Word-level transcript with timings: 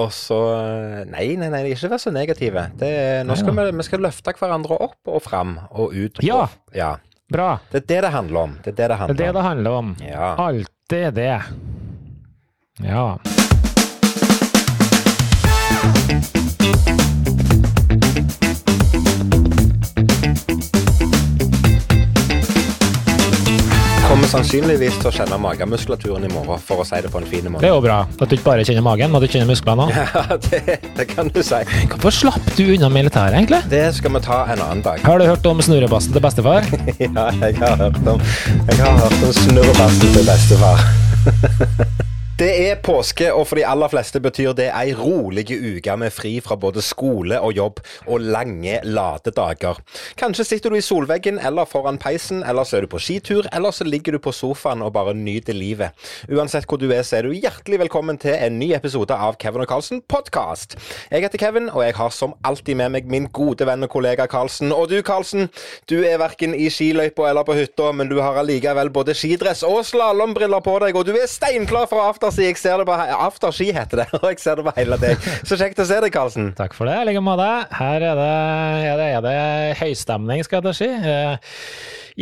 Og 0.00 0.08
så 0.16 0.38
Nei, 1.10 1.34
nei, 1.36 1.50
nei, 1.52 1.62
ikke 1.74 1.90
vær 1.92 2.00
så 2.00 2.12
negative. 2.14 2.64
Det, 2.80 2.92
nå 3.28 3.36
skal 3.36 3.56
vi, 3.58 3.66
vi 3.76 3.84
skal 3.84 4.00
løfte 4.06 4.32
hverandre 4.38 4.78
opp 4.80 5.12
og 5.12 5.20
fram 5.24 5.58
og 5.68 5.92
ut. 5.92 6.22
Ja. 6.24 6.46
Ja. 6.76 6.94
Bra. 7.32 7.58
Det 7.72 7.84
er 7.84 7.88
det 7.88 8.00
det 8.06 8.14
handler 8.16 8.46
om. 8.46 8.56
Det 8.64 8.72
er 8.72 8.76
det 8.76 8.76
det 8.76 8.88
er 8.88 9.00
handler 9.02 9.20
det 9.20 9.30
det 9.36 9.44
handler 9.48 9.78
om. 9.82 9.94
Ja. 10.04 10.32
Alltid 10.48 11.14
det. 11.20 11.42
Ja. 12.80 13.06
Sannsynligvis 24.32 24.98
til 25.02 25.10
å 25.10 25.14
kjenne 25.14 25.38
magemuskulaturen 25.42 26.26
i 26.28 26.32
morgen, 26.32 26.60
for 26.66 26.82
å 26.82 26.86
si 26.88 27.00
det 27.04 27.10
på 27.12 27.20
en 27.22 27.28
fin 27.30 27.48
Det 27.52 27.68
er 27.68 27.74
jo 27.74 27.82
bra. 27.84 28.02
At 28.18 28.28
du 28.28 28.36
ikke 28.36 28.48
bare 28.50 28.66
kjenner 28.66 28.84
magen, 28.86 29.12
men 29.12 29.20
at 29.20 29.26
du 29.26 29.32
kjenner 29.32 29.50
musklene 29.50 29.86
òg. 29.86 29.96
Ja, 29.96 30.38
det, 30.48 30.78
det 30.98 31.08
kan 31.12 31.32
du 31.32 31.40
si. 31.46 31.62
Hvorfor 31.94 32.16
slapp 32.22 32.52
du 32.58 32.64
unna 32.76 32.90
militæret, 32.92 33.38
egentlig? 33.40 33.62
Det 33.72 33.84
skal 33.98 34.16
vi 34.16 34.24
ta 34.24 34.42
en 34.52 34.60
annen 34.60 34.84
dag. 34.84 35.02
Har 35.06 35.20
du 35.20 35.28
hørt 35.28 35.50
om 35.50 35.62
snurrebassen 35.64 36.16
til 36.16 36.24
bestefar? 36.24 36.68
Ja, 37.02 37.26
jeg 37.42 37.56
har 37.58 37.76
hørt 37.80 38.06
om 38.08 38.20
Jeg 38.68 38.78
har 38.78 38.96
hørt 39.00 39.26
om 39.26 39.34
snurrebassen 39.42 40.16
til 40.16 40.26
bestefar. 40.28 40.88
Det 42.42 42.50
er 42.58 42.78
påske, 42.82 43.28
og 43.30 43.44
for 43.46 43.54
de 43.54 43.62
aller 43.62 43.86
fleste 43.86 44.18
betyr 44.18 44.50
det 44.58 44.64
ei 44.74 44.96
rolig 44.98 45.44
uke 45.52 45.94
med 45.94 46.10
fri 46.10 46.32
fra 46.42 46.56
både 46.58 46.82
skole 46.82 47.36
og 47.38 47.52
jobb, 47.54 47.76
og 48.10 48.24
lange 48.34 48.80
ladedager. 48.82 49.78
Kanskje 50.18 50.48
sitter 50.48 50.72
du 50.74 50.80
i 50.80 50.82
solveggen 50.82 51.38
eller 51.38 51.68
foran 51.70 52.00
peisen, 52.02 52.40
eller 52.42 52.66
så 52.66 52.80
er 52.80 52.82
du 52.82 52.90
på 52.90 52.98
skitur, 52.98 53.46
eller 53.54 53.70
så 53.70 53.86
ligger 53.86 54.16
du 54.16 54.18
på 54.24 54.32
sofaen 54.34 54.82
og 54.82 54.90
bare 54.96 55.14
nyter 55.14 55.54
livet. 55.54 55.94
Uansett 56.26 56.66
hvor 56.66 56.80
du 56.82 56.88
er, 56.88 57.04
så 57.06 57.20
er 57.20 57.28
du 57.28 57.36
hjertelig 57.36 57.78
velkommen 57.84 58.18
til 58.18 58.34
en 58.34 58.58
ny 58.58 58.72
episode 58.74 59.14
av 59.14 59.38
Kevin 59.38 59.62
og 59.62 59.70
Carlsen 59.70 60.02
podkast. 60.02 60.74
Jeg 61.12 61.22
heter 61.22 61.38
Kevin, 61.44 61.70
og 61.70 61.86
jeg 61.86 61.94
har 62.00 62.10
som 62.10 62.34
alltid 62.42 62.80
med 62.82 62.96
meg 62.96 63.06
min 63.06 63.30
gode 63.30 63.70
venn 63.70 63.86
og 63.86 63.92
kollega 63.94 64.26
Carlsen. 64.26 64.74
Og 64.74 64.90
du, 64.90 64.96
Carlsen, 65.06 65.46
du 65.86 66.00
er 66.00 66.18
verken 66.18 66.58
i 66.58 66.66
skiløypa 66.74 67.30
eller 67.30 67.46
på 67.46 67.54
hytta, 67.60 67.92
men 67.94 68.10
du 68.10 68.18
har 68.18 68.42
allikevel 68.42 68.90
både 68.90 69.14
skidress 69.14 69.62
og 69.62 69.84
slalåmbriller 69.86 70.66
på 70.66 70.78
deg, 70.82 70.98
og 70.98 71.06
du 71.06 71.14
er 71.14 71.30
steinklar 71.30 71.86
for 71.86 72.02
afterski. 72.10 72.31
Jeg 72.40 72.56
ser 72.60 72.80
det 72.80 72.86
på 72.88 72.96
Afterski 72.96 73.68
heter 73.74 74.02
det, 74.02 74.06
og 74.20 74.28
jeg 74.30 74.40
ser 74.42 74.60
det 74.60 74.66
på 74.66 74.74
hele 74.78 74.98
deg. 75.02 75.26
Så 75.48 75.58
kjekt 75.60 75.82
å 75.82 75.86
se 75.88 75.98
deg, 76.04 76.12
Karlsen. 76.14 76.52
Takk 76.58 76.76
for 76.76 76.88
det. 76.88 76.96
I 77.02 77.08
like 77.10 77.24
måte. 77.24 77.48
Her 77.76 78.06
er 78.12 78.20
det, 78.20 78.30
er 78.88 79.00
det, 79.00 79.08
er 79.18 79.26
det 79.26 79.36
høystemning, 79.82 80.44
skal 80.46 80.70
jeg 80.70 80.78
si. 80.80 80.88
Eh, 80.88 81.56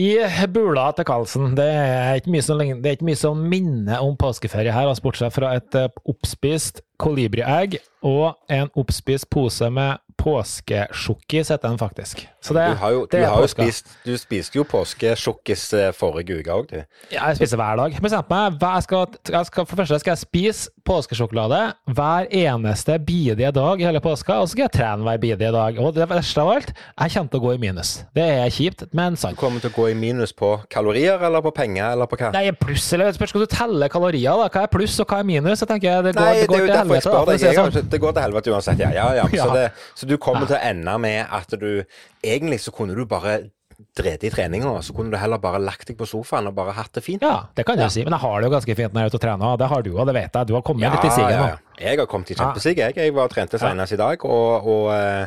I 0.00 0.08
bula 0.53 0.91
til 0.97 1.06
Karlsen. 1.08 1.55
Det 1.58 1.66
er 1.66 2.20
ikke 2.20 2.34
mye 2.34 2.47
som, 2.47 2.61
det 2.61 2.94
er 2.94 3.06
mye 3.06 3.20
som 3.20 3.47
minner 3.55 4.05
om 4.05 4.16
påskeferie 4.19 4.75
her, 4.75 4.91
altså 4.91 5.06
bortsett 5.08 5.36
fra 5.36 5.55
et 5.58 5.78
eh, 5.78 5.91
oppspist 6.11 6.83
kolibriegg 7.00 7.78
og 8.05 8.34
en 8.53 8.69
oppspist 8.78 9.31
pose 9.33 9.70
med 9.72 10.00
påskesjokkis, 10.21 11.51
heter 11.51 11.69
den 11.69 11.79
faktisk. 11.81 12.27
Så 12.41 12.55
det, 12.57 12.67
Du 12.71 12.77
har 12.81 12.91
jo, 12.95 13.01
du 13.07 13.17
det 13.17 13.21
er 13.25 13.29
har 13.29 13.43
påska. 13.43 13.63
spist 13.65 13.87
Du 14.05 14.15
spiste 14.19 14.57
jo 14.59 14.65
påskesjokkis 14.65 15.65
eh, 15.77 15.91
forrige 15.97 16.39
uke 16.41 16.53
òg, 16.55 16.67
du. 16.71 16.79
Ja, 17.12 17.29
jeg 17.31 17.37
spiser 17.41 17.57
hver 17.61 17.77
dag. 17.81 17.93
Men 17.97 18.03
bestemte 18.07 18.31
meg. 18.33 18.59
Jeg 18.61 18.83
skal, 18.87 19.07
jeg 19.33 19.47
skal, 19.51 19.67
for 19.67 19.77
det 19.77 19.83
første 19.87 20.01
skal 20.05 20.12
jeg 20.15 20.23
spise 20.25 20.71
påskesjokolade 20.91 21.61
hver 21.95 22.27
eneste 22.35 22.97
bidige 23.07 23.51
dag 23.55 23.81
i 23.81 23.87
hele 23.87 24.01
påska, 24.03 24.39
og 24.41 24.49
så 24.49 24.55
skal 24.57 24.67
jeg 24.69 24.75
trene 24.79 25.05
hver 25.07 25.21
bidige 25.23 25.53
dag. 25.55 25.79
Og 25.81 25.95
det 25.97 26.09
verste 26.11 26.41
av 26.45 26.53
alt, 26.55 26.73
jeg 26.73 27.15
kommer 27.17 27.31
til 27.34 27.41
å 27.41 27.45
gå 27.45 27.53
i 27.55 27.61
minus. 27.62 27.93
Det 28.17 28.25
er 28.25 28.51
kjipt, 28.55 28.87
men 28.97 29.17
sant. 29.21 29.37
Du 29.37 29.41
kommer 29.41 29.61
til 29.62 29.71
å 29.73 29.77
gå 29.77 29.89
i 29.93 29.95
minus 29.99 30.33
på 30.37 30.55
kalorier, 30.73 31.21
eller 31.29 31.45
på 31.45 31.53
penger, 31.57 31.93
eller 31.95 32.09
på 32.11 32.19
hva? 32.21 32.33
Nei, 32.34 32.47
pluss, 32.59 32.89
eller 32.97 33.12
spørs 33.17 33.34
skal 33.34 33.45
du 33.45 33.51
telle 33.53 33.89
kalorier, 33.93 34.33
da. 34.41 34.49
Hva 34.51 34.65
er 34.67 34.73
pluss, 34.73 34.97
og 35.05 35.11
hva 35.12 35.21
er 35.23 35.29
minus? 35.29 35.61
Jeg 35.62 35.71
tenker 35.71 36.03
det 36.09 36.15
går, 36.17 36.25
Nei, 36.25 36.33
det 36.34 36.41
det 36.41 36.49
går 36.51 36.59
jo 36.59 36.65
til 36.65 36.73
jeg 36.75 36.81
helvete. 36.83 37.05
da, 37.05 37.11
spør 37.11 37.31
deg. 37.31 37.41
det 37.41 37.47
Jeg 37.51 37.61
sånn. 37.61 37.91
det 37.95 38.01
går 38.03 38.17
til 38.17 38.25
helvete 38.27 38.55
uansett, 38.57 38.83
ja. 38.87 38.91
ja, 38.97 39.07
ja. 39.21 39.29
Så, 39.31 39.37
Ja. 39.41 39.47
det, 39.55 39.67
så 39.97 40.09
du 40.11 40.16
kommer 40.19 40.47
til 40.50 40.58
å 40.58 40.61
ende 40.72 40.98
med 41.00 41.25
at 41.30 41.55
du 41.61 41.70
Egentlig 42.20 42.58
så 42.61 42.75
kunne 42.75 42.94
du 42.98 43.06
bare 43.08 43.39
drete 43.97 44.27
i 44.28 44.30
treninga, 44.30 44.75
så 44.84 44.92
kunne 44.92 45.14
du 45.14 45.16
heller 45.16 45.39
bare 45.41 45.56
lagt 45.62 45.87
deg 45.88 45.97
på 45.97 46.04
sofaen 46.04 46.50
og 46.50 46.54
bare 46.59 46.75
hatt 46.76 46.93
det 46.98 47.00
fint. 47.06 47.22
Ja, 47.25 47.47
det 47.56 47.65
kan 47.65 47.78
jeg 47.81 47.88
si. 47.94 48.03
Men 48.04 48.12
jeg 48.12 48.20
har 48.26 48.34
det 48.43 48.50
jo 48.50 48.53
ganske 48.53 48.75
fint 48.76 48.93
når 48.93 49.00
jeg 49.00 49.09
er 49.09 49.12
ute 49.15 49.16
og 49.16 49.22
trener. 49.25 49.47
og 49.54 49.59
Det 49.62 49.69
har 49.72 49.82
du 49.87 49.91
òg, 49.94 50.03
det 50.10 50.15
vet 50.19 50.37
jeg. 50.37 50.47
Du 50.50 50.53
har 50.59 50.62
kommet 50.66 50.84
Ja, 50.84 50.91
litt 50.93 51.06
i 51.09 51.15
siget 51.15 51.38
nå. 51.41 51.47
ja. 51.49 51.56
Jeg 51.81 51.97
har 52.03 52.06
kommet 52.12 52.31
i 52.31 52.37
kjempesiget, 52.37 52.82
jeg. 52.91 52.97
Jeg 53.00 53.15
var 53.16 53.31
og 53.31 53.32
trente 53.32 53.59
senest 53.62 53.97
i 53.97 54.00
dag, 54.03 54.25
og, 54.28 54.69
og 54.69 54.91
eh, 54.93 55.26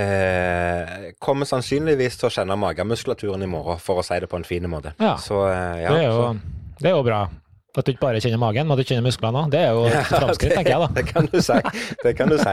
eh, 0.00 1.12
kommer 1.20 1.48
sannsynligvis 1.48 2.16
til 2.20 2.30
å 2.30 2.32
kjenne 2.38 2.56
magemuskulaturen 2.60 3.44
i 3.44 3.50
morgen, 3.50 3.80
for 3.84 4.00
å 4.00 4.06
si 4.06 4.16
det 4.22 4.30
på 4.32 4.40
en 4.40 4.46
fin 4.48 4.64
måte. 4.70 4.94
Ja. 5.02 5.16
Så 5.20 5.42
eh, 5.50 5.82
ja. 5.84 5.92
Det 5.92 6.00
er 6.04 6.08
jo, 6.08 6.20
så- 6.22 6.78
det 6.80 6.90
er 6.90 6.96
jo 6.96 7.02
bra. 7.06 7.20
At 7.74 7.86
du 7.86 7.90
ikke 7.90 8.04
bare 8.04 8.20
kjenner 8.22 8.38
magen, 8.38 8.68
men 8.68 8.76
at 8.78 8.80
du 8.84 8.86
kjenner 8.86 9.02
musklene 9.02 9.40
òg. 9.40 9.48
Det 9.50 9.58
er 9.66 9.72
jo 9.74 9.80
et 9.90 10.06
framskritt, 10.06 10.52
tenker 10.54 10.70
jeg 10.76 10.82
da. 10.84 10.88
Det 11.00 11.04
kan 11.08 11.26
du 11.26 11.40
si. 11.42 11.56
Det 12.04 12.12
kan 12.18 12.30
du 12.30 12.36
si. 12.38 12.52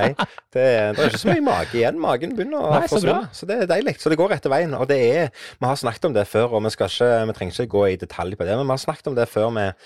Det, 0.56 0.64
er- 0.66 0.96
det 0.98 1.04
er 1.04 1.12
ikke 1.12 1.22
så 1.22 1.30
mye 1.30 1.44
mage 1.46 1.78
igjen. 1.78 2.00
Magen 2.02 2.34
begynner 2.38 2.58
å 2.66 2.72
Nei, 2.74 2.88
så 2.90 2.96
forsvinne. 2.98 3.30
Så 3.38 3.46
det 3.52 3.60
er 3.62 3.70
deilig. 3.70 3.94
Så 4.02 4.10
det 4.10 4.18
går 4.18 4.34
rette 4.34 4.50
veien. 4.50 4.74
Og 4.80 4.88
det 4.90 4.98
er 5.20 5.30
Vi 5.62 5.68
har 5.70 5.78
snakket 5.78 6.10
om 6.10 6.16
det 6.18 6.26
før, 6.32 6.56
og 6.58 6.66
vi, 6.66 6.74
ikke, 6.74 7.12
vi 7.30 7.36
trenger 7.38 7.54
ikke 7.60 7.70
gå 7.76 7.84
i 7.92 8.00
detalj 8.02 8.34
på 8.40 8.48
det, 8.50 8.58
men 8.58 8.66
vi 8.66 8.74
har 8.74 8.82
snakket 8.88 9.12
om 9.14 9.20
det 9.22 9.28
før 9.30 9.52
med, 9.54 9.78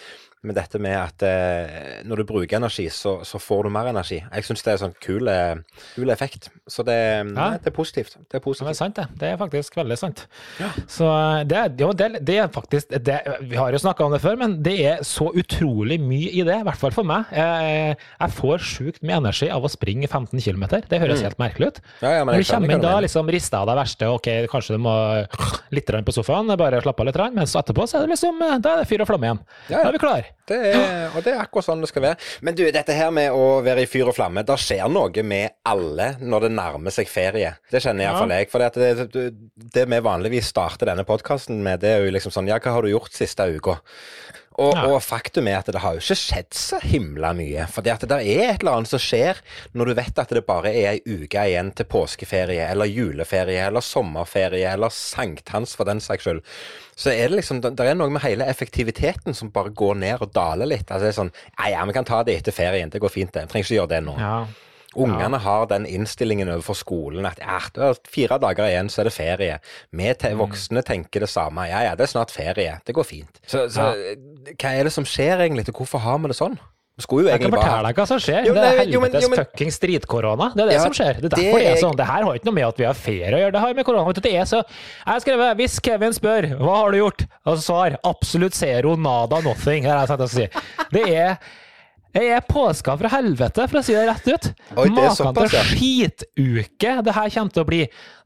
med 0.46 0.54
dette 0.60 0.78
med 0.78 0.94
at 0.94 1.24
eh, 1.26 2.02
når 2.06 2.22
du 2.22 2.24
bruker 2.30 2.58
energi, 2.60 2.84
så, 2.94 3.16
så 3.26 3.40
får 3.42 3.64
du 3.66 3.70
mer 3.74 3.88
energi. 3.90 4.20
Jeg 4.22 4.46
syns 4.46 4.62
det 4.62 4.74
er 4.76 4.82
sånn 4.84 4.94
kul, 5.02 5.26
eh, 5.32 5.56
kul 5.96 6.12
effekt. 6.14 6.50
Så 6.70 6.84
det, 6.86 6.98
nei, 7.32 7.56
det 7.64 7.72
er 7.72 7.76
positivt. 7.76 8.18
Det 8.30 8.38
er 8.38 8.44
Ja, 8.46 8.68
det 8.68 8.74
er 8.76 8.78
sant, 8.78 8.96
det. 9.00 9.06
Det 9.22 9.32
er 9.32 9.40
faktisk 9.42 9.76
veldig 9.80 9.98
sant. 9.98 10.22
Så 10.88 11.08
det, 11.50 11.58
er- 11.58 11.74
jo, 11.82 11.90
det, 11.98 12.10
det 12.26 12.38
er 12.44 12.52
faktisk 12.54 12.94
det, 12.94 13.18
Vi 13.50 13.58
har 13.58 13.72
jo 13.74 13.82
snakka 13.82 14.06
om 14.06 14.14
det 14.14 14.22
før, 14.22 14.38
men 14.38 14.58
det 14.66 14.76
er 14.86 15.02
så 15.08 15.32
utrolig 15.34 15.98
mye 16.02 16.30
i 16.30 16.44
det. 16.46 16.60
I 16.62 16.68
hvert 16.70 16.82
fall 16.84 16.94
for 16.94 17.08
meg. 17.10 17.26
Jeg, 17.34 17.98
jeg 18.20 18.36
får 18.38 18.66
sjukt 18.70 19.02
mye 19.02 19.18
energi 19.24 19.50
av 19.50 19.66
å 19.66 19.72
springe 19.74 20.06
15 20.12 20.40
km. 20.46 20.68
Det 20.90 21.02
høres 21.02 21.26
helt 21.26 21.42
merkelig 21.42 21.72
ut. 21.74 21.82
Ja, 22.06 22.20
ja, 22.20 22.24
men 22.24 22.36
Når 22.38 22.46
du 22.46 22.52
kommer 22.54 22.76
inn 22.78 22.86
da, 22.86 22.94
liksom 23.02 23.34
rister 23.34 23.64
av 23.64 23.72
deg 23.72 23.82
verste, 23.82 24.14
ok, 24.14 24.30
kanskje 24.54 24.78
du 24.78 24.86
må 24.86 24.96
litt 25.74 25.90
på 26.06 26.14
sofaen, 26.14 26.52
bare 26.60 26.82
slappe 26.84 27.04
av 27.04 27.10
litt, 27.10 27.20
men 27.34 27.48
så 27.50 27.62
etterpå 27.62 27.88
så 27.88 28.00
er 28.00 28.06
det 28.06 28.16
liksom, 28.16 28.42
da 28.62 28.76
er 28.76 28.84
det 28.84 28.90
fyr 28.90 29.04
og 29.06 29.10
flamme 29.10 29.30
igjen. 29.30 29.42
Ja, 29.70 29.78
ja. 29.78 29.82
Da 29.82 29.88
er 29.90 29.96
vi 29.96 30.02
klar. 30.04 30.30
Det 30.46 30.58
er, 30.70 30.84
og 31.10 31.24
det 31.26 31.34
er 31.34 31.42
akkurat 31.42 31.66
sånn 31.66 31.82
det 31.82 31.90
skal 31.90 32.06
være. 32.06 32.20
Men 32.46 32.58
du, 32.58 32.64
dette 32.70 32.94
her 32.94 33.14
med 33.16 33.34
å 33.34 33.46
være 33.66 33.86
i 33.86 33.90
fyr 33.90 34.12
og 34.12 34.18
flamme, 34.18 34.44
det 34.46 34.58
skjer 34.62 34.86
noe 34.94 35.26
med 35.26 35.56
alle 35.66 36.12
når 36.22 36.48
det 36.48 36.52
nærmer 36.60 36.94
seg 36.94 37.10
ferie. 37.10 37.56
Det 37.72 37.82
kjenner 37.82 38.06
iallfall 38.06 38.36
jeg. 38.36 38.52
For 38.52 38.62
det, 38.62 38.98
det, 39.16 39.26
det 39.76 39.88
vi 39.90 40.02
vanligvis 40.06 40.52
starter 40.54 40.92
denne 40.92 41.08
podkasten 41.08 41.64
med, 41.66 41.82
det 41.82 41.96
er 41.96 42.06
jo 42.06 42.14
liksom 42.14 42.36
sånn 42.36 42.52
Ja, 42.52 42.60
hva 42.62 42.76
har 42.78 42.86
du 42.86 42.94
gjort 42.94 43.16
siste 43.16 43.48
uka? 43.56 43.80
Og, 44.58 44.72
Ja. 44.74 44.86
og 44.88 45.02
faktum 45.04 45.50
er 45.52 45.58
at 45.60 45.66
det 45.68 45.82
har 45.84 45.94
jo 45.98 46.00
ikke 46.00 46.16
skjedd 46.16 46.54
så 46.56 46.78
himla 46.80 47.34
mye. 47.36 47.66
For 47.68 47.82
det 47.84 47.92
er 47.92 48.20
et 48.24 48.62
eller 48.62 48.72
annet 48.78 48.88
som 48.88 49.00
skjer 49.04 49.42
når 49.76 49.86
du 49.86 49.94
vet 49.98 50.20
at 50.24 50.30
det 50.30 50.46
bare 50.48 50.72
er 50.72 50.94
ei 50.94 51.02
uke 51.06 51.44
igjen 51.50 51.74
til 51.76 51.86
påskeferie, 51.92 52.70
eller 52.72 52.86
juleferie, 52.88 53.66
eller 53.68 53.82
sommerferie, 53.84 54.72
eller 54.72 54.90
sankthans 54.96 55.76
for 55.76 55.84
den 55.86 56.00
saks 56.00 56.24
skyld. 56.24 56.40
Så 56.96 57.12
er 57.12 57.28
det 57.28 57.42
liksom, 57.42 57.60
det 57.60 57.80
er 57.84 57.96
noe 58.00 58.10
med 58.10 58.24
hele 58.24 58.46
effektiviteten 58.48 59.36
som 59.36 59.50
bare 59.52 59.74
går 59.76 59.96
ned 60.00 60.22
og 60.24 60.32
daler 60.32 60.66
litt. 60.72 60.88
Altså 60.88 61.04
det 61.10 61.12
er 61.12 61.20
sånn 61.20 61.34
Ja, 61.60 61.70
ja, 61.76 61.86
vi 61.86 61.92
kan 61.98 62.06
ta 62.08 62.24
det 62.24 62.38
etter 62.40 62.56
ferien. 62.56 62.90
Det 62.90 63.02
går 63.04 63.12
fint, 63.12 63.34
det. 63.34 63.42
Vi 63.50 63.52
trenger 63.52 63.66
ikke 63.68 63.82
gjøre 63.82 63.90
det 63.98 64.04
nå. 64.08 64.16
Ja. 64.20 64.46
Ungene 64.96 65.38
har 65.44 65.66
den 65.68 65.86
innstillingen 65.86 66.48
overfor 66.54 66.76
skolen 66.80 67.26
at 67.28 67.40
ja, 67.40 67.60
det 67.74 67.84
er 67.84 67.98
fire 68.08 68.38
dager 68.40 68.70
igjen, 68.70 68.88
så 68.90 69.02
er 69.04 69.10
det 69.10 69.14
ferie. 69.14 69.60
Vi 69.92 70.14
te 70.14 70.30
Mm. 70.34 70.40
voksne 70.40 70.84
tenker 70.84 71.20
det 71.20 71.30
samme. 71.30 71.68
Ja, 71.70 71.82
ja, 71.84 71.96
det 71.96 72.04
er 72.08 72.14
snart 72.14 72.32
ferie. 72.32 72.80
Det 72.86 72.96
går 72.96 73.04
fint. 73.06 73.40
Så, 73.46 73.68
så 73.70 73.92
hva 74.56 74.72
er 74.72 74.84
det 74.88 74.94
som 74.94 75.04
skjer 75.04 75.38
egentlig? 75.44 75.66
Hvorfor 75.76 76.00
har 76.00 76.18
vi 76.20 76.28
det 76.28 76.36
sånn? 76.40 76.58
Vi 76.96 77.04
skulle 77.04 77.26
jo 77.26 77.30
Jeg 77.34 77.42
kan 77.42 77.52
fortelle 77.52 77.88
deg 77.90 77.96
hva 78.00 78.06
som 78.08 78.20
skjer. 78.24 78.46
Jo, 78.48 78.54
det 78.56 78.64
er 78.64 78.78
nei, 78.78 78.86
jo, 78.88 79.00
men- 79.02 79.12
helvetes 79.12 79.36
fuckings 79.52 79.80
dritkorona. 79.84 80.54
Det 80.56 80.64
er 80.64 80.68
det 80.70 80.76
Ja, 80.78 80.84
som 80.86 80.94
skjer. 80.96 81.18
Det 81.20 81.26
er 81.26 81.36
derfor 81.36 81.60
det 81.60 81.68
er 81.68 81.72
er- 81.76 81.82
sånn. 81.84 81.96
Det 81.98 82.06
her 82.08 82.24
har 82.24 82.34
ikke 82.40 82.46
noe 82.46 82.54
med 82.56 82.64
at 82.70 82.78
vi 82.78 82.84
har 82.86 82.94
ferie 82.94 83.34
å 83.36 83.40
gjøre. 83.42 83.52
Det 83.52 83.60
har 83.60 83.74
med 83.74 83.86
korona 83.86 84.14
Det 84.14 84.32
er 84.34 84.46
så 84.48 84.64
Jeg 84.64 85.12
har 85.12 85.20
skrevet 85.20 85.58
Hvis 85.58 85.80
Kevin 85.84 86.14
spør 86.14 86.58
hva 86.58 86.76
har 86.78 86.92
du 86.92 86.98
gjort, 87.00 87.28
og 87.46 87.58
svar 87.58 87.98
absolutt 88.06 88.54
zero, 88.54 88.96
nada, 88.96 89.42
nothing. 89.42 89.84
Det 89.84 89.92
er 89.92 90.08
det 90.08 90.08
jeg 90.08 90.18
skal 90.18 90.28
si. 90.30 90.48
Det 90.94 91.04
er 91.12 91.38
jeg 92.16 92.32
er 92.32 92.44
påska 92.48 92.96
fra 93.00 93.10
helvete, 93.12 93.66
for 93.68 93.82
å 93.82 93.84
si 93.84 93.96
det 93.96 94.06
rett 94.08 94.28
ut. 94.30 94.46
Oi, 94.80 94.88
det 94.88 95.08
Maken 95.26 95.50
til 95.52 95.66
skituke 95.74 96.94
det 97.04 97.16
her 97.16 97.34
kommer 97.34 97.56
til 97.56 97.64
å 97.64 97.68
bli. 97.68 97.82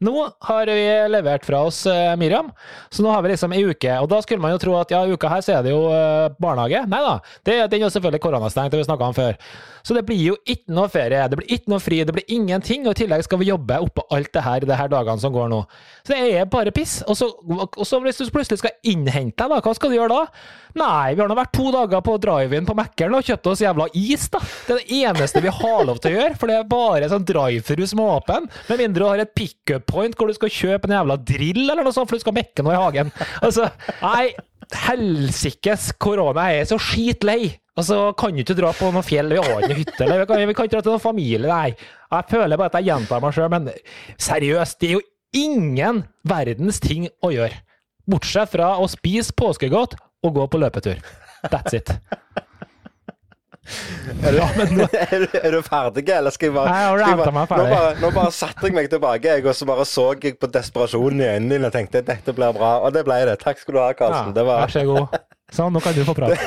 Nå 0.06 0.14
har 0.46 0.70
vi 0.70 0.86
levert 1.10 1.48
fra 1.48 1.64
oss 1.68 1.82
eh, 1.90 2.14
Miriam, 2.22 2.52
så 2.94 3.04
nå 3.04 3.10
har 3.14 3.26
vi 3.26 3.34
liksom 3.34 3.56
ei 3.58 3.64
uke. 3.66 3.96
Og 4.04 4.10
da 4.12 4.22
skulle 4.24 4.44
man 4.44 4.54
jo 4.54 4.62
tro 4.62 4.76
at 4.78 4.94
ja, 4.94 5.02
uka 5.10 5.32
her 5.34 5.44
så 5.46 5.58
er 5.58 5.66
det 5.66 5.74
jo 5.74 5.82
eh, 5.90 6.30
barnehage. 6.42 6.84
Nei 6.92 7.02
da, 7.06 7.16
det, 7.50 7.58
den 7.72 7.82
er 7.82 7.88
jo 7.88 7.92
selvfølgelig 7.96 8.24
koronastengt, 8.28 8.72
det 8.74 8.84
vi 8.84 8.88
snakka 8.88 9.10
om 9.10 9.18
før. 9.18 9.42
Så 9.82 9.96
det 9.96 10.06
blir 10.06 10.22
jo 10.22 10.38
ikke 10.46 10.76
noe 10.76 10.90
ferie, 10.92 11.26
det 11.32 11.40
blir 11.40 11.52
ikke 11.56 11.74
noe 11.74 11.82
fri, 11.82 12.02
det 12.06 12.14
blir 12.14 12.30
ingenting. 12.36 12.86
Og 12.86 12.94
i 12.94 13.02
tillegg 13.02 13.26
skal 13.26 13.42
vi 13.42 13.50
jobbe 13.50 13.82
oppå 13.88 14.06
alt 14.14 14.32
det 14.36 14.46
her 14.46 14.70
de 14.70 14.80
her 14.80 14.92
dagene 14.92 15.24
som 15.24 15.34
går 15.34 15.50
nå. 15.50 15.64
Så 16.06 16.14
det 16.14 16.38
er 16.38 16.50
bare 16.52 16.74
piss. 16.76 17.00
Og 17.10 17.18
så, 17.18 17.30
og 17.32 17.86
så 17.88 18.02
hvis 18.04 18.22
du 18.22 18.30
plutselig 18.34 18.62
skal 18.62 18.76
innhente 18.86 19.40
deg, 19.40 19.50
da, 19.56 19.62
hva 19.64 19.76
skal 19.76 19.92
du 19.92 19.98
gjøre 19.98 20.14
da? 20.14 20.44
Nei, 20.78 21.16
vi 21.16 21.24
har 21.24 21.30
nå 21.32 21.38
vært 21.38 21.56
to 21.56 21.72
dager 21.74 22.04
på 22.06 22.18
drive-in 22.22 22.68
på 22.68 22.76
Mækkern 22.78 23.16
og 23.18 23.26
kjøpt 23.26 23.48
oss 23.50 23.64
jævla 23.64 23.79
is, 23.96 24.26
da. 24.34 24.42
Det 24.68 24.76
er 24.76 24.82
det 24.82 25.00
eneste 25.00 25.44
vi 25.46 25.54
har 25.54 25.86
lov 25.88 26.02
til 26.04 26.12
å 26.12 26.20
gjøre, 26.20 26.36
for 26.42 26.52
det 26.52 26.58
er 26.58 26.68
bare 26.70 27.10
sånn 27.12 27.26
drive-through 27.28 27.90
som 27.92 28.02
er 28.04 28.12
åpen. 28.18 28.50
Med 28.68 28.82
mindre 28.84 29.04
du 29.04 29.08
har 29.08 29.24
et 29.24 29.34
pick-up 29.38 29.88
point 29.90 30.18
hvor 30.18 30.28
du 30.30 30.36
skal 30.36 30.52
kjøpe 30.54 30.90
en 30.90 30.98
jævla 30.98 31.18
drill 31.32 31.64
eller 31.66 31.86
noe 31.86 31.96
sånt, 31.96 32.10
for 32.10 32.20
du 32.20 32.26
skal 32.26 32.36
mekke 32.36 32.66
noe 32.66 32.76
i 32.76 32.82
hagen. 32.84 33.14
Altså, 33.40 33.70
nei. 34.04 34.34
helsikes 34.70 35.94
korona 35.98 36.50
jeg 36.52 36.64
er 36.64 36.68
så 36.70 36.78
skitlei. 36.82 37.40
Altså, 37.80 38.12
kan 38.20 38.36
du 38.36 38.42
ikke 38.44 38.58
dra 38.58 38.74
på 38.76 38.90
noe 38.92 39.06
fjell? 39.06 39.32
Vi 39.32 39.40
har 39.40 39.64
ikke 39.64 39.78
hytte. 39.78 40.04
Eller 40.04 40.24
vi 40.24 40.28
kan, 40.30 40.44
vi 40.50 40.58
kan 40.58 40.68
ikke 40.68 40.76
dra 40.76 40.84
til 40.84 40.94
noen 40.94 41.06
familie. 41.06 41.48
Nei. 41.48 41.72
Jeg 42.10 42.28
føler 42.34 42.60
bare 42.60 42.74
at 42.74 42.78
jeg 42.82 42.90
gjentar 42.90 43.24
meg 43.24 43.38
sjøl, 43.38 43.50
men 43.54 43.70
seriøst, 44.20 44.80
det 44.82 44.90
er 44.90 44.98
jo 44.98 45.06
ingen 45.40 46.04
verdens 46.28 46.82
ting 46.84 47.08
å 47.24 47.32
gjøre. 47.32 47.62
Bortsett 48.10 48.52
fra 48.52 48.74
å 48.82 48.88
spise 48.90 49.36
påskegodt 49.38 49.96
og 50.26 50.36
gå 50.36 50.48
på 50.52 50.60
løpetur. 50.60 51.00
That's 51.48 51.78
it. 51.78 51.94
Er 54.24 54.32
du, 54.34 54.38
Ja, 54.40 54.48
nå- 54.72 54.88
er, 55.06 55.24
du, 55.26 55.38
er 55.40 55.52
du 55.54 55.60
ferdig, 55.66 56.06
eller 56.16 56.34
skal 56.34 56.50
jeg 56.50 56.56
bare, 56.56 56.72
Nei, 56.74 56.80
jeg 57.04 57.20
bare 57.20 57.34
nå, 57.34 57.68
bare 57.70 57.92
nå 58.02 58.12
bare 58.16 58.32
satte 58.34 58.66
jeg 58.70 58.76
meg 58.78 58.90
tilbake, 58.92 59.30
jeg, 59.36 59.46
og 59.46 59.56
så 59.58 59.68
bare 59.70 59.86
så 59.86 60.08
jeg 60.18 60.38
på 60.42 60.50
desperasjonen 60.52 61.22
i 61.22 61.30
øynene 61.36 61.54
dine 61.58 61.70
og 61.70 61.76
tenkte 61.76 62.02
dette 62.08 62.34
blir 62.38 62.56
bra. 62.58 62.72
Og 62.86 62.94
det 62.96 63.04
ble 63.08 63.20
det. 63.30 63.38
Takk 63.44 63.62
skal 63.62 63.78
du 63.78 63.82
ha, 63.84 63.92
Karsten. 63.98 64.34
det 64.38 64.46
var 64.48 64.66
Vær 64.66 64.74
så 64.74 64.86
god. 64.90 65.20
Sånn, 65.54 65.74
nå 65.76 65.82
kan 65.86 65.94
du 65.98 66.04
få 66.08 66.16
prate. 66.22 66.38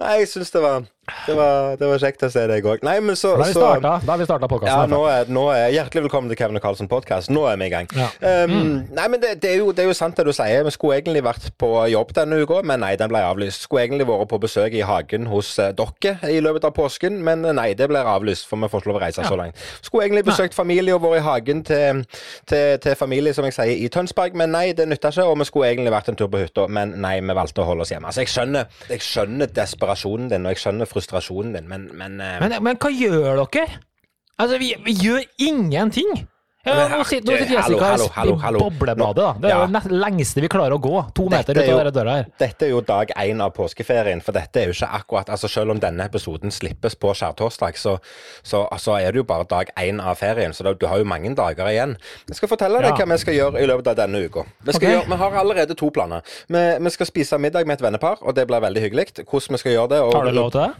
Nei, 0.00 0.12
jeg 0.22 0.28
syns 0.32 0.52
det 0.54 0.62
var 0.64 0.84
det 1.26 1.36
var, 1.36 1.76
det 1.80 1.88
var 1.90 2.02
kjekt 2.02 2.24
å 2.26 2.30
se 2.32 2.44
deg 2.50 2.66
òg. 2.66 2.84
Nei, 2.86 2.96
men 3.04 3.18
så, 3.18 3.34
Da 3.36 3.44
har 3.44 3.50
vi 3.50 3.56
starta, 3.56 4.16
starta 4.26 4.48
Ja, 4.68 4.78
nå 4.90 5.00
er, 5.10 5.30
nå 5.30 5.44
er 5.54 5.70
Hjertelig 5.74 6.06
velkommen 6.06 6.30
til 6.32 6.38
Kevin 6.40 6.58
og 6.58 6.64
Carlsen 6.64 6.88
podkast. 6.90 7.30
Nå 7.32 7.44
er 7.50 7.58
vi 7.60 7.68
i 7.68 7.72
gang. 7.72 7.88
Ja. 7.96 8.08
Um, 8.44 8.86
Nei, 8.96 9.06
men 9.12 9.20
det, 9.22 9.36
det, 9.42 9.52
er 9.54 9.62
jo, 9.62 9.70
det 9.76 9.84
er 9.84 9.90
jo 9.90 9.96
sant 9.96 10.16
det 10.18 10.26
du 10.26 10.32
sier. 10.36 10.64
Vi 10.66 10.74
skulle 10.74 10.98
egentlig 11.00 11.22
vært 11.24 11.50
på 11.60 11.68
jobb 11.92 12.14
denne 12.16 12.40
uka, 12.42 12.60
men 12.66 12.82
nei, 12.84 12.94
den 13.00 13.12
ble 13.12 13.22
avlyst. 13.26 13.66
Skulle 13.66 13.86
egentlig 13.86 14.08
vært 14.08 14.30
på 14.30 14.40
besøk 14.42 14.76
i 14.76 14.84
hagen 14.86 15.28
hos 15.30 15.52
uh, 15.60 15.70
dere 15.76 16.30
i 16.30 16.40
løpet 16.42 16.66
av 16.68 16.74
påsken, 16.76 17.20
men 17.26 17.44
eh, 17.44 17.54
nei, 17.56 17.68
det 17.78 17.88
blir 17.90 18.08
avlyst, 18.08 18.48
for 18.48 18.60
vi 18.60 18.70
får 18.70 18.82
ikke 18.82 18.92
lov 18.92 19.00
å 19.00 19.04
reise 19.04 19.26
så 19.26 19.38
langt. 19.38 19.60
Skulle 19.86 20.06
egentlig 20.08 20.26
besøkt 20.28 20.56
familie 20.56 20.96
og 20.96 21.04
vært 21.04 21.20
i 21.20 21.24
hagen 21.26 21.64
til, 21.66 22.02
til, 22.50 22.78
til 22.82 22.98
familie, 22.98 23.34
som 23.36 23.46
jeg 23.48 23.56
sier, 23.56 23.74
i 23.76 23.90
Tønsberg, 23.92 24.36
men 24.38 24.52
nei, 24.54 24.70
det 24.76 24.88
nytta 24.88 25.12
ikke. 25.12 25.28
Og 25.30 25.38
vi 25.40 25.48
skulle 25.48 25.70
egentlig 25.72 25.94
vært 25.94 26.12
en 26.12 26.18
tur 26.18 26.30
på 26.32 26.42
hytta, 26.42 26.66
men 26.70 26.96
nei, 27.02 27.16
vi 27.20 27.36
valgte 27.36 27.64
å 27.64 27.68
holde 27.68 27.86
oss 27.86 27.94
hjemme. 27.94 28.10
Altså, 28.10 28.24
jeg 28.24 28.32
skjønner, 28.34 28.70
jeg 28.90 29.04
skjønner 29.04 29.52
desperasjonen 29.56 30.30
din, 30.32 30.46
og 30.46 30.54
jeg 30.54 30.64
skjønner 30.64 30.90
frustrasjonen 30.90 30.99
din, 31.54 31.68
men, 31.68 31.88
men, 31.94 32.20
eh, 32.20 32.40
Men, 32.40 32.62
men 32.62 32.76
hva 32.76 32.90
gjør 32.90 33.44
dere? 33.44 33.80
Altså, 34.38 34.58
vi, 34.58 34.74
vi 34.84 34.92
gjør 34.92 35.24
ingenting! 35.38 36.28
Ja, 36.60 36.74
nå 36.92 37.04
sitter, 37.08 37.24
nå 37.32 37.36
sitter 37.40 37.56
hallo, 37.62 37.76
Jessica 37.80 38.16
hallo, 38.18 38.34
hallo, 38.36 38.58
i 38.58 38.62
boblebadet. 38.66 39.16
da. 39.16 39.32
Det 39.40 39.48
er 39.48 39.54
Ja. 39.54 39.66
jo 39.66 39.72
det 39.72 39.92
lengste 39.96 40.40
vi 40.42 40.48
klarer 40.48 40.74
å 40.76 40.80
gå. 40.80 41.14
To 41.14 41.24
meter 41.30 41.56
er 41.56 41.62
ut 41.62 41.70
av 41.70 41.78
denne 41.78 41.92
døra 41.92 42.16
her. 42.16 42.26
Dette 42.38 42.62
er 42.66 42.68
jo 42.68 42.80
dag 42.82 43.08
én 43.16 43.40
av 43.40 43.54
påskeferien, 43.54 44.20
for 44.22 44.32
dette 44.32 44.56
er 44.60 44.66
jo 44.66 44.72
ikke 44.72 44.90
akkurat 45.00 45.26
altså 45.30 45.48
Selv 45.48 45.70
om 45.70 45.80
denne 45.80 46.04
episoden 46.04 46.50
slippes 46.50 46.94
på 46.96 47.14
skjærtorsdag, 47.16 47.78
så, 47.78 47.98
så, 48.42 48.68
altså 48.70 48.92
er 49.00 49.10
det 49.12 49.16
jo 49.16 49.24
bare 49.24 49.44
dag 49.48 49.70
én 49.78 50.00
av 50.04 50.16
ferien. 50.18 50.52
Så 50.52 50.62
det, 50.62 50.78
du 50.78 50.86
har 50.86 50.98
jo 50.98 51.04
mange 51.04 51.34
dager 51.34 51.64
igjen. 51.66 51.96
Jeg 52.28 52.36
skal 52.36 52.48
fortelle 52.48 52.82
deg 52.82 52.90
Ja. 52.98 53.06
hva 53.06 53.08
vi 53.12 53.18
skal 53.18 53.34
gjøre 53.34 53.56
i 53.62 53.66
løpet 53.66 53.86
av 53.88 53.96
denne 53.96 54.22
uka. 54.28 54.44
Vi, 54.62 54.72
okay. 54.76 54.90
Gjøre, 54.92 55.06
vi 55.08 55.16
har 55.16 55.30
allerede 55.32 55.74
to 55.74 55.88
planer. 55.90 56.20
Vi, 56.46 56.78
vi 56.78 56.90
skal 56.90 57.06
spise 57.06 57.38
middag 57.38 57.66
med 57.66 57.80
et 57.80 57.86
vennepar, 57.90 58.18
og 58.20 58.34
det 58.34 58.46
blir 58.46 58.60
veldig 58.60 58.82
hyggelig. 58.82 59.24
Hvordan 59.24 59.52
vi 59.56 59.56
skal 59.58 59.72
gjøre 59.72 59.88
det 59.88 60.00
og, 60.00 60.12
Har 60.12 60.24
du 60.24 60.30
lov 60.30 60.50
til 60.52 60.60
det? 60.60 60.74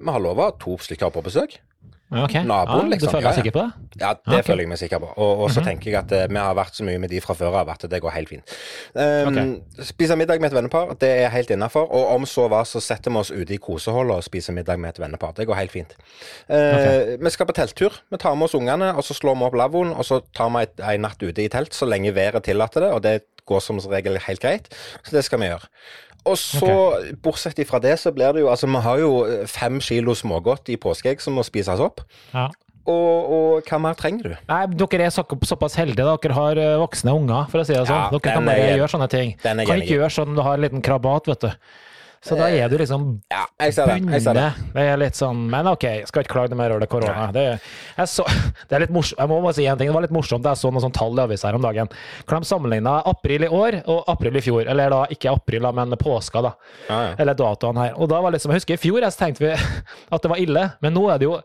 Vi 0.00 0.10
har 0.10 0.20
lov 0.20 0.40
av 0.40 0.58
to 0.58 0.78
stykker 0.78 1.10
på 1.12 1.22
besøk. 1.22 1.58
Ja, 2.06 2.22
ok. 2.22 2.34
Naboen, 2.46 2.84
ja, 2.86 2.90
liksom. 2.92 3.08
Du 3.08 3.14
føler 3.16 3.26
deg 3.26 3.38
sikker 3.40 3.54
på 3.56 3.62
det? 3.64 3.86
Ja, 3.98 4.10
det 4.14 4.20
okay. 4.30 4.42
føler 4.46 4.62
jeg 4.62 4.68
meg 4.70 4.78
sikker 4.78 5.00
på. 5.02 5.08
Og, 5.16 5.40
og 5.42 5.50
så 5.50 5.62
tenker 5.66 5.90
jeg 5.90 5.96
at 5.98 6.12
eh, 6.14 6.28
vi 6.30 6.38
har 6.38 6.54
vært 6.54 6.78
så 6.78 6.84
mye 6.86 7.00
med 7.02 7.10
de 7.10 7.18
fra 7.24 7.34
før 7.34 7.56
av 7.62 7.72
at 7.72 7.86
det 7.90 7.98
går 8.04 8.14
helt 8.14 8.30
fint. 8.30 8.54
Um, 8.94 9.40
Spise 9.82 10.14
middag 10.16 10.38
med 10.40 10.52
et 10.52 10.56
vennepar, 10.56 10.94
det 11.02 11.10
er 11.24 11.32
helt 11.34 11.50
innafor. 11.50 11.88
Og 11.90 12.12
om 12.14 12.26
så 12.30 12.46
hva, 12.52 12.62
så 12.68 12.78
setter 12.84 13.10
vi 13.10 13.18
oss 13.24 13.32
ute 13.34 13.56
i 13.56 13.58
koseholdet 13.58 14.20
og 14.20 14.26
spiser 14.28 14.54
middag 14.54 14.78
med 14.78 14.94
et 14.94 15.02
vennepar. 15.02 15.34
Det 15.34 15.48
går 15.50 15.58
helt 15.58 15.74
fint. 15.74 15.96
Eh, 16.46 17.16
Vi 17.18 17.30
skal 17.34 17.50
på 17.50 17.56
telttur. 17.58 17.98
Vi 18.14 18.22
tar 18.22 18.38
med 18.38 18.46
oss 18.46 18.54
ungene, 18.54 18.92
og 18.94 19.02
så 19.02 19.16
slår 19.18 19.34
vi 19.40 19.48
opp 19.50 19.58
lavvoen, 19.58 19.90
og 19.96 20.06
så 20.06 20.20
tar 20.34 20.50
vi 20.54 20.62
et- 20.62 20.80
en 20.86 21.02
natt 21.02 21.22
ute 21.22 21.42
i 21.42 21.48
telt 21.48 21.74
så 21.74 21.86
lenge 21.90 22.14
været 22.14 22.44
tillater 22.44 22.80
det, 22.86 22.92
og 22.92 23.02
det 23.02 23.22
går 23.46 23.60
som 23.62 23.78
regel 23.78 24.18
helt 24.18 24.40
greit. 24.42 24.68
Så 25.02 25.10
det 25.14 25.24
skal 25.24 25.38
vi 25.40 25.46
gjøre. 25.46 25.66
Og 26.26 26.38
så, 26.40 26.70
bortsett 27.22 27.58
ifra 27.62 27.80
det, 27.82 27.96
så 28.02 28.12
blir 28.14 28.34
det 28.34 28.44
jo 28.44 28.50
Altså, 28.52 28.68
vi 28.70 28.84
har 28.86 29.02
jo 29.02 29.10
eh, 29.30 29.42
fem 29.50 29.80
kilo 29.84 30.14
smågodt 30.16 30.70
i 30.74 30.78
påskeegg 30.80 31.22
som 31.22 31.36
må 31.38 31.44
spises 31.46 31.82
opp. 31.82 32.02
Ja. 32.34 32.48
Og, 32.86 33.30
og 33.36 33.66
hva 33.66 33.78
mer 33.82 33.96
trenger 33.98 34.30
du? 34.30 34.34
Nei, 34.46 34.60
dere 34.78 35.08
er 35.08 35.14
så, 35.14 35.24
såpass 35.48 35.74
heldige. 35.78 36.06
Dere 36.22 36.36
har 36.36 36.60
eh, 36.62 36.76
voksne 36.78 37.14
unger, 37.18 37.48
for 37.50 37.62
å 37.62 37.66
si 37.66 37.74
det 37.74 37.82
sånn. 37.88 37.98
Ja, 37.98 38.12
dere 38.14 38.36
kan 38.38 38.46
bare 38.46 38.68
gjøre 38.76 38.92
sånne 38.94 39.08
ting. 39.10 39.34
Kan 39.42 39.62
ikke 39.82 39.98
gjøre 39.98 40.12
sånn 40.14 40.38
du 40.38 40.42
har 40.46 40.58
en 40.58 40.66
liten 40.66 40.84
krabat, 40.86 41.30
vet 41.32 41.48
du. 41.48 41.50
Så 42.26 42.36
da 42.38 42.48
er 42.50 42.68
du 42.72 42.76
liksom 42.80 43.06
Ja, 43.32 43.44
det. 43.58 43.70
Det. 43.76 43.86
bundet. 43.86 44.60
Det 44.74 44.84
er 44.84 45.00
litt 45.00 45.18
sånn 45.18 45.44
Men 45.52 45.70
OK, 45.70 45.86
skal 46.10 46.24
ikke 46.24 46.34
klage 46.34 46.52
noe 46.52 46.60
mer 46.60 46.74
over 46.74 46.84
det 46.84 46.90
korona. 46.92 47.28
Det, 47.34 47.44
så, 48.10 48.26
det 48.68 48.78
er 48.78 48.84
litt 48.86 48.94
morsomt. 48.94 49.20
Jeg 49.22 49.30
må 49.30 49.40
bare 49.44 49.56
si 49.58 49.66
en 49.66 49.78
ting. 49.78 49.90
Det 49.90 49.96
var 49.96 50.06
litt 50.06 50.14
morsomt. 50.16 50.46
Jeg 50.46 50.60
så 50.60 50.72
noen 50.72 50.84
sånne 50.86 50.98
tall 50.98 51.18
i 51.18 51.24
avisa 51.26 51.50
her 51.50 51.58
om 51.58 51.64
dagen. 51.64 51.92
Hvor 52.26 52.38
de 52.40 52.50
sammenligna 52.50 52.96
april 53.06 53.46
i 53.46 53.52
år 53.52 53.80
og 53.84 54.04
april 54.12 54.36
i 54.40 54.44
fjor. 54.44 54.66
Eller 54.66 54.90
da 54.92 55.04
ikke 55.12 55.32
april, 55.32 55.62
da, 55.68 55.72
men 55.76 55.96
påska, 56.00 56.42
da. 56.44 56.54
Ja, 56.88 56.98
ja. 57.10 57.12
Eller 57.22 57.38
datoene 57.38 57.86
her. 57.86 57.94
Og 58.00 58.10
da 58.12 58.20
var 58.24 58.34
liksom, 58.34 58.52
jeg 58.52 58.62
husker 58.62 58.76
i 58.78 58.82
fjor 58.82 59.06
jeg 59.06 59.16
tenkte 59.20 59.46
vi 59.46 59.54
at 60.14 60.22
det 60.22 60.32
var 60.32 60.42
ille, 60.42 60.66
men 60.82 60.96
nå 60.96 61.06
er 61.12 61.22
det 61.22 61.28
jo 61.30 61.38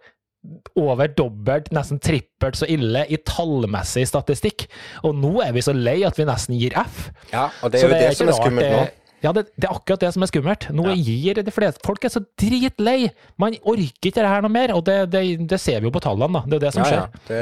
over 0.81 1.11
dobbelt, 1.13 1.67
nesten 1.75 1.99
trippelt 2.01 2.57
så 2.57 2.65
ille 2.71 3.03
i 3.13 3.19
tallmessig 3.29 4.07
statistikk. 4.09 4.65
Og 5.05 5.13
nå 5.17 5.35
er 5.45 5.51
vi 5.53 5.61
så 5.61 5.73
lei 5.75 5.99
at 6.07 6.17
vi 6.17 6.25
nesten 6.25 6.57
gir 6.57 6.73
F. 6.81 7.11
Ja, 7.29 7.49
og 7.61 7.69
det 7.71 7.77
er 7.77 7.83
Så 7.83 7.89
jo 7.89 7.93
det, 7.93 8.01
ikke 8.07 8.19
som 8.23 8.31
er 8.31 8.39
skummelt 8.39 8.73
nå. 8.73 8.81
Ja, 9.21 9.31
det, 9.35 9.43
det 9.55 9.67
er 9.69 9.73
akkurat 9.75 10.01
det 10.01 10.09
som 10.15 10.23
er 10.25 10.29
skummelt. 10.31 10.69
Noe 10.73 10.95
Ja. 10.95 10.95
gir 10.97 11.41
de 11.45 11.51
fleste 11.53 11.81
Folk 11.85 12.03
er 12.07 12.09
så 12.13 12.23
dritlei! 12.41 13.11
Man 13.37 13.53
orker 13.61 13.83
ikke 14.09 14.15
det 14.17 14.25
her 14.31 14.41
noe 14.41 14.49
mer, 14.53 14.73
og 14.73 14.83
det, 14.87 14.95
det, 15.13 15.21
det 15.49 15.59
ser 15.61 15.79
vi 15.83 15.89
jo 15.89 15.93
på 15.93 16.01
tallene, 16.01 16.39
da. 16.39 16.41
Det 16.49 16.57
er 16.57 16.63
det 16.65 16.71
som 16.73 16.83
Ja, 16.83 16.89
ja. 16.89 17.03
skjer. 17.05 17.21
Det, 17.27 17.41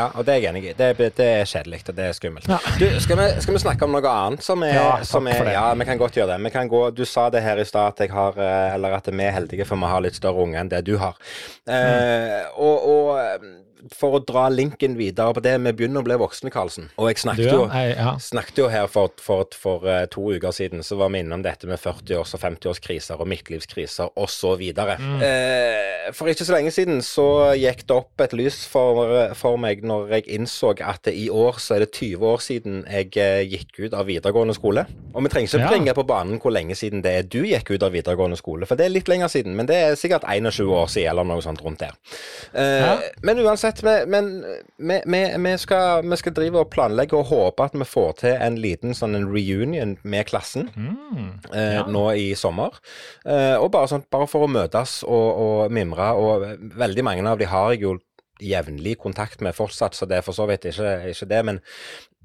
ja, 0.00 0.06
og 0.14 0.26
det 0.26 0.34
er 0.34 0.40
jeg 0.40 0.50
enig 0.50 0.64
i. 0.64 0.74
Det, 0.78 0.88
er- 0.90 1.14
det 1.20 1.28
kjedelig, 1.52 1.80
og 1.88 1.94
det 2.00 2.08
er 2.10 2.16
skummelt. 2.18 2.48
Ja. 2.50 2.58
Du, 2.80 2.86
skal, 3.04 3.20
vi, 3.22 3.28
skal 3.46 3.54
vi 3.58 3.62
snakke 3.62 3.86
om 3.88 3.94
noe 3.94 4.14
annet 4.16 4.42
som 4.46 4.62
er, 4.66 4.74
Ja, 4.74 4.88
som 5.06 5.26
er. 5.30 5.52
Ja, 5.54 5.66
vi 5.74 5.86
kan 5.88 5.98
godt 6.02 6.18
gjøre 6.18 6.34
det. 6.34 6.40
Vi 6.48 6.54
kan 6.54 6.68
gå, 6.68 6.82
du 6.94 7.04
sa 7.08 7.28
det 7.30 7.42
her 7.46 7.62
i 7.62 7.64
stad 7.68 7.94
at 7.94 8.04
jeg 8.06 8.10
har 8.14 8.34
eh, 8.38 8.74
Eller 8.74 8.98
at 8.98 9.06
vi 9.10 9.22
er 9.24 9.34
heldige 9.38 9.64
for 9.66 9.76
vi 9.80 9.88
har 9.94 10.02
litt 10.04 10.18
større 10.18 10.42
unge 10.42 10.58
enn 10.60 10.68
det 10.70 10.82
du 10.86 10.96
har. 11.00 11.14
Eh, 11.70 12.46
og, 12.58 12.88
og 12.90 13.18
eh, 13.22 13.50
for 13.94 14.18
å 14.18 14.20
dra 14.24 14.48
linken 14.52 14.96
videre 14.98 15.32
på 15.36 15.42
det, 15.44 15.54
vi 15.64 15.72
begynner 15.72 16.02
å 16.02 16.06
bli 16.06 16.16
voksne, 16.20 16.50
Karlsen. 16.52 16.88
Og 17.00 17.08
jeg 17.10 17.20
snakket 17.22 17.50
jo 17.52 17.64
jeg, 17.70 17.94
ja. 17.96 18.14
snakket 18.20 18.58
jo 18.62 18.68
her 18.72 18.86
for, 18.90 19.12
for, 19.22 19.46
for 19.56 19.86
eh, 19.88 20.06
to 20.12 20.26
uker 20.34 20.52
siden, 20.56 20.82
så 20.86 20.98
var 21.00 21.10
vi 21.14 21.22
innom 21.24 21.42
dette 21.44 21.66
med 21.70 21.78
40-års- 21.80 22.34
og 22.36 22.42
50-årskriser 22.44 23.20
og 23.20 23.28
midtlivskriser 23.30 24.10
osv. 24.20 24.64
Mm. 24.76 25.22
Eh, 25.24 26.10
for 26.16 26.30
ikke 26.32 26.46
så 26.48 26.56
lenge 26.56 26.72
siden 26.74 27.00
så 27.04 27.26
gikk 27.58 27.84
det 27.88 27.96
opp 27.96 28.24
et 28.24 28.34
lys 28.36 28.62
for, 28.70 29.32
for 29.38 29.58
meg 29.60 29.84
når 29.86 30.16
jeg 30.16 30.26
innså 30.40 30.72
at 30.86 31.08
i 31.10 31.28
år 31.32 31.58
så 31.62 31.76
er 31.76 31.84
det 31.84 31.92
20 31.96 32.26
år 32.30 32.42
siden 32.44 32.80
jeg 32.90 33.12
eh, 33.20 33.42
gikk 33.50 33.80
ut 33.86 33.94
av 33.96 34.06
videregående 34.10 34.54
skole. 34.56 34.86
Og 35.14 35.24
vi 35.24 35.32
trenger 35.32 35.48
ikke 35.50 35.60
Ja. 35.64 35.70
bringe 35.72 35.94
på 35.96 36.04
banen 36.08 36.38
hvor 36.40 36.52
lenge 36.54 36.74
siden 36.78 37.02
det 37.04 37.12
er 37.18 37.22
du 37.30 37.40
gikk 37.46 37.70
ut 37.74 37.82
av 37.86 37.92
videregående 37.94 38.38
skole, 38.38 38.66
for 38.66 38.78
det 38.78 38.86
er 38.86 38.94
litt 38.94 39.08
lenger 39.10 39.28
siden, 39.32 39.54
men 39.58 39.66
det 39.68 39.76
er 39.76 39.98
sikkert 39.98 40.24
21 40.26 40.70
år 40.74 40.88
siden 40.90 41.10
eller 41.12 41.26
noe 41.28 41.42
sånt 41.44 41.60
rundt 41.64 41.82
der. 41.82 41.94
Eh, 42.54 42.78
Ja. 42.80 42.94
Men 43.22 43.38
uansett, 43.44 43.69
vi, 43.82 43.92
men 44.10 44.28
vi, 44.78 44.96
vi, 45.06 45.20
vi, 45.44 45.52
skal, 45.62 46.02
vi 46.02 46.16
skal 46.18 46.34
drive 46.36 46.58
og 46.64 46.70
planlegge 46.72 47.14
og 47.16 47.28
håpe 47.30 47.64
at 47.68 47.72
vi 47.78 47.86
får 47.86 48.12
til 48.24 48.34
en 48.42 48.56
liten 48.60 48.92
sånn 48.96 49.14
en 49.14 49.28
reunion 49.30 49.96
med 50.02 50.26
klassen 50.26 50.68
Mm. 50.74 51.40
eh, 51.54 51.80
nå 51.86 52.04
i 52.18 52.34
sommer. 52.34 52.74
Eh, 53.24 53.54
og 53.60 53.70
bare, 53.74 53.86
sånn, 53.92 54.04
bare 54.10 54.26
for 54.30 54.46
å 54.46 54.50
møtes 54.50 55.02
og, 55.06 55.28
og 55.46 55.70
mimre. 55.72 56.10
Og 56.18 56.44
veldig 56.76 57.04
mange 57.06 57.26
av 57.30 57.38
de 57.38 57.46
har 57.46 57.72
jeg 57.72 57.82
jo 57.86 57.96
jevnlig 58.40 58.96
kontakt 58.98 59.40
med 59.44 59.54
fortsatt, 59.54 59.94
så 59.94 60.06
det 60.08 60.18
er 60.18 60.22
for 60.26 60.32
så 60.36 60.46
vidt 60.48 60.64
ikke, 60.70 60.94
ikke 61.12 61.28
det. 61.28 61.40
Men, 61.44 61.58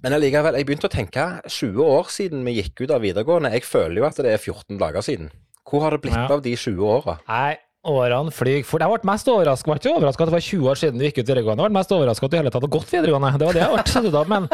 men 0.03 0.13
allikevel, 0.15 0.55
jeg 0.55 0.65
begynte 0.69 0.87
å 0.87 0.93
tenke 0.93 1.25
20 1.47 1.81
år 1.83 2.11
siden 2.13 2.45
vi 2.47 2.57
gikk 2.61 2.85
ut 2.85 2.93
av 2.95 3.03
videregående. 3.03 3.51
Jeg 3.57 3.67
føler 3.67 3.99
jo 4.01 4.07
at 4.07 4.15
det 4.23 4.31
er 4.31 4.39
14 4.39 4.77
dager 4.79 5.03
siden. 5.05 5.31
Hvor 5.65 5.81
har 5.81 5.95
det 5.95 6.01
blitt 6.05 6.13
Ja. 6.15 6.27
av 6.29 6.43
de 6.45 6.53
20 6.55 6.85
åra? 6.85 7.17
Nei, 7.27 7.57
årene 7.85 8.33
flyr 8.33 8.65
fort. 8.67 8.83
Jeg 8.83 8.91
ble 8.91 9.09
mest 9.11 9.29
overraska. 9.31 9.71
Var 9.71 9.81
ikke 9.81 9.93
overraska 9.95 10.25
at 10.25 10.31
det 10.31 10.35
var 10.35 10.45
20 10.47 10.71
år 10.71 10.81
siden 10.81 10.99
du 10.99 11.05
gikk 11.07 11.19
ut 11.21 11.25
videregående. 11.27 11.63
Jeg 11.63 11.71
ble 11.71 11.79
mest 11.79 11.93
overraska 11.95 12.27
at 12.27 12.33
du 12.33 12.37
i 12.37 12.41
hele 12.41 12.53
tatt 12.53 12.65
har 12.65 12.73
gått 12.75 12.93
videregående. 12.95 13.33
Det 13.41 13.49
var 13.49 13.57
det 13.57 13.65
jeg 13.65 14.13
ble. 14.13 14.25
Men, 14.31 14.49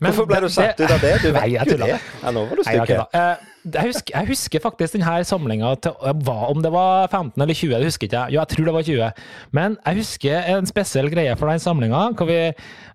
men 0.00 0.10
Hvorfor 0.12 0.26
ble 0.30 0.40
du 0.44 0.48
satt 0.52 0.80
ut 0.80 0.90
av 0.90 1.00
det? 1.00 1.14
Du 1.22 1.30
vet 1.32 1.50
jeg 1.54 1.74
jo 1.74 1.76
det. 1.84 1.90
Ja, 2.22 2.30
nå 2.34 2.46
var 2.48 2.56
du 2.56 2.62
jeg 2.66 2.86
stygg. 2.86 2.96
Eh, 3.14 3.50
Jeg 3.64 3.86
husker, 3.94 4.12
jeg 4.12 4.28
husker 4.28 4.60
faktisk 4.60 4.92
denne 4.98 5.22
samlinga 5.24 5.70
Om 5.72 6.58
det 6.60 6.70
var 6.72 7.06
15 7.08 7.40
eller 7.40 7.54
20, 7.56 7.78
det 7.80 7.86
husker 7.88 8.06
ikke 8.10 8.18
jeg. 8.26 8.34
Jo, 8.34 8.40
jeg 8.42 8.48
tror 8.52 8.64
det 8.68 8.74
var 8.74 8.82
20. 8.82 9.22
Men 9.56 9.76
jeg 9.86 9.96
husker 10.02 10.50
en 10.52 10.66
spesiell 10.68 11.08
greie 11.08 11.32
for 11.40 11.48
den 11.48 11.62
samlinga. 11.64 12.02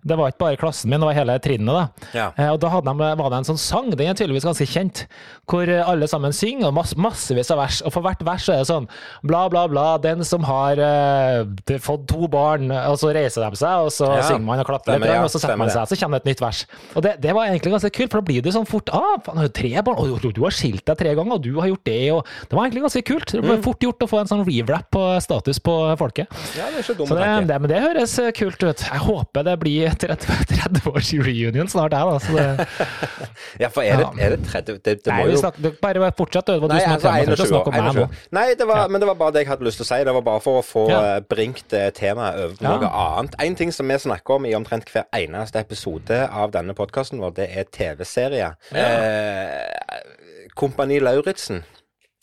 Det 0.06 0.16
var 0.16 0.30
ikke 0.30 0.38
bare 0.44 0.56
klassen 0.60 0.88
min, 0.88 1.00
det 1.02 1.08
var 1.10 1.16
hele 1.18 1.34
trinnet. 1.42 1.74
da. 1.74 2.06
Ja. 2.14 2.28
Eh, 2.38 2.52
Og 2.54 2.60
da 2.62 2.70
de, 2.80 2.94
var 3.18 3.30
det 3.34 3.40
en 3.40 3.48
sånn 3.50 3.58
sang, 3.58 3.90
den 3.90 4.06
er 4.12 4.14
tydeligvis 4.14 4.46
ganske 4.46 4.64
kjent, 4.70 5.02
hvor 5.50 5.66
eh, 5.68 5.82
alle 5.90 6.06
sammen 6.08 6.32
synger, 6.32 6.68
og 6.70 6.74
mass, 6.78 6.94
massevis 6.96 7.50
av 7.50 7.58
vers. 7.58 7.80
Og 7.84 7.92
for 7.92 8.06
hvert 8.06 8.22
vers 8.24 8.46
er 8.48 8.62
det 8.62 8.70
sånn 8.70 8.86
bla, 9.26 9.42
bla, 9.52 9.66
bla, 9.68 9.98
den 9.98 10.22
som 10.24 10.46
har 10.46 10.78
eh, 10.78 11.42
fått 11.82 12.06
to 12.14 12.28
barn, 12.32 12.70
og 12.70 12.94
så 13.02 13.10
reiser 13.12 13.42
de 13.50 13.58
seg, 13.60 13.88
og 13.88 13.90
så 13.92 14.06
Ja, 14.14 14.22
synger 14.30 14.46
man 14.46 14.62
og 14.62 14.70
klapper 14.70 14.96
litt, 15.02 15.10
og 15.18 15.28
så 15.34 15.42
setter 15.42 15.58
man 15.60 15.68
seg, 15.74 15.90
så 15.90 15.98
kommer 16.00 16.20
det 16.22 16.28
et 16.28 16.32
nytt 16.36 16.46
vers. 16.46 16.62
Og 16.96 17.02
det, 17.04 17.12
det 17.22 17.34
var 17.36 17.46
egentlig 17.46 17.72
ganske 17.74 17.90
kult, 17.94 18.10
for 18.10 18.20
da 18.20 18.26
blir 18.26 18.42
det 18.42 18.52
sånn 18.54 18.66
fort 18.66 18.88
ah, 18.92 19.16
faen, 19.24 19.44
tre 19.54 19.70
barn? 19.86 19.98
Og 20.00 20.20
du, 20.22 20.30
du 20.34 20.42
har 20.42 20.50
skilt 20.54 20.84
deg 20.88 20.98
tre 20.98 21.14
ganger, 21.14 21.36
og 21.38 21.42
du 21.44 21.52
har 21.60 21.68
gjort 21.70 21.84
det, 21.86 21.98
og 22.12 22.24
det 22.50 22.56
var 22.58 22.64
egentlig 22.66 22.82
ganske 22.86 23.02
kult. 23.06 23.30
Det 23.30 23.42
ble 23.44 23.56
Mm. 23.60 23.62
fort 23.64 23.80
gjort 23.84 24.02
å 24.02 24.08
få 24.10 24.20
en 24.20 24.26
sånn 24.30 24.44
rewrap 24.46 24.86
på 24.90 25.02
status 25.22 25.58
på 25.60 25.74
folket. 26.00 26.26
Ja, 26.56 26.66
det 26.70 26.80
er 26.80 26.82
ikke 26.82 26.96
dumt, 26.98 27.08
Så 27.10 27.16
det, 27.18 27.28
det, 27.50 27.60
men 27.60 27.70
det 27.70 27.80
høres 27.82 28.18
eh, 28.18 28.30
kult 28.32 28.62
ut. 28.62 28.84
Jeg 28.90 29.00
håper 29.06 29.44
det 29.46 29.56
blir 29.60 29.90
30-års 30.00 31.12
reunion 31.28 31.68
snart, 31.70 31.92
jeg, 31.92 32.06
da. 32.06 32.18
Så 32.18 32.36
det, 32.36 32.66
Ja, 33.62 33.68
for 33.72 33.82
er 33.82 33.96
det, 34.00 34.06
er 34.22 34.34
det 34.36 34.40
30 34.46 34.78
Det, 34.84 34.94
det 35.04 35.12
må 35.14 35.24
Nei, 35.24 35.30
jo 35.32 35.40
snakker, 35.40 35.62
det- 35.64 35.80
bare 35.80 36.10
fortsett, 36.16 36.46
det 36.46 36.60
var 36.62 36.68
du 36.70 36.74
Nei, 36.74 36.80
som 36.84 36.92
altså 36.96 37.12
hadde. 37.14 37.36
21 37.36 37.50
Snakk 37.50 37.66
om 37.70 37.74
meg 37.76 37.96
nå. 37.96 38.06
Nei, 38.36 38.46
det 38.58 38.66
var, 38.68 38.82
Ja. 38.84 38.88
men 38.88 39.00
det 39.02 39.08
var 39.10 39.14
bare 39.20 39.32
det 39.36 39.42
jeg 39.44 39.48
hadde 39.50 39.66
lyst 39.66 39.80
til 39.80 39.84
å 39.86 39.88
si. 39.90 39.98
Det 40.04 40.14
var 40.14 40.22
bare 40.26 40.40
for 40.44 40.60
å 40.60 40.64
få 40.64 40.84
Ja. 40.90 41.00
eh, 41.16 41.20
bringt 41.30 41.72
eh, 41.76 41.90
temaet 41.96 42.38
over 42.44 42.54
på 42.56 42.64
noe 42.68 42.90
annet. 43.04 43.34
En 43.40 43.54
ting 43.58 43.72
som 43.72 43.88
vi 43.88 43.98
snakker 43.98 44.34
om 44.38 44.46
i 44.46 44.54
omtrent 44.54 44.88
hver 44.92 45.04
eneste 45.16 45.60
episode 45.60 46.20
av 46.30 46.50
denne 46.54 46.74
podkasten 46.80 47.20
vår, 47.22 47.36
det 47.40 47.50
er 47.52 47.68
TV-serie. 47.72 48.54
Eh, 48.72 50.48
Kompani 50.58 51.00
Lauritzen. 51.02 51.62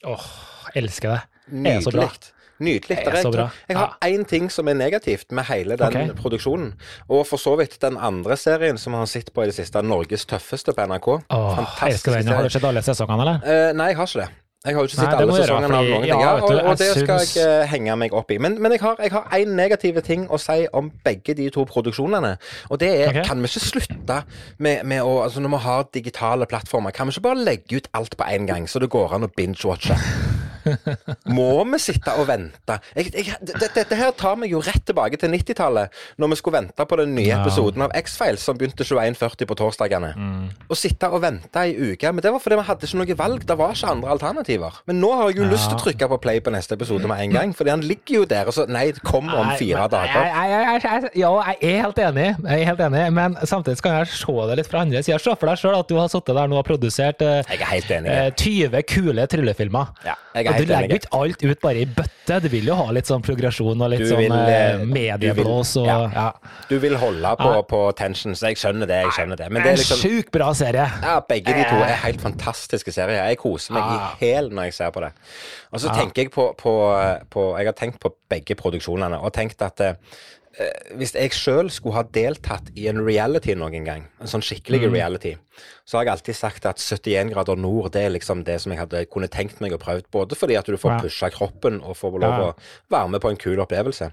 Åh, 0.08 0.26
elsker 0.78 1.16
det. 1.16 1.22
Det 1.48 1.78
er 1.78 1.86
så 1.86 1.94
bra. 1.96 2.10
Nydelig. 2.58 2.96
Det 2.98 3.12
er 3.14 3.22
så 3.22 3.30
bra. 3.32 3.46
Jeg 3.70 3.78
har 3.78 3.94
én 4.08 4.24
ting 4.26 4.48
som 4.50 4.68
er 4.68 4.78
negativt 4.78 5.30
med 5.36 5.46
hele 5.52 5.78
den 5.78 5.94
okay. 5.94 6.16
produksjonen. 6.18 6.72
Og 7.06 7.22
for 7.30 7.42
så 7.42 7.54
vidt 7.60 7.78
den 7.84 8.00
andre 8.02 8.38
serien 8.40 8.80
som 8.82 8.96
vi 8.96 9.04
har 9.04 9.12
sett 9.12 9.30
på 9.34 9.46
i 9.46 9.52
det 9.52 9.56
siste, 9.60 9.84
'Norges 9.86 10.26
tøffeste' 10.26 10.74
på 10.74 10.88
NRK. 10.90 11.08
Åh, 11.30 11.62
elsker 11.86 12.18
den. 12.18 12.34
Har 12.34 12.44
du 12.44 12.50
sett 12.50 12.66
alle 12.66 12.82
sesongene, 12.82 13.22
eller? 13.22 13.46
Eh, 13.46 13.74
nei, 13.78 13.92
jeg 13.94 14.02
har 14.02 14.10
ikke 14.10 14.26
det. 14.26 14.30
Jeg 14.68 14.76
har 14.76 14.84
jo 14.84 14.90
ikke 14.90 15.00
sett 15.00 15.16
alle 15.16 15.36
sesongene 15.38 15.78
av 15.80 15.86
ting. 15.88 16.06
ja, 16.12 16.32
og, 16.36 16.52
og 16.52 16.80
det 16.82 16.90
skal 16.98 17.24
jeg 17.24 17.46
eh, 17.46 17.68
henge 17.72 17.96
meg 18.00 18.16
opp 18.18 18.32
i. 18.36 18.40
Men, 18.44 18.58
men 18.62 18.76
jeg 18.76 18.84
har 18.84 19.30
én 19.38 19.54
negativ 19.58 20.02
ting 20.06 20.28
å 20.28 20.40
si 20.42 20.66
om 20.76 20.92
begge 21.06 21.38
de 21.38 21.48
to 21.54 21.64
produksjonene. 21.70 22.36
Og 22.72 22.82
det 22.84 22.92
er 22.98 23.14
okay. 23.14 23.28
Kan 23.28 23.44
vi 23.44 23.52
ikke 23.52 23.64
slutte 23.64 24.22
med, 24.60 24.84
med 24.88 25.04
å 25.04 25.16
Altså 25.28 25.42
når 25.44 25.52
vi 25.56 25.60
har 25.64 25.88
digitale 25.96 26.46
plattformer, 26.48 26.94
kan 26.96 27.10
vi 27.10 27.16
ikke 27.16 27.26
bare 27.26 27.44
legge 27.44 27.82
ut 27.82 27.90
alt 27.98 28.16
på 28.20 28.28
en 28.28 28.48
gang, 28.48 28.68
så 28.70 28.80
det 28.80 28.92
går 28.94 29.18
an 29.18 29.28
å 29.28 29.32
binge-watche? 29.34 29.98
Må 31.34 31.50
vi 31.72 31.80
sitte 31.82 32.14
og 32.20 32.28
vente? 32.30 32.78
Jeg, 32.96 33.12
jeg, 33.14 33.36
det- 33.42 33.72
dette 33.76 33.96
her 34.00 34.12
tar 34.18 34.36
meg 34.40 34.52
jo 34.54 34.62
rett 34.64 34.84
tilbake 34.88 35.18
til 35.20 35.30
90-tallet, 35.34 35.94
når 36.18 36.32
vi 36.34 36.40
skulle 36.40 36.60
vente 36.62 36.86
på 36.88 36.98
den 37.02 37.14
nye 37.16 37.28
Ja. 37.28 37.42
episoden 37.44 37.82
av 37.86 37.92
X-Files 37.96 38.44
som 38.44 38.58
begynte 38.58 38.84
21.40 38.88 39.46
på 39.50 39.56
torsdagene. 39.60 40.14
Å 40.70 40.76
sitte 40.78 41.10
og 41.12 41.22
vente 41.22 41.60
ei 41.60 41.74
uke. 41.76 42.12
Men 42.14 42.22
det 42.24 42.32
var 42.32 42.40
fordi 42.44 42.60
vi 42.62 42.68
hadde 42.70 42.88
ikke 42.88 42.98
noe 43.02 43.18
valg. 43.20 43.46
Det 43.48 43.58
var 43.58 43.74
ikke 43.76 43.92
andre 43.92 44.10
alternativer. 44.16 44.80
Men 44.88 45.02
nå 45.02 45.12
har 45.16 45.30
jeg 45.32 45.38
jo 45.42 45.50
lyst 45.52 45.70
til 45.70 45.78
å 45.78 45.84
trykke 45.84 46.10
på 46.14 46.22
play 46.22 46.40
på 46.44 46.52
neste 46.54 46.74
episode 46.78 47.08
med 47.08 47.20
en 47.26 47.32
gang, 47.36 47.54
fordi 47.56 47.70
han 47.74 47.82
ligger 47.82 48.22
jo 48.22 48.26
der. 48.26 48.46
Og 48.48 48.54
så 48.54 48.66
Nei, 48.68 48.92
det 48.92 49.02
kom 49.04 49.30
om 49.32 49.52
fire 49.58 49.80
nei, 49.80 49.88
dager. 49.88 50.26
Jeg, 50.28 51.12
ja, 51.16 51.30
jeg 51.48 51.58
er 51.78 51.82
helt 51.86 52.00
enig, 52.04 52.26
jeg 52.44 52.62
er 52.62 52.66
helt 52.68 52.82
enig, 52.84 53.04
men 53.16 53.38
samtidig 53.48 53.82
kan 53.82 54.00
jeg 54.02 54.10
se 54.12 54.36
det 54.50 54.58
litt 54.60 54.68
fra 54.70 54.82
andre 54.84 55.02
sida. 55.06 55.18
Se 55.24 55.34
for 55.40 55.48
deg 55.50 55.62
sjøl 55.62 55.78
at 55.80 55.88
du 55.88 55.96
har 55.98 56.10
sittet 56.12 56.36
der 56.36 56.50
nå 56.52 56.58
og 56.60 56.66
produsert 56.68 57.22
eh, 57.24 57.42
Jeg 57.48 57.62
er 57.64 57.72
helt 57.72 57.92
eh, 57.96 58.30
20 58.36 58.84
kule 58.92 59.26
tryllefilmer. 59.32 59.94
Ja, 60.06 60.16
jeg 60.36 60.46
er 60.46 60.52
og 60.52 60.57
du 60.58 60.66
legger 60.74 60.90
jo 60.94 61.00
ikke 61.02 61.14
alt 61.22 61.44
ut 61.44 61.62
bare 61.62 61.82
i 61.82 61.86
bøtte. 61.86 62.40
Du 62.44 62.48
vil 62.50 62.66
jo 62.68 62.76
ha 62.76 62.86
litt 62.92 63.06
sånn 63.08 63.22
progresjon 63.24 63.82
og 63.82 63.90
litt 63.94 64.00
Du 64.04 64.10
sånn 64.10 64.18
vil, 64.20 64.32
eh, 64.34 64.74
eh, 64.74 64.86
medieblås 64.86 65.76
og 65.82 65.88
ja. 65.88 65.98
ja. 66.14 66.26
Du 66.70 66.78
vil 66.84 66.96
holde 67.00 67.34
på, 67.40 67.52
Ja. 67.56 67.62
på 67.64 67.82
tension, 67.96 68.34
så 68.36 68.50
jeg 68.52 68.58
skjønner 68.58 68.88
det. 68.90 69.02
jeg 69.06 69.12
skjønner 69.18 69.38
det. 69.38 69.50
Men 69.52 69.62
det 69.64 69.72
En 69.72 69.78
er 69.78 69.82
liksom 69.82 70.02
sjukt 70.04 70.32
bra 70.32 70.52
serie. 70.54 70.88
Ja, 71.04 71.20
begge 71.22 71.54
de 71.56 71.64
to 71.70 71.76
er 71.84 71.96
helt 72.04 72.22
fantastiske 72.22 72.92
serier. 72.92 73.26
Jeg 73.30 73.38
koser 73.38 73.74
meg 73.74 73.84
Ah. 73.84 74.16
i 74.20 74.26
hæl 74.26 74.50
når 74.52 74.64
jeg 74.70 74.74
ser 74.74 74.92
på 74.92 75.02
det. 75.02 75.12
Og 75.74 75.80
så 75.80 75.90
Ah. 75.90 75.96
tenker 76.02 76.24
jeg 76.24 76.32
på, 76.32 76.54
på, 76.58 76.74
på 77.30 77.58
Jeg 77.58 77.66
har 77.66 77.74
tenkt 77.74 78.00
på 78.00 78.12
begge 78.30 78.56
produksjonene 78.56 79.22
og 79.22 79.34
tenkt 79.34 79.62
at 79.62 79.80
eh, 79.82 79.94
hvis 80.98 81.14
jeg 81.14 81.32
sjøl 81.38 81.70
skulle 81.70 81.96
ha 82.00 82.04
deltatt 82.04 82.72
i 82.76 82.88
en 82.90 82.98
reality 83.06 83.54
noen 83.54 83.86
gang, 83.86 84.08
en 84.22 84.28
sånn 84.32 84.42
skikkelig 84.42 84.88
Mm. 84.88 84.94
reality, 84.94 85.36
så 85.86 85.98
har 85.98 86.06
jeg 86.06 86.12
alltid 86.14 86.36
sagt 86.36 86.66
at 86.66 86.78
71 86.78 87.32
grader 87.34 87.56
nord 87.58 87.92
det 87.94 88.02
er 88.06 88.10
liksom 88.14 88.44
det 88.46 88.60
som 88.62 88.72
jeg 88.72 88.80
hadde 88.80 89.06
kunne 89.10 89.28
tenkt 89.28 89.60
meg 89.62 89.72
å 89.74 89.78
prøve. 89.82 90.04
Både 90.12 90.36
fordi 90.38 90.58
at 90.58 90.66
du 90.66 90.78
får 90.78 90.92
Ja. 90.92 91.00
pusha 91.02 91.30
kroppen 91.32 91.82
og 91.84 91.96
får 91.98 92.20
lov 92.20 92.34
å 92.42 92.56
være 92.92 93.10
med 93.10 93.22
på 93.22 93.30
en 93.30 93.38
kul 93.38 93.58
opplevelse. 93.58 94.12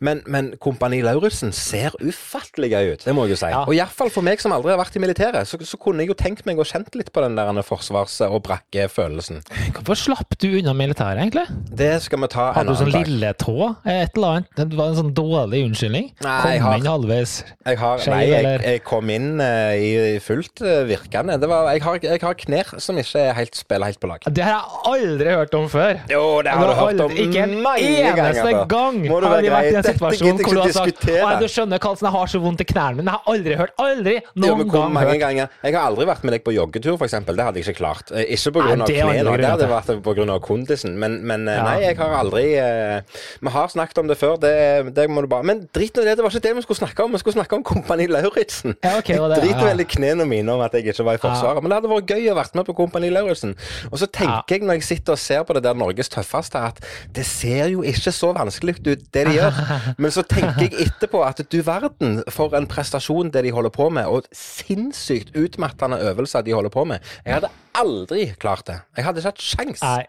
Men, 0.00 0.22
men 0.26 0.56
Kompani 0.58 1.02
Lauritzen 1.02 1.52
ser 1.52 1.90
ufattelig 2.00 2.70
gøy 2.72 2.92
ut, 2.94 3.04
det 3.04 3.14
må 3.14 3.26
jeg 3.26 3.30
jo 3.36 3.36
si. 3.36 3.50
Ja. 3.52 3.62
Og 3.68 3.74
iallfall 3.76 4.10
for 4.10 4.22
meg 4.22 4.40
som 4.40 4.52
aldri 4.52 4.70
har 4.74 4.78
vært 4.78 4.96
i 4.96 5.02
militæret, 5.04 5.46
så, 5.46 5.58
så 5.62 5.78
kunne 5.78 6.00
jeg 6.02 6.08
jo 6.08 6.14
tenkt 6.14 6.44
meg 6.46 6.56
å 6.58 6.64
kjent 6.66 6.94
litt 6.98 7.12
på 7.12 7.22
den 7.22 7.36
der 7.36 7.62
forsvars- 7.62 8.20
og 8.26 8.42
brakkefølelsen. 8.48 9.42
Hvorfor 9.74 9.94
slapp 9.98 10.38
du 10.38 10.48
unna 10.58 10.72
militæret, 10.74 11.20
egentlig? 11.22 11.46
Det 11.70 12.02
skal 12.02 12.18
vi 12.24 12.26
ta 12.28 12.48
en 12.50 12.54
Hadde 12.54 12.74
du 12.74 12.82
sånn 12.82 13.04
lille 13.04 13.32
tå? 13.34 13.76
Et 13.86 14.10
eller 14.16 14.28
annet? 14.40 14.50
Det 14.56 14.72
var 14.74 14.88
en 14.90 14.98
sånn 15.02 15.14
dårlig 15.14 15.63
unnskyldning? 15.66 16.10
Nei, 16.24 16.40
Kom 16.42 16.50
jeg 16.52 16.62
har- 16.64 16.78
inn 16.78 16.88
halvveis. 16.90 17.34
Jeg 17.64 17.78
har, 17.80 17.98
Skeiv, 17.98 18.14
nei, 18.14 18.24
jeg, 18.30 18.60
jeg 18.64 18.82
kom 18.84 19.10
inn 19.10 19.40
uh, 19.40 19.72
i 19.74 20.18
fullt 20.22 20.62
uh, 20.64 20.82
virkende. 20.88 21.38
Det 21.40 21.48
var, 21.50 21.70
jeg, 21.72 21.82
har, 21.82 21.98
jeg 22.02 22.20
har 22.22 22.38
knær 22.44 22.72
som 22.82 22.98
ikke 23.00 23.24
helt, 23.38 23.56
spiller 23.56 23.90
helt 23.90 24.00
på 24.00 24.10
lag. 24.10 24.26
Det 24.28 24.44
har 24.44 24.58
jeg 24.58 24.82
aldri 24.92 25.36
hørt 25.38 25.54
om 25.58 25.68
før. 25.72 26.00
Jo, 26.10 26.24
det 26.44 26.52
har 26.54 26.64
du 26.64 26.72
har 26.72 26.90
hørt 26.90 27.00
om 27.04 27.14
Ikke 27.24 27.44
en 27.44 27.56
eneste 27.64 28.42
ganger. 28.44 28.66
gang 28.68 29.00
Må 29.08 29.20
du 29.20 29.26
har 29.28 29.42
vi 29.42 29.52
vært 29.52 29.70
i 29.70 29.78
en 29.80 29.86
situasjon 29.88 30.40
hvor 30.42 30.58
du 30.58 30.62
har 30.62 30.74
sagt. 30.76 31.04
Å, 31.08 31.32
du 31.40 31.46
skjønner, 31.50 31.82
Karlsen, 31.82 32.08
jeg 32.08 32.16
har 32.16 32.32
så 32.34 32.40
vondt 32.42 32.64
i 32.64 32.68
knærne 32.68 33.00
mine. 33.00 33.14
Jeg 33.14 33.20
har 33.20 33.34
aldri 33.34 33.58
hørt, 33.60 33.74
aldri 33.80 34.16
noen 34.34 34.64
jo, 34.64 34.68
gang 34.72 34.98
hørt. 34.98 35.20
ganger 35.22 35.48
Jeg 35.64 35.76
har 35.76 35.88
aldri 35.90 36.08
vært 36.10 36.24
med 36.26 36.36
deg 36.36 36.44
på 36.46 36.54
joggetur, 36.54 36.98
f.eks. 36.98 37.16
Det 37.24 37.46
hadde 37.48 37.60
jeg 37.60 37.68
ikke 37.68 37.78
klart. 37.80 38.12
Eh, 38.14 38.28
Ikke 38.34 38.52
er 38.54 38.80
knærne, 38.84 39.36
det 39.40 39.50
hadde 39.50 39.70
vært 39.70 40.30
av 40.34 40.40
kondisen. 40.44 40.98
Men, 40.98 41.20
men 41.26 41.46
Ja. 41.48 41.62
nei, 41.66 41.78
jeg 41.84 41.98
har 41.98 42.14
aldri 42.18 42.44
uh, 42.58 43.00
Vi 43.40 43.52
har 43.54 43.68
snakket 43.72 43.98
om 44.02 44.08
det 44.10 44.16
før, 44.18 44.36
det, 44.40 44.94
det 44.96 45.08
må 45.10 45.24
du 45.24 45.28
bare 45.30 45.46
Men 45.54 45.68
drit 45.70 45.94
nå 45.94 46.02
det, 46.02 46.16
det 46.18 46.24
var 46.24 46.32
ikke 46.34 46.42
det 46.42 46.52
vi 46.56 46.62
skulle 46.64 46.80
snakke 46.80 47.04
om. 47.04 47.12
Vi 47.14 47.20
skulle 47.22 47.36
snakke 47.36 47.54
om 47.54 47.62
Kompani 47.66 48.08
Lauritzen. 48.10 48.74
Ja, 48.82 48.96
okay, 48.98 49.14
jeg 49.14 49.42
driter 49.44 49.68
veldig 49.68 49.84
i 49.86 49.90
knærne 49.92 50.26
mine 50.26 50.54
om 50.56 50.62
at 50.64 50.74
jeg 50.74 50.88
ikke 50.90 51.06
var 51.06 51.18
i 51.18 51.20
Forsvaret. 51.22 51.62
Men 51.62 51.70
det 51.70 51.78
hadde 51.78 51.90
vært 51.92 52.10
gøy 52.10 52.30
å 52.32 52.36
vært 52.38 52.56
med 52.58 52.66
på 52.66 52.74
Kompani 52.80 53.10
Lauritzen. 53.14 53.54
Og 53.92 54.00
så 54.02 54.08
tenker 54.10 54.56
jeg 54.56 54.66
når 54.66 54.80
jeg 54.80 54.86
sitter 54.88 55.14
og 55.14 55.22
ser 55.22 55.44
på 55.46 55.54
det 55.54 55.62
der 55.66 55.78
Norges 55.78 56.10
tøffeste, 56.10 56.58
at 56.58 56.80
det 57.14 57.26
ser 57.28 57.70
jo 57.70 57.84
ikke 57.86 58.14
så 58.14 58.32
vanskelig 58.34 58.80
ut, 58.80 59.04
det 59.14 59.26
de 59.28 59.36
gjør. 59.36 59.60
Men 60.02 60.14
så 60.14 60.24
tenker 60.26 60.66
jeg 60.66 60.88
etterpå 60.88 61.22
at 61.26 61.44
du 61.46 61.60
verden 61.62 62.18
for 62.34 62.56
en 62.58 62.66
prestasjon 62.70 63.30
det 63.34 63.44
de 63.46 63.54
holder 63.54 63.74
på 63.74 63.86
med, 63.94 64.10
og 64.10 64.26
sinnssykt 64.34 65.36
utmattende 65.38 66.00
øvelser 66.10 66.42
de 66.42 66.56
holder 66.56 66.74
på 66.74 66.86
med. 66.90 67.14
Jeg 67.22 67.38
hadde 67.38 67.52
aldri 67.78 68.26
klart 68.42 68.66
det. 68.66 68.80
Jeg 68.98 69.06
hadde 69.06 69.22
ikke 69.22 69.34
hatt 69.34 69.46
sjans. 69.52 69.86
Nei. 69.86 70.02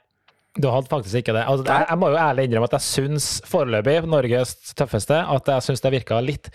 Du 0.56 0.70
hadde 0.72 0.88
faktisk 0.88 1.20
ikke 1.20 1.36
det. 1.36 1.44
Altså, 1.44 1.66
jeg, 1.68 1.86
jeg 1.90 2.00
må 2.00 2.10
jo 2.14 2.20
ærlig 2.22 2.46
innrømme 2.48 2.70
at 2.70 2.78
jeg 2.78 2.88
syns 2.88 3.30
foreløpig, 3.50 3.98
Norges 4.08 4.56
tøffeste, 4.78 5.18
at 5.36 5.52
jeg 5.52 5.66
syns 5.68 5.84
det 5.84 5.92
virka 5.98 6.20
litt 6.24 6.52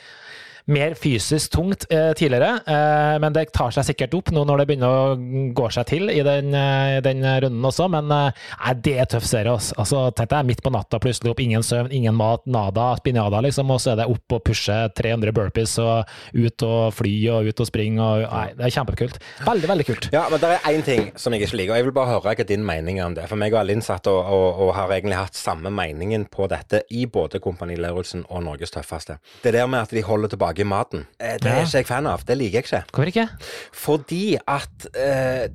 mer 0.70 0.94
fysisk 0.98 1.52
tungt 1.54 1.86
eh, 1.90 2.12
tidligere, 2.16 2.60
eh, 2.66 3.16
men 3.22 3.34
det 3.34 3.48
tar 3.54 3.72
seg 3.74 3.86
sikkert 3.90 4.14
opp 4.18 4.30
nå 4.34 4.44
når 4.46 4.62
det 4.62 4.66
begynner 4.70 4.94
å 4.94 5.52
gå 5.56 5.68
seg 5.74 5.88
til 5.90 6.12
i 6.12 6.20
den, 6.26 6.54
eh, 6.56 6.98
den 7.04 7.24
runden 7.24 7.66
også. 7.66 7.88
Men 7.92 8.10
eh, 8.14 8.40
nei, 8.60 8.74
det 8.86 8.96
er 9.02 9.10
tøff 9.10 9.26
serie. 9.28 9.52
Altså. 9.52 9.76
altså, 9.80 10.02
tenk 10.16 10.32
deg 10.32 10.48
midt 10.50 10.62
på 10.64 10.72
natta, 10.74 11.00
plutselig 11.02 11.32
opp, 11.32 11.42
ingen 11.42 11.64
søvn, 11.66 11.92
ingen 11.96 12.16
mat, 12.16 12.44
nada, 12.50 12.92
spinada, 13.00 13.42
liksom, 13.44 13.72
og 13.74 13.82
så 13.82 13.94
er 13.94 14.02
det 14.02 14.08
opp 14.12 14.36
og 14.36 14.44
pushe 14.46 14.76
300 14.96 15.34
burpees 15.36 15.76
og 15.82 16.10
ut 16.36 16.66
og 16.66 16.94
fly 16.96 17.14
og 17.34 17.50
ut 17.50 17.64
og 17.64 17.70
springe. 17.70 18.00
Og, 18.00 18.26
nei, 18.26 18.46
det 18.58 18.68
er 18.68 18.76
kjempekult. 18.78 19.20
Veldig, 19.46 19.70
veldig 19.74 19.88
kult. 19.90 20.10
Ja, 20.14 20.26
men 20.30 20.42
det 20.42 20.54
er 20.54 20.68
én 20.70 20.86
ting 20.86 21.10
som 21.20 21.34
jeg 21.34 21.46
ikke 21.46 21.60
liker, 21.60 21.74
og 21.74 21.80
jeg 21.80 21.88
vil 21.88 21.96
bare 21.96 22.14
høre 22.14 22.36
hva 22.36 22.48
din 22.50 22.64
mening 22.66 23.00
er 23.00 23.08
om 23.08 23.16
det. 23.18 23.26
For 23.30 23.40
meg 23.40 23.54
og 23.56 23.62
Alin 23.64 23.84
satt 23.84 24.08
og, 24.10 24.20
og, 24.20 24.62
og 24.66 24.74
har 24.76 24.94
egentlig 24.94 25.18
hatt 25.18 25.38
samme 25.38 25.72
meningen 25.74 26.26
på 26.30 26.46
dette 26.50 26.84
i 26.94 27.06
både 27.10 27.40
Kompani 27.42 27.76
Lauritzen 27.80 28.24
og 28.28 28.44
Norges 28.46 28.74
tøffeste. 28.74 29.18
Det 29.42 29.54
der 29.54 29.68
med 29.70 29.84
at 29.84 29.94
de 29.94 30.04
holder 30.06 30.32
tilbake 30.32 30.59
maten, 30.66 31.06
eh, 31.18 31.36
det 31.38 31.46
er 31.46 31.56
Ja. 31.60 31.64
ikke 31.64 31.76
jeg 31.82 31.86
fan 31.86 32.06
av. 32.06 32.24
Det 32.26 32.36
liker 32.38 32.60
jeg 32.60 32.64
ikke. 32.64 32.84
Hvorfor 32.92 33.06
ikke? 33.06 33.28
Fordi 33.72 34.36
at 34.48 34.86
eh, 34.94 35.48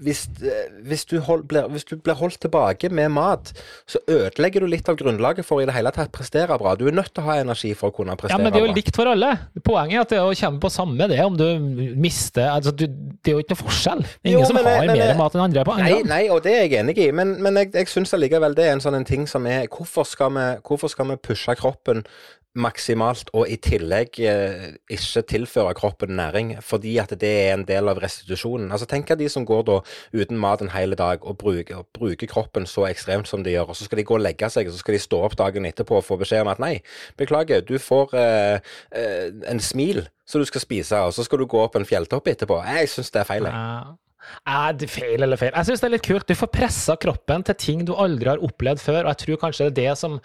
hvis, 0.00 0.22
eh, 0.40 0.70
hvis, 0.88 1.02
du 1.04 1.18
hold, 1.20 1.42
blir, 1.44 1.66
hvis 1.68 1.84
du 1.84 1.96
blir 2.00 2.14
holdt 2.16 2.38
tilbake 2.40 2.88
med 2.88 3.10
mat, 3.12 3.50
så 3.86 3.98
ødelegger 4.08 4.60
du 4.64 4.66
litt 4.72 4.88
av 4.88 4.96
grunnlaget 4.96 5.44
for 5.44 5.60
i 5.60 5.66
det 5.68 5.74
hele 5.76 5.90
tatt 5.92 6.08
prestere 6.10 6.56
bra. 6.56 6.72
Du 6.74 6.86
er 6.88 6.94
nødt 6.96 7.12
til 7.12 7.20
å 7.20 7.26
ha 7.26 7.34
energi 7.42 7.74
for 7.76 7.90
å 7.90 7.94
kunne 7.98 8.16
prestere 8.16 8.38
bra. 8.38 8.38
Ja, 8.38 8.42
men 8.46 8.52
det 8.54 8.62
er 8.62 8.64
jo 8.64 8.72
bra. 8.72 8.78
likt 8.80 8.96
for 8.96 9.10
alle. 9.12 9.32
Poenget 9.62 9.98
er 9.98 10.00
at 10.00 10.08
det 10.14 10.20
å 10.24 10.30
komme 10.40 10.60
på 10.62 10.70
samme 10.72 11.08
det, 11.10 11.20
om 11.20 11.36
du 11.36 11.44
mister 12.00 12.48
altså, 12.48 12.72
du, 12.72 12.86
Det 12.86 13.28
er 13.28 13.36
jo 13.36 13.42
ikke 13.44 13.52
noe 13.52 13.60
forskjell. 13.66 14.00
Det 14.00 14.24
er 14.24 14.30
ingen 14.30 14.40
Jo, 14.40 14.46
som 14.46 14.54
men 14.56 14.64
jeg- 14.64 14.72
har 14.78 14.86
men 14.86 14.96
mer 14.96 15.06
jeg- 15.06 15.16
mat 15.18 15.34
enn 15.34 15.40
andre. 15.44 15.64
på 15.64 15.72
en 15.76 15.84
Nei, 15.84 15.90
gang. 15.92 16.06
nei, 16.08 16.28
og 16.30 16.42
det 16.42 16.52
er 16.54 16.62
jeg 16.68 16.72
enig 16.80 16.98
i, 16.98 17.10
men, 17.10 17.42
men 17.42 17.54
jeg, 17.56 17.72
jeg 17.74 17.86
syns 17.88 18.14
allikevel 18.14 18.54
det 18.54 18.64
er 18.64 18.72
en 18.72 18.80
sånn 18.80 18.96
en 18.96 19.04
ting 19.04 19.26
som 19.26 19.46
er 19.46 19.66
Hvorfor 19.68 20.06
skal 20.06 20.30
vi, 20.30 20.46
hvorfor 20.64 20.88
skal 20.88 21.04
vi 21.12 21.16
pushe 21.16 21.54
kroppen 21.60 22.06
maksimalt 22.58 23.28
og 23.36 23.46
i 23.46 23.56
tillegg 23.62 24.18
eh, 24.26 24.64
ikke 24.90 25.22
tilføre 25.30 25.74
kroppen 25.78 26.16
næring, 26.18 26.56
fordi 26.66 26.96
at 26.98 27.12
det 27.20 27.30
er 27.44 27.52
en 27.54 27.64
del 27.68 27.88
av 27.88 28.00
restitusjonen? 28.02 28.72
Altså 28.72 28.88
Tenk 28.90 29.12
at 29.14 29.20
de 29.20 29.28
som 29.30 29.46
går 29.46 29.62
da 29.68 29.78
uten 30.16 30.38
mat 30.40 30.64
en 30.64 30.72
hel 30.74 30.96
dag 30.98 31.22
og 31.22 31.38
bruker, 31.38 31.84
og 31.84 31.86
bruker 31.94 32.30
kroppen 32.30 32.66
så 32.66 32.88
ekstremt 32.88 33.30
som 33.30 33.44
de 33.46 33.54
gjør, 33.54 33.70
og 33.70 33.78
så 33.78 33.86
skal 33.86 34.02
de 34.02 34.06
gå 34.08 34.18
og 34.18 34.24
legge 34.24 34.50
seg, 34.50 34.66
og 34.66 34.74
så 34.74 34.82
skal 34.82 34.98
de 34.98 35.02
stå 35.06 35.22
opp 35.28 35.38
dagen 35.38 35.68
etterpå 35.70 36.00
og 36.00 36.06
få 36.06 36.18
beskjed 36.18 36.42
om 36.42 36.50
at 36.50 36.62
nei, 36.62 36.74
beklager, 37.20 37.62
du 37.62 37.78
får 37.78 38.18
eh, 38.18 38.74
eh, 38.98 39.30
en 39.50 39.62
smil 39.62 40.04
som 40.26 40.42
du 40.42 40.48
skal 40.50 40.66
spise, 40.66 40.98
og 40.98 41.14
så 41.14 41.26
skal 41.26 41.42
du 41.42 41.48
gå 41.50 41.62
opp 41.62 41.78
en 41.78 41.86
fjelltopp 41.86 42.34
etterpå. 42.34 42.60
Jeg 42.66 42.90
syns 42.90 43.14
det 43.14 43.22
er 43.22 43.30
feil. 43.30 43.46
Ja. 43.46 43.96
Er 44.46 44.76
feil 44.90 45.22
eller 45.22 45.38
feil? 45.40 45.54
Jeg 45.54 45.70
syns 45.70 45.82
det 45.82 45.88
er 45.88 45.94
litt 45.96 46.06
kult. 46.06 46.28
Du 46.28 46.38
får 46.38 46.50
pressa 46.52 46.94
kroppen 47.00 47.42
til 47.46 47.56
ting 47.58 47.82
du 47.88 47.94
aldri 47.98 48.30
har 48.30 48.42
opplevd 48.42 48.82
før, 48.82 49.04
og 49.04 49.14
jeg 49.14 49.22
tror 49.24 49.44
kanskje 49.46 49.70
det 49.70 49.70
er 49.70 49.94
det 49.94 49.98
som 50.02 50.18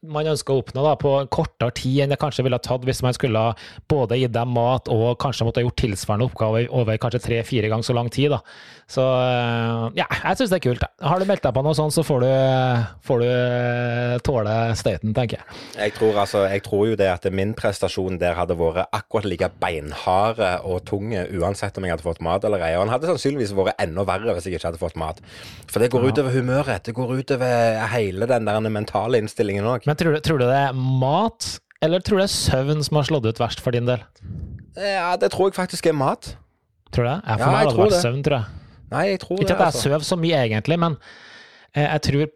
man 0.00 0.28
ønsker 0.30 0.54
å 0.54 0.62
oppnå 0.62 0.80
da, 0.84 0.94
på 0.96 1.12
kortere 1.32 1.74
tid 1.76 1.98
enn 2.04 2.12
det 2.14 2.18
kanskje 2.20 2.44
ville 2.46 2.58
tatt 2.64 2.84
hvis 2.88 3.02
man 3.04 3.12
skulle 3.12 3.42
både 3.90 4.16
gitt 4.16 4.32
dem 4.32 4.54
mat 4.56 4.88
og 4.88 5.18
kanskje 5.20 5.44
måtte 5.44 5.60
ha 5.60 5.66
gjort 5.66 5.80
tilsvarende 5.82 6.28
oppgaver 6.30 6.70
over 6.72 7.00
kanskje 7.00 7.20
tre-fire 7.26 7.68
ganger 7.68 7.84
så 7.84 7.96
lang 7.96 8.08
tid. 8.12 8.32
da. 8.32 8.40
Så 8.90 9.04
eh, 9.04 9.82
ja, 10.00 10.06
jeg 10.08 10.38
syns 10.40 10.54
det 10.54 10.58
er 10.58 10.64
kult. 10.64 10.86
Har 11.04 11.20
du 11.20 11.26
meldt 11.28 11.44
deg 11.44 11.52
på 11.54 11.64
noe 11.66 11.76
sånt, 11.76 11.92
så 11.94 12.04
får 12.06 12.24
du, 12.24 12.30
får 13.06 13.20
du 13.20 13.26
eh, 13.28 14.14
tåle 14.24 14.54
støyten, 14.80 15.12
tenker 15.16 15.42
jeg. 15.42 15.58
Jeg 15.76 15.94
tror, 15.98 16.16
altså, 16.24 16.46
jeg 16.48 16.64
tror 16.66 16.86
jo 16.88 16.96
det 16.98 17.10
at 17.12 17.28
min 17.36 17.52
prestasjon 17.58 18.16
der 18.22 18.38
hadde 18.38 18.56
vært 18.58 18.88
akkurat 18.96 19.28
like 19.28 19.52
beinharde 19.60 20.54
og 20.64 20.80
tunge 20.88 21.26
uansett 21.36 21.76
om 21.76 21.86
jeg 21.86 21.94
hadde 21.94 22.08
fått 22.08 22.24
mat 22.24 22.48
eller 22.48 22.64
ei. 22.64 22.72
Og 22.78 22.86
den 22.86 22.94
hadde 22.96 23.12
sannsynligvis 23.12 23.52
vært 23.58 23.84
enda 23.84 24.06
verre 24.08 24.38
hvis 24.38 24.48
jeg 24.48 24.56
ikke 24.56 24.72
hadde 24.72 24.82
fått 24.82 24.98
mat. 25.00 25.20
For 25.68 25.84
det 25.84 25.92
går 25.92 26.08
utover 26.08 26.34
humøret. 26.40 26.88
Det 26.88 26.96
går 26.96 27.14
utover 27.20 27.84
hele 27.92 28.32
den 28.32 28.48
der 28.48 28.72
mentale 28.72 29.20
innstillingen 29.20 29.68
òg. 29.68 29.89
Men 29.90 29.98
tror 29.98 30.14
du, 30.14 30.20
tror 30.22 30.38
du 30.38 30.46
det 30.46 30.54
er 30.54 30.76
mat, 30.78 31.46
eller 31.82 31.98
tror 32.06 32.20
du 32.20 32.22
det 32.22 32.28
er 32.28 32.36
søvn 32.36 32.84
som 32.86 33.00
har 33.00 33.08
slått 33.08 33.24
ut 33.26 33.40
verst 33.42 33.58
for 33.64 33.74
din 33.74 33.88
del? 33.88 34.04
Ja, 34.78 35.16
det 35.18 35.32
tror 35.34 35.48
jeg 35.50 35.56
faktisk 35.58 35.88
er 35.90 35.96
mat. 35.98 36.36
Tror 36.94 37.08
du 37.08 37.10
det? 37.10 37.16
Ja, 37.26 37.34
for 37.34 37.42
Ja, 37.42 37.50
meg 37.50 37.58
hadde 37.64 37.72
det 37.74 37.80
vært 37.80 37.96
det. 37.96 38.02
søvn, 38.04 38.20
tror 38.26 38.36
jeg. 38.38 38.76
Nei, 38.90 39.02
jeg 39.08 39.20
tror 39.24 39.34
Ikke 39.40 39.46
det. 39.48 39.50
at 39.56 39.58
jeg 39.58 39.66
Altså. 39.72 39.82
sover 39.88 40.06
så 40.06 40.16
mye 40.22 40.38
egentlig, 40.46 40.78
men 40.78 40.96
eh, 41.74 41.88
jeg 41.88 42.02
tror 42.06 42.30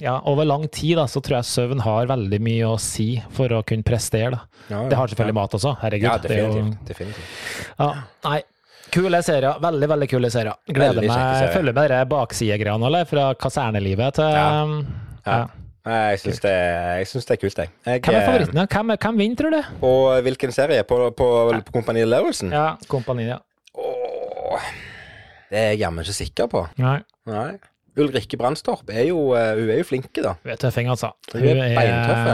ja, 0.00 0.16
over 0.24 0.44
lang 0.48 0.66
tid 0.72 0.96
da, 0.96 1.04
så 1.10 1.20
tror 1.22 1.36
jeg 1.38 1.48
søvn 1.50 1.80
har 1.84 2.06
veldig 2.10 2.40
mye 2.42 2.66
å 2.70 2.76
si 2.80 3.08
for 3.36 3.48
å 3.54 3.62
kunne 3.66 3.86
prestere. 3.86 4.30
da. 4.34 4.40
Ja, 4.70 4.82
ja. 4.82 4.88
Det 4.88 4.96
har 4.98 5.06
selvfølgelig 5.14 5.34
mat 5.38 5.54
også, 5.60 5.76
herregud. 5.82 6.08
Ja, 6.10 6.16
det 6.18 6.30
er 6.30 6.42
jo, 6.42 6.52
definitivt. 6.54 6.86
definitivt. 6.90 7.70
ja, 7.78 7.90
nei. 8.24 8.42
Kule 8.90 9.22
serier. 9.22 9.60
Veldig, 9.62 9.88
veldig 9.94 10.08
kule 10.10 10.30
serier. 10.34 10.56
Gleder 10.66 10.98
Veldig 10.98 11.08
meg. 11.14 11.52
Følger 11.54 11.74
med 11.76 11.90
de 11.92 11.98
baksidegreiene. 12.10 13.04
Fra 13.06 13.28
kasernelivet 13.38 14.14
til 14.18 14.24
Ja. 14.34 14.62
um, 14.64 14.86
Ja. 15.26 15.46
Jeg 15.80 16.18
syns 16.20 16.40
det, 16.44 16.52
det 17.30 17.36
er 17.36 17.40
kult, 17.40 17.58
jeg. 17.58 17.70
jeg 17.86 18.02
Hvem 18.04 18.14
er 18.18 18.26
favorittene? 18.26 18.66
favoritten? 18.66 18.66
Hvem, 18.68 18.90
hvem 19.00 19.20
vinner, 19.22 19.36
tror 19.40 19.54
du? 19.54 19.60
På 19.80 19.92
hvilken 20.26 20.52
serie? 20.52 20.82
På, 20.84 20.98
på, 21.16 21.28
på 21.64 21.72
Kompani 21.72 22.04
Lauritzen? 22.04 22.52
Ja, 22.52 22.74
Kompani, 22.90 23.24
ja. 23.30 23.38
Åh, 23.80 24.68
det 25.50 25.58
er 25.58 25.68
jeg 25.72 25.80
jammen 25.86 26.04
ikke 26.04 26.18
sikker 26.18 26.50
på. 26.52 26.66
Nei. 26.82 26.98
Nei. 27.30 27.54
Ulrikke 28.00 28.38
Brandstorp 28.38 28.92
er 28.92 29.08
jo, 29.08 29.32
eh, 29.34 29.54
hun 29.58 29.72
er 29.72 29.80
jo 29.80 29.88
flinke, 29.88 30.22
da. 30.22 30.36
Hun 30.44 30.52
er 30.52 30.60
tøffing, 30.60 30.90
altså. 30.92 31.14
Hun 31.32 31.48
er 31.48 31.74
beintøff, 31.74 32.28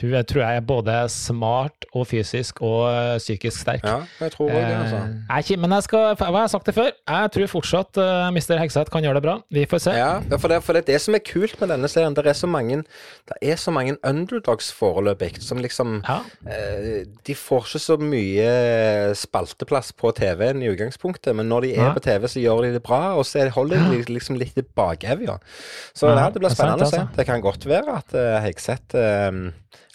Hun 0.00 0.14
er, 0.14 0.24
tror 0.28 0.42
jeg 0.42 0.60
er 0.60 0.64
både 0.66 0.94
smart 1.12 1.86
og 1.96 2.06
fysisk 2.10 2.60
og 2.64 2.86
eh, 2.90 3.16
psykisk 3.20 3.62
sterk. 3.62 3.86
Ja, 3.86 4.02
jeg 4.20 4.32
tror 4.34 4.50
også 4.50 4.60
det, 4.60 4.76
altså. 4.76 4.96
Eh, 4.96 5.36
jeg, 5.36 5.56
er 5.56 5.62
men 5.62 5.74
jeg 5.76 5.86
skal, 5.86 6.04
hva 6.18 6.30
har 6.30 6.44
jeg 6.44 6.52
sagt 6.54 6.70
det 6.70 6.74
før? 6.76 6.90
Jeg 6.92 7.32
tror 7.36 7.50
fortsatt 7.52 8.00
uh, 8.02 8.28
Mr. 8.34 8.56
Hegseth 8.60 8.92
kan 8.92 9.06
gjøre 9.06 9.20
det 9.20 9.24
bra. 9.26 9.36
Vi 9.52 9.64
får 9.70 9.82
se. 9.86 9.94
Ja, 9.96 10.12
for 10.36 10.52
det, 10.52 10.60
for 10.66 10.76
det 10.76 10.84
er 10.84 10.88
det 10.92 11.00
som 11.04 11.16
er 11.18 11.24
kult 11.24 11.56
med 11.62 11.72
denne 11.72 11.90
serien. 11.92 12.16
Det 12.16 12.26
er 12.26 12.38
så 12.38 12.50
mange, 12.50 12.82
det 13.30 13.38
er 13.40 13.60
så 13.60 13.74
mange 13.74 13.96
underdogs 14.06 14.70
foreløpig 14.76 15.36
som 15.44 15.62
liksom 15.62 16.00
Ja. 16.06 16.20
eh, 16.48 17.04
De 17.26 17.34
får 17.34 17.66
ikke 17.66 17.84
så 17.86 17.98
mye 18.00 18.50
spalteplass 19.16 19.92
på 19.96 20.12
TV-en 20.16 20.62
i 20.62 20.70
utgangspunktet, 20.72 21.34
men 21.36 21.48
når 21.48 21.66
de 21.66 21.74
er 21.76 21.88
ja. 21.88 21.92
på 21.96 22.04
TV, 22.04 22.28
så 22.28 22.42
gjør 22.42 22.66
de 22.66 22.74
det 22.76 22.82
bra, 22.84 23.16
og 23.16 23.26
så 23.26 23.48
holder 23.54 23.88
de 23.90 24.02
liksom 24.12 24.38
litt 24.40 24.56
i 24.58 24.64
bakevja. 24.76 25.38
Så 25.96 26.10
det 26.12 26.40
blir 26.40 26.52
spennende 26.52 26.86
å 26.86 26.90
se. 26.90 27.00
altså. 27.00 27.16
Det 27.16 27.26
kan 27.28 27.44
godt 27.44 27.66
være 27.68 28.00
at 28.00 28.14
uh, 28.16 28.36
Hegseth 28.44 28.96
eh, 28.98 29.32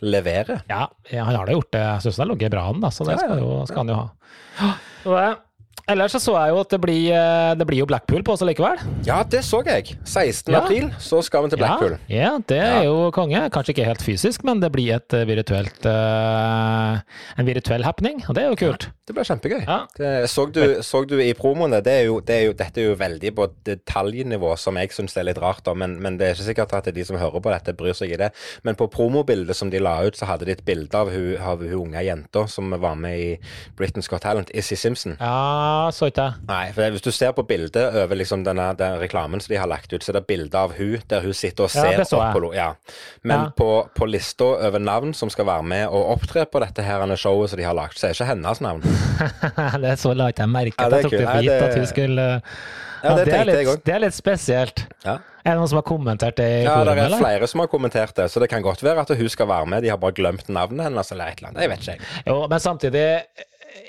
leverer. 0.02 0.62
Ja, 0.70 0.88
han 1.12 1.36
har 1.36 1.46
da 1.46 1.56
gjort 1.56 1.72
det. 1.76 1.82
Jeg 1.86 2.06
syns 2.06 2.18
det 2.20 2.24
har 2.26 2.32
ligget 2.34 2.54
bra 2.56 2.66
an, 2.70 2.82
da, 2.84 2.92
så 2.94 3.08
det 3.08 3.16
Ja, 3.16 3.22
ja, 3.22 3.28
skal, 3.28 3.44
jo, 3.44 3.54
skal 3.70 3.84
han 3.84 3.94
jo 3.94 4.00
ha. 4.02 4.74
Og 5.06 5.16
det, 5.18 5.30
ellers 5.90 6.16
så 6.16 6.22
så 6.22 6.36
jeg 6.38 6.54
jo 6.54 6.62
at 6.62 6.74
det 6.74 6.80
blir, 6.84 7.02
eh, 7.16 7.52
det 7.58 7.68
blir 7.68 7.82
jo 7.82 7.88
Blackpool 7.90 8.24
på 8.26 8.36
oss 8.36 8.44
likevel. 8.46 8.80
Ja, 9.08 9.22
det 9.24 9.44
så 9.48 9.62
jeg. 9.66 9.96
16. 10.06 10.54
Ja. 10.54 10.62
april, 10.62 10.90
så 11.00 11.22
skal 11.26 11.46
vi 11.46 11.54
til 11.54 11.62
Blackpool. 11.62 11.98
Ja, 12.10 12.22
ja, 12.22 12.32
det 12.50 12.60
er 12.62 12.86
jo 12.88 13.12
konge. 13.16 13.44
Kanskje 13.54 13.76
ikke 13.76 13.88
helt 13.90 14.06
fysisk, 14.06 14.46
men 14.48 14.62
det 14.64 14.72
blir 14.74 14.96
et 14.96 15.14
eh, 15.18 15.28
virtuelt, 15.28 15.86
uh, 15.86 17.02
en 17.38 17.48
virtuell 17.48 17.86
happening, 17.86 18.24
og 18.28 18.38
det 18.38 18.46
er 18.46 18.52
jo 18.54 18.60
kult. 18.60 18.90
Det 19.08 19.16
blir 19.18 19.28
kjempegøy. 19.28 19.62
Ja. 19.66 19.80
Det, 19.98 20.12
så, 20.32 20.46
du, 20.48 20.62
så 20.86 21.04
du 21.08 21.18
i 21.20 21.34
promoene, 21.38 21.82
det 21.84 21.96
er 22.02 22.06
jo, 22.08 22.20
det 22.24 22.38
er 22.38 22.46
jo, 22.48 22.56
dette 22.58 22.82
er 22.82 22.90
jo 22.92 22.98
veldig 23.00 23.34
på 23.38 23.48
detaljnivå, 23.68 24.54
som 24.60 24.80
jeg 24.80 24.94
syns 24.96 25.18
er 25.18 25.28
litt 25.28 25.42
rart, 25.42 25.64
da, 25.68 25.76
men, 25.78 25.98
men 26.04 26.20
det 26.20 26.30
er 26.30 26.38
ikke 26.38 26.50
sikkert 26.52 26.78
at 26.80 26.92
de 26.96 27.06
som 27.08 27.20
hører 27.20 27.44
på 27.44 27.54
dette, 27.54 27.76
bryr 27.78 27.98
seg 27.98 28.14
i 28.16 28.20
det. 28.22 28.32
Men 28.68 28.80
på 28.80 28.90
promobildet 28.92 29.58
som 29.58 29.72
de 29.74 29.82
la 29.82 29.98
ut, 30.06 30.18
så 30.18 30.30
hadde 30.30 30.48
de 30.48 30.56
et 30.56 30.66
bilde 30.68 30.96
av 30.98 31.12
hun, 31.12 31.36
av 31.38 31.64
hun 31.66 31.92
unge 31.92 32.04
jenta 32.06 32.46
som 32.48 32.72
var 32.72 32.96
med 33.00 33.20
i 33.20 33.30
Britain's 33.78 34.10
Got 34.12 34.24
Talent, 34.26 34.52
Issy 34.56 34.76
Simpson. 34.76 35.18
Ja, 35.20 35.34
så 35.96 36.10
ikke 36.12 36.25
jeg. 36.28 36.44
Nei, 36.48 36.63
for 36.75 36.94
Hvis 36.96 37.04
du 37.06 37.12
ser 37.16 37.34
på 37.38 37.44
bildet 37.48 37.96
over 38.04 38.20
liksom 38.20 38.44
denne, 38.46 38.70
den 38.80 38.98
reklamen 39.01 39.42
som 39.44 39.54
de 39.54 39.60
har 39.62 39.70
lagt 39.72 39.94
ut, 39.94 40.04
så 40.04 40.12
er 40.13 40.20
det 40.20 40.25
bilde 40.30 40.58
av 40.58 40.75
hun 40.78 40.98
der 41.10 41.25
hun 41.25 41.34
sitter 41.38 41.68
og 41.68 41.74
ser 41.74 41.92
ja, 41.96 42.06
opp 42.06 42.36
på 42.36 42.54
ja. 42.56 42.70
Men 43.24 43.38
Ja. 43.48 43.50
på, 43.58 43.70
på 43.96 44.08
lista 44.10 44.51
over 44.68 44.80
navn 44.80 45.13
som 45.18 45.30
skal 45.30 45.46
være 45.50 45.63
med 45.63 45.88
og 45.90 46.13
opptre 46.18 46.46
på 46.46 46.62
dette 46.63 46.86
her 46.86 47.04
showet 47.15 47.50
som 47.52 47.60
de 47.60 47.65
har 47.65 47.76
lagt, 47.78 48.00
så 48.00 48.08
er 48.08 48.15
ikke 48.15 48.30
hennes 48.32 48.62
navn. 48.62 48.82
det 49.84 49.98
så 50.00 50.13
la 50.13 50.32
ikke 50.32 50.45
jeg 50.45 50.54
merke 50.54 50.78
til. 50.78 50.86
Ja, 50.86 50.88
er 50.88 50.95
Jeg 50.95 51.04
tok 51.04 51.17
det 51.17 51.28
for 51.28 51.43
gitt 51.48 51.67
at 51.67 51.78
hun 51.78 51.91
skulle 51.91 52.30
Ja, 53.02 53.15
det 53.17 53.34
er 53.34 53.38
jeg 53.39 53.48
litt, 53.50 53.86
det 53.86 53.93
er 53.95 54.02
litt 54.04 54.15
spesielt. 54.15 54.84
Ja. 55.06 55.17
Er 55.41 55.56
det 55.56 55.58
noen 55.58 55.69
som 55.72 55.80
har 55.80 55.86
kommentert 55.88 56.38
det 56.38 56.45
i 56.45 56.58
Ja, 56.67 56.76
det 56.86 56.93
er 56.93 57.08
eller? 57.08 57.22
flere 57.24 57.48
som 57.50 57.63
har 57.63 57.69
kommentert 57.72 58.13
det, 58.17 58.28
så 58.30 58.41
det 58.43 58.50
kan 58.52 58.62
godt 58.62 58.84
være 58.86 59.02
at 59.02 59.13
hun 59.17 59.30
skal 59.34 59.50
være 59.50 59.65
med. 59.74 59.82
De 59.84 59.89
har 59.89 59.98
bare 60.02 60.13
glemt 60.13 60.50
navnet 60.54 60.86
hennes 60.86 61.12
eller 61.15 61.32
et 61.32 61.41
eller 61.41 61.50
annet. 61.50 61.63
Jeg 61.65 61.72
vet 61.72 61.88
ikke. 61.88 62.12
Jo, 62.28 62.36
men 62.52 62.62
samtidig 62.62 63.06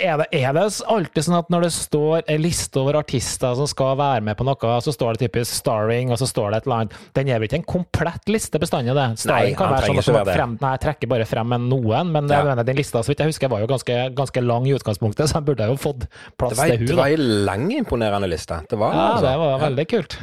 er 0.01 0.17
det, 0.21 0.27
er 0.33 0.53
det 0.57 0.63
alltid 0.89 1.25
sånn 1.27 1.37
at 1.39 1.49
når 1.53 1.65
det 1.67 1.71
står 1.75 2.23
en 2.31 2.41
liste 2.43 2.81
over 2.81 2.97
artister 3.01 3.55
som 3.59 3.67
skal 3.71 3.97
være 4.01 4.23
med 4.25 4.37
på 4.39 4.47
noe, 4.47 4.75
så 4.85 4.93
står 4.95 5.17
det 5.19 5.27
typisk 5.27 5.53
'starring', 5.59 6.11
og 6.15 6.19
så 6.21 6.27
står 6.31 6.51
det 6.51 6.57
et 6.63 6.67
eller 6.67 6.77
annet 6.81 6.95
Den 7.15 7.29
er 7.29 7.39
vel 7.39 7.49
ikke 7.49 7.59
en 7.61 7.67
komplett 7.75 8.29
liste 8.33 8.59
bestandig, 8.63 8.95
det? 8.95 9.19
Starring 9.19 9.53
Nei, 9.53 9.59
kan 9.59 9.73
være 9.75 10.03
sånn 10.03 10.17
at 10.21 10.27
det. 10.27 10.37
frem, 10.37 10.59
Nei, 10.61 10.77
trekker 10.79 11.09
bare 11.09 11.25
frem 11.27 11.49
med 11.49 11.61
noen, 11.61 12.13
men 12.13 12.29
Ja. 12.29 12.37
jeg 12.43 12.45
mener, 12.47 12.63
den 12.65 12.77
lista 12.77 12.99
så 13.03 13.09
vidt 13.13 13.19
jeg 13.19 13.29
husker, 13.33 13.49
var 13.49 13.61
jo 13.61 13.67
ganske, 13.67 14.15
ganske 14.15 14.41
lang 14.43 14.67
i 14.67 14.75
utgangspunktet, 14.75 15.27
så 15.31 15.35
jeg 15.41 15.45
burde 15.45 15.67
jo 15.69 15.77
fått 15.77 16.07
plass 16.39 16.57
var, 16.59 16.69
til 16.77 16.87
det 16.87 16.97
var 16.97 17.07
ei 17.07 17.15
en 17.15 17.45
lang, 17.45 17.71
imponerende 17.73 18.29
liste. 18.29 18.61
Det 18.71 18.79
var 18.79 18.93
Ja, 18.95 19.07
altså. 19.13 19.27
det 19.27 19.39
var 19.39 19.59
veldig 19.69 19.89
kult. 19.89 20.19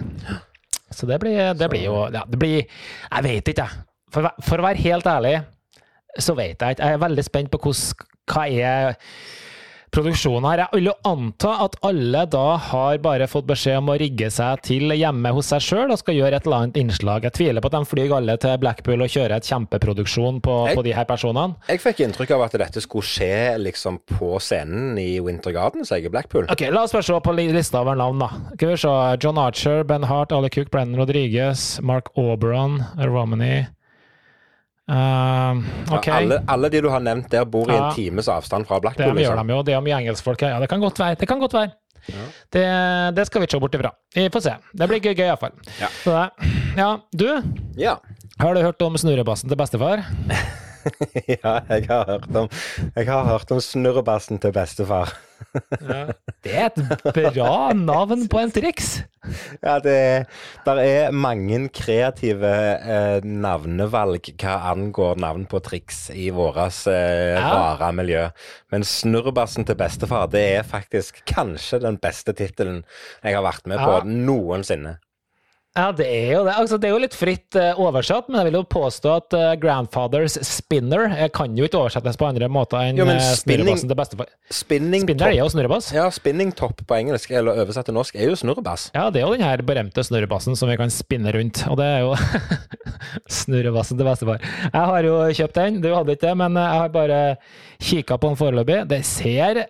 Så 0.91 1.05
det 1.05 1.19
blir, 1.19 1.53
det 1.53 1.69
blir 1.69 1.84
jo 1.86 2.10
ja, 2.12 2.23
det 2.27 2.39
blir, 2.39 2.63
Jeg 3.12 3.23
vet 3.23 3.47
ikke, 3.47 3.62
jeg. 3.67 3.69
For, 4.12 4.32
for 4.41 4.58
å 4.58 4.63
være 4.65 4.82
helt 4.82 5.05
ærlig, 5.05 5.43
så 6.17 6.34
vet 6.36 6.58
jeg 6.60 6.75
ikke. 6.75 6.84
Jeg 6.84 6.93
er 6.93 6.97
veldig 6.97 7.23
spent 7.23 7.51
på 7.51 7.60
hos, 7.63 7.93
hva 8.29 8.47
er 8.49 8.95
produksjonen 9.91 10.45
her. 10.49 10.62
Jeg 10.65 10.80
vil 10.80 10.89
jo 10.89 10.93
anta 11.10 11.52
at 11.65 11.75
alle 11.86 12.25
da 12.30 12.58
har 12.69 12.97
bare 13.04 13.28
fått 13.28 13.47
beskjed 13.49 13.78
om 13.82 13.89
å 13.93 13.97
rigge 13.99 14.30
seg 14.32 14.62
til 14.65 14.91
hjemme 14.95 15.32
hos 15.36 15.49
seg 15.54 15.63
sjøl 15.65 15.91
og 15.93 15.99
skal 16.02 16.15
gjøre 16.19 16.39
et 16.39 16.45
eller 16.47 16.58
annet 16.65 16.80
innslag. 16.82 17.23
Jeg 17.28 17.34
tviler 17.39 17.62
på 17.62 17.71
at 17.71 17.78
de 17.80 17.89
flyr 17.89 18.15
alle 18.17 18.36
til 18.41 18.58
Blackpool 18.62 19.02
og 19.06 19.10
kjører 19.10 19.36
et 19.39 19.49
kjempeproduksjon 19.49 20.41
på, 20.45 20.56
Jeg- 20.67 20.78
på 20.78 20.84
de 20.84 20.91
her 20.93 21.06
personene. 21.06 21.56
Jeg 21.67 21.80
fikk 21.82 22.04
inntrykk 22.06 22.32
av 22.36 22.41
at 22.43 22.52
dette 22.52 22.82
skulle 22.82 23.04
skje 23.04 23.58
liksom 23.60 23.99
på 24.06 24.39
scenen 24.39 24.97
i 24.99 25.19
Winter 25.19 25.52
sier 25.52 26.02
jeg, 26.02 26.12
Blackpool. 26.12 26.45
Ok, 26.49 26.62
La 26.71 26.84
oss 26.84 26.91
bare 26.91 27.04
se 27.04 27.13
på 27.13 27.36
li- 27.36 27.52
lista 27.52 27.80
over 27.82 27.95
navn, 27.95 28.19
da. 28.19 28.30
Skal 28.56 28.69
vi 28.69 28.75
se. 28.78 29.17
John 29.21 29.38
Archer, 29.38 29.84
Ben 29.84 30.04
Hart, 30.04 30.32
Ali 30.32 30.49
Cook, 30.49 30.69
Brennan 30.71 30.99
Rodriguez, 30.99 31.80
Mark 31.82 32.10
Auberon, 32.15 32.86
Romany 32.99 33.65
um, 34.89 35.60
okay. 35.93 36.12
Alle, 36.23 36.39
alle 36.49 36.69
de 36.73 36.82
du 36.82 36.89
har 36.89 36.99
nevnt 37.06 37.30
der, 37.32 37.45
bor 37.45 37.69
i 37.69 37.75
Ja. 37.75 37.89
en 37.89 37.95
times 37.95 38.28
avstand 38.28 38.65
fra 38.67 38.80
det 39.15 39.23
gjør 39.25 39.36
Liksom. 39.38 39.47
de 39.47 39.54
jo. 39.54 39.62
Det 39.63 39.73
er 39.78 39.82
mye 39.86 39.97
engelskfolk 40.02 40.41
her. 40.41 40.56
Ja, 40.56 40.60
det 40.60 40.69
kan 40.69 40.82
godt 40.82 40.99
være. 40.99 41.15
Det 41.19 41.28
kan 41.30 41.39
godt 41.39 41.54
være. 41.54 41.71
Det, 42.52 42.63
det 43.15 43.25
skal 43.28 43.41
vi 43.41 43.45
ikke 43.45 43.58
se 43.58 43.60
bort 43.60 43.75
ifra. 43.75 43.91
Vi 44.15 44.30
får 44.34 44.41
se. 44.41 44.54
Det 44.73 44.88
blir 44.89 44.99
gøy, 45.04 45.13
iallfall. 45.28 45.52
Ja. 45.80 45.88
Så 46.04 46.30
Ja, 46.78 46.97
du, 47.13 47.28
Ja. 47.78 47.95
har 48.39 48.54
du 48.54 48.62
hørt 48.62 48.82
om 48.82 48.97
snurrebassen 48.97 49.49
til 49.49 49.58
bestefar? 49.58 50.06
ja, 51.28 51.60
jeg 51.69 51.86
har 51.89 52.06
hørt 52.08 52.36
om 52.36 52.47
har 52.95 53.25
hørt 53.28 53.52
om 53.52 53.60
snurrebassen 53.62 54.39
til 54.39 54.52
bestefar. 54.56 55.12
Det 56.43 56.54
er 56.56 56.69
et 56.71 57.04
bra 57.13 57.73
navn 57.73 58.28
på 58.32 58.39
en 58.41 58.52
triks! 58.52 59.04
Ja, 59.65 59.77
det 59.83 60.27
der 60.65 60.81
er 60.83 61.11
mange 61.15 61.61
kreative 61.73 62.51
eh, 62.79 63.19
navnevalg 63.25 64.31
hva 64.39 64.55
angår 64.71 65.19
navn 65.21 65.45
på 65.49 65.61
triks 65.65 66.09
i 66.15 66.29
vårt 66.35 66.87
eh, 66.91 67.37
Ja. 67.39 67.49
rare 67.53 67.91
miljø. 67.95 68.27
Men 68.71 68.83
snurrebassen 68.87 69.65
til 69.65 69.75
bestefar, 69.79 70.27
det 70.31 70.45
er 70.59 70.63
faktisk 70.67 71.23
kanskje 71.29 71.81
den 71.83 71.97
beste 72.01 72.33
tittelen 72.33 72.83
jeg 73.23 73.35
har 73.35 73.43
vært 73.45 73.67
med 73.67 73.79
på 73.79 73.99
Ja. 73.99 74.03
noensinne. 74.05 74.97
Ja, 75.77 75.91
det 75.95 76.08
er 76.10 76.32
jo 76.34 76.39
det. 76.47 76.53
Altså, 76.58 76.77
det 76.82 76.88
er 76.89 76.91
jo 76.95 76.99
litt 77.03 77.13
fritt 77.15 77.55
eh, 77.55 77.77
oversatt, 77.79 78.25
men 78.27 78.39
jeg 78.41 78.47
vil 78.49 78.55
jo 78.58 78.63
påstå 78.73 79.12
at 79.15 79.36
uh, 79.38 79.51
'grandfather's 79.62 80.36
spinner' 80.43 81.05
eh, 81.13 81.29
kan 81.32 81.53
jo 81.55 81.67
ikke 81.67 81.77
oversettes 81.77 82.17
på 82.19 82.25
andre 82.27 82.49
måter 82.51 82.82
enn 82.89 82.97
Jo, 82.97 83.05
men 83.05 83.19
spinning- 83.21 83.77
snurrebassen 83.77 83.91
til 83.91 83.99
bestefar. 84.01 84.32
Spinning 84.49 85.05
Spinner 85.05 85.27
er 85.29 85.38
jo 85.38 85.47
snurrebass. 85.53 85.91
ja, 85.93 86.08
spinning 86.12 86.51
top 86.58 86.82
på 86.89 86.97
engelsk, 86.97 87.32
eller 87.32 87.62
oversatt 87.63 87.86
til 87.86 87.95
norsk, 87.95 88.17
er 88.17 88.32
jo 88.32 88.36
snurrebass. 88.41 88.89
Ja, 88.97 89.10
det 89.13 89.21
er 89.21 89.27
jo 89.29 89.38
den 89.38 89.45
her 89.45 89.62
berømte 89.62 90.03
snurrebassen 90.03 90.58
som 90.58 90.67
vi 90.73 90.75
kan 90.82 90.89
spinne 90.89 91.32
rundt, 91.38 91.62
og 91.69 91.77
det 91.77 91.86
er 91.86 91.99
jo 92.08 92.15
snurrebassen 93.39 93.97
til 93.99 94.10
bestefar. 94.10 94.41
Jeg 94.73 94.86
har 94.91 95.03
jo 95.08 95.15
kjøpt 95.38 95.60
den, 95.62 95.79
du 95.86 95.89
hadde 95.93 96.17
ikke 96.17 96.27
det, 96.27 96.36
men 96.41 96.58
jeg 96.60 96.82
har 96.82 96.89
bare 96.97 97.21
kikka 97.79 98.17
på 98.17 98.34
den 98.34 98.39
foreløpig. 98.41 98.82
Det 98.89 99.03
ser 99.05 99.63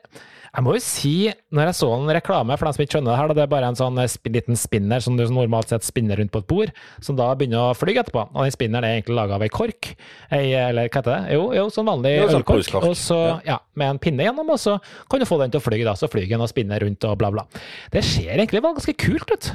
Jeg 0.56 0.64
må 0.66 0.74
jo 0.74 0.82
si, 0.82 1.12
når 1.54 1.68
jeg 1.70 1.76
så 1.78 1.88
en 1.94 2.10
reklame, 2.10 2.56
for 2.58 2.66
dem 2.66 2.74
som 2.74 2.84
ikke 2.84 2.96
skjønner 2.98 3.12
det 3.14 3.18
her, 3.20 3.28
da, 3.30 3.36
det 3.38 3.44
er 3.44 3.52
bare 3.52 3.68
en 3.70 3.78
sånn 3.78 4.00
eh, 4.02 4.16
liten 4.34 4.58
spinner 4.58 5.04
som 5.06 5.18
du 5.20 5.24
normalt 5.30 5.70
sett 5.70 5.86
spinner 5.86 6.18
rundt 6.18 6.32
på 6.34 6.42
et 6.42 6.48
bord, 6.50 6.72
som 7.06 7.16
da 7.20 7.28
begynner 7.38 7.70
å 7.70 7.76
fly 7.78 7.94
etterpå. 8.02 8.24
Og 8.34 8.48
den 8.48 8.56
spinneren 8.56 8.88
er 8.88 8.96
egentlig 8.98 9.18
laga 9.20 9.38
av 9.38 9.46
ei 9.46 9.52
kork, 9.54 9.92
ei, 10.34 10.48
eller 10.58 10.90
hva 10.90 11.02
heter 11.04 11.12
det? 11.14 11.36
Jo, 11.38 11.44
jo 11.54 11.68
sånn 11.76 11.86
vanlig 11.92 12.16
Jo, 12.18 12.28
sånn 12.34 12.42
ølkork. 12.42 12.80
Og 12.90 12.98
så, 12.98 13.20
ja, 13.46 13.60
med 13.78 13.94
en 13.94 14.02
pinne 14.02 14.26
gjennom, 14.26 14.50
og 14.50 14.58
så 14.62 14.80
kan 15.12 15.22
du 15.22 15.28
få 15.30 15.38
den 15.44 15.54
til 15.54 15.62
å 15.62 15.66
fly, 15.70 15.84
da. 15.86 15.94
Så 16.00 16.10
flyr 16.10 16.26
den 16.34 16.42
og 16.42 16.50
spinner 16.50 16.82
rundt 16.82 17.06
og 17.06 17.18
bla, 17.22 17.30
bla. 17.38 17.46
Det 17.94 18.02
ser 18.10 18.34
egentlig 18.40 18.64
bare 18.66 18.80
ganske 18.82 18.98
kult 19.06 19.30
ut. 19.36 19.52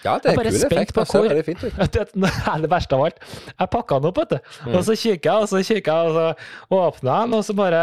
Ja, 0.00 0.14
det 0.16 0.30
Jeg 0.30 0.32
er 0.32 0.32
er 0.32 0.36
bare 0.40 0.50
kul 0.56 0.64
effekt. 0.64 0.94
på 0.96 1.02
Det 1.04 1.08
ser 1.12 1.18
hvor- 1.20 1.28
veldig 1.28 1.44
fint 1.44 1.64
ut. 1.64 1.74
Det 1.92 2.00
er 2.48 2.60
det 2.64 2.70
verste 2.72 2.96
av 2.96 3.02
alt. 3.04 3.18
Jeg 3.60 3.68
pakka 3.76 3.98
den 4.00 4.08
opp, 4.08 4.16
vet 4.22 4.30
du. 4.32 4.38
Mm. 4.64 4.74
Og 4.78 4.84
så 4.88 4.96
kikker 4.96 5.28
jeg, 5.28 5.42
og 5.44 5.48
så 5.52 5.60
kikker 5.60 5.92
jeg, 5.92 6.08
og 6.08 6.14
så 6.16 6.78
åpner 6.80 7.10
jeg 7.12 7.28
den, 7.28 7.34
og 7.36 7.44
så 7.44 7.56
bare 7.58 7.82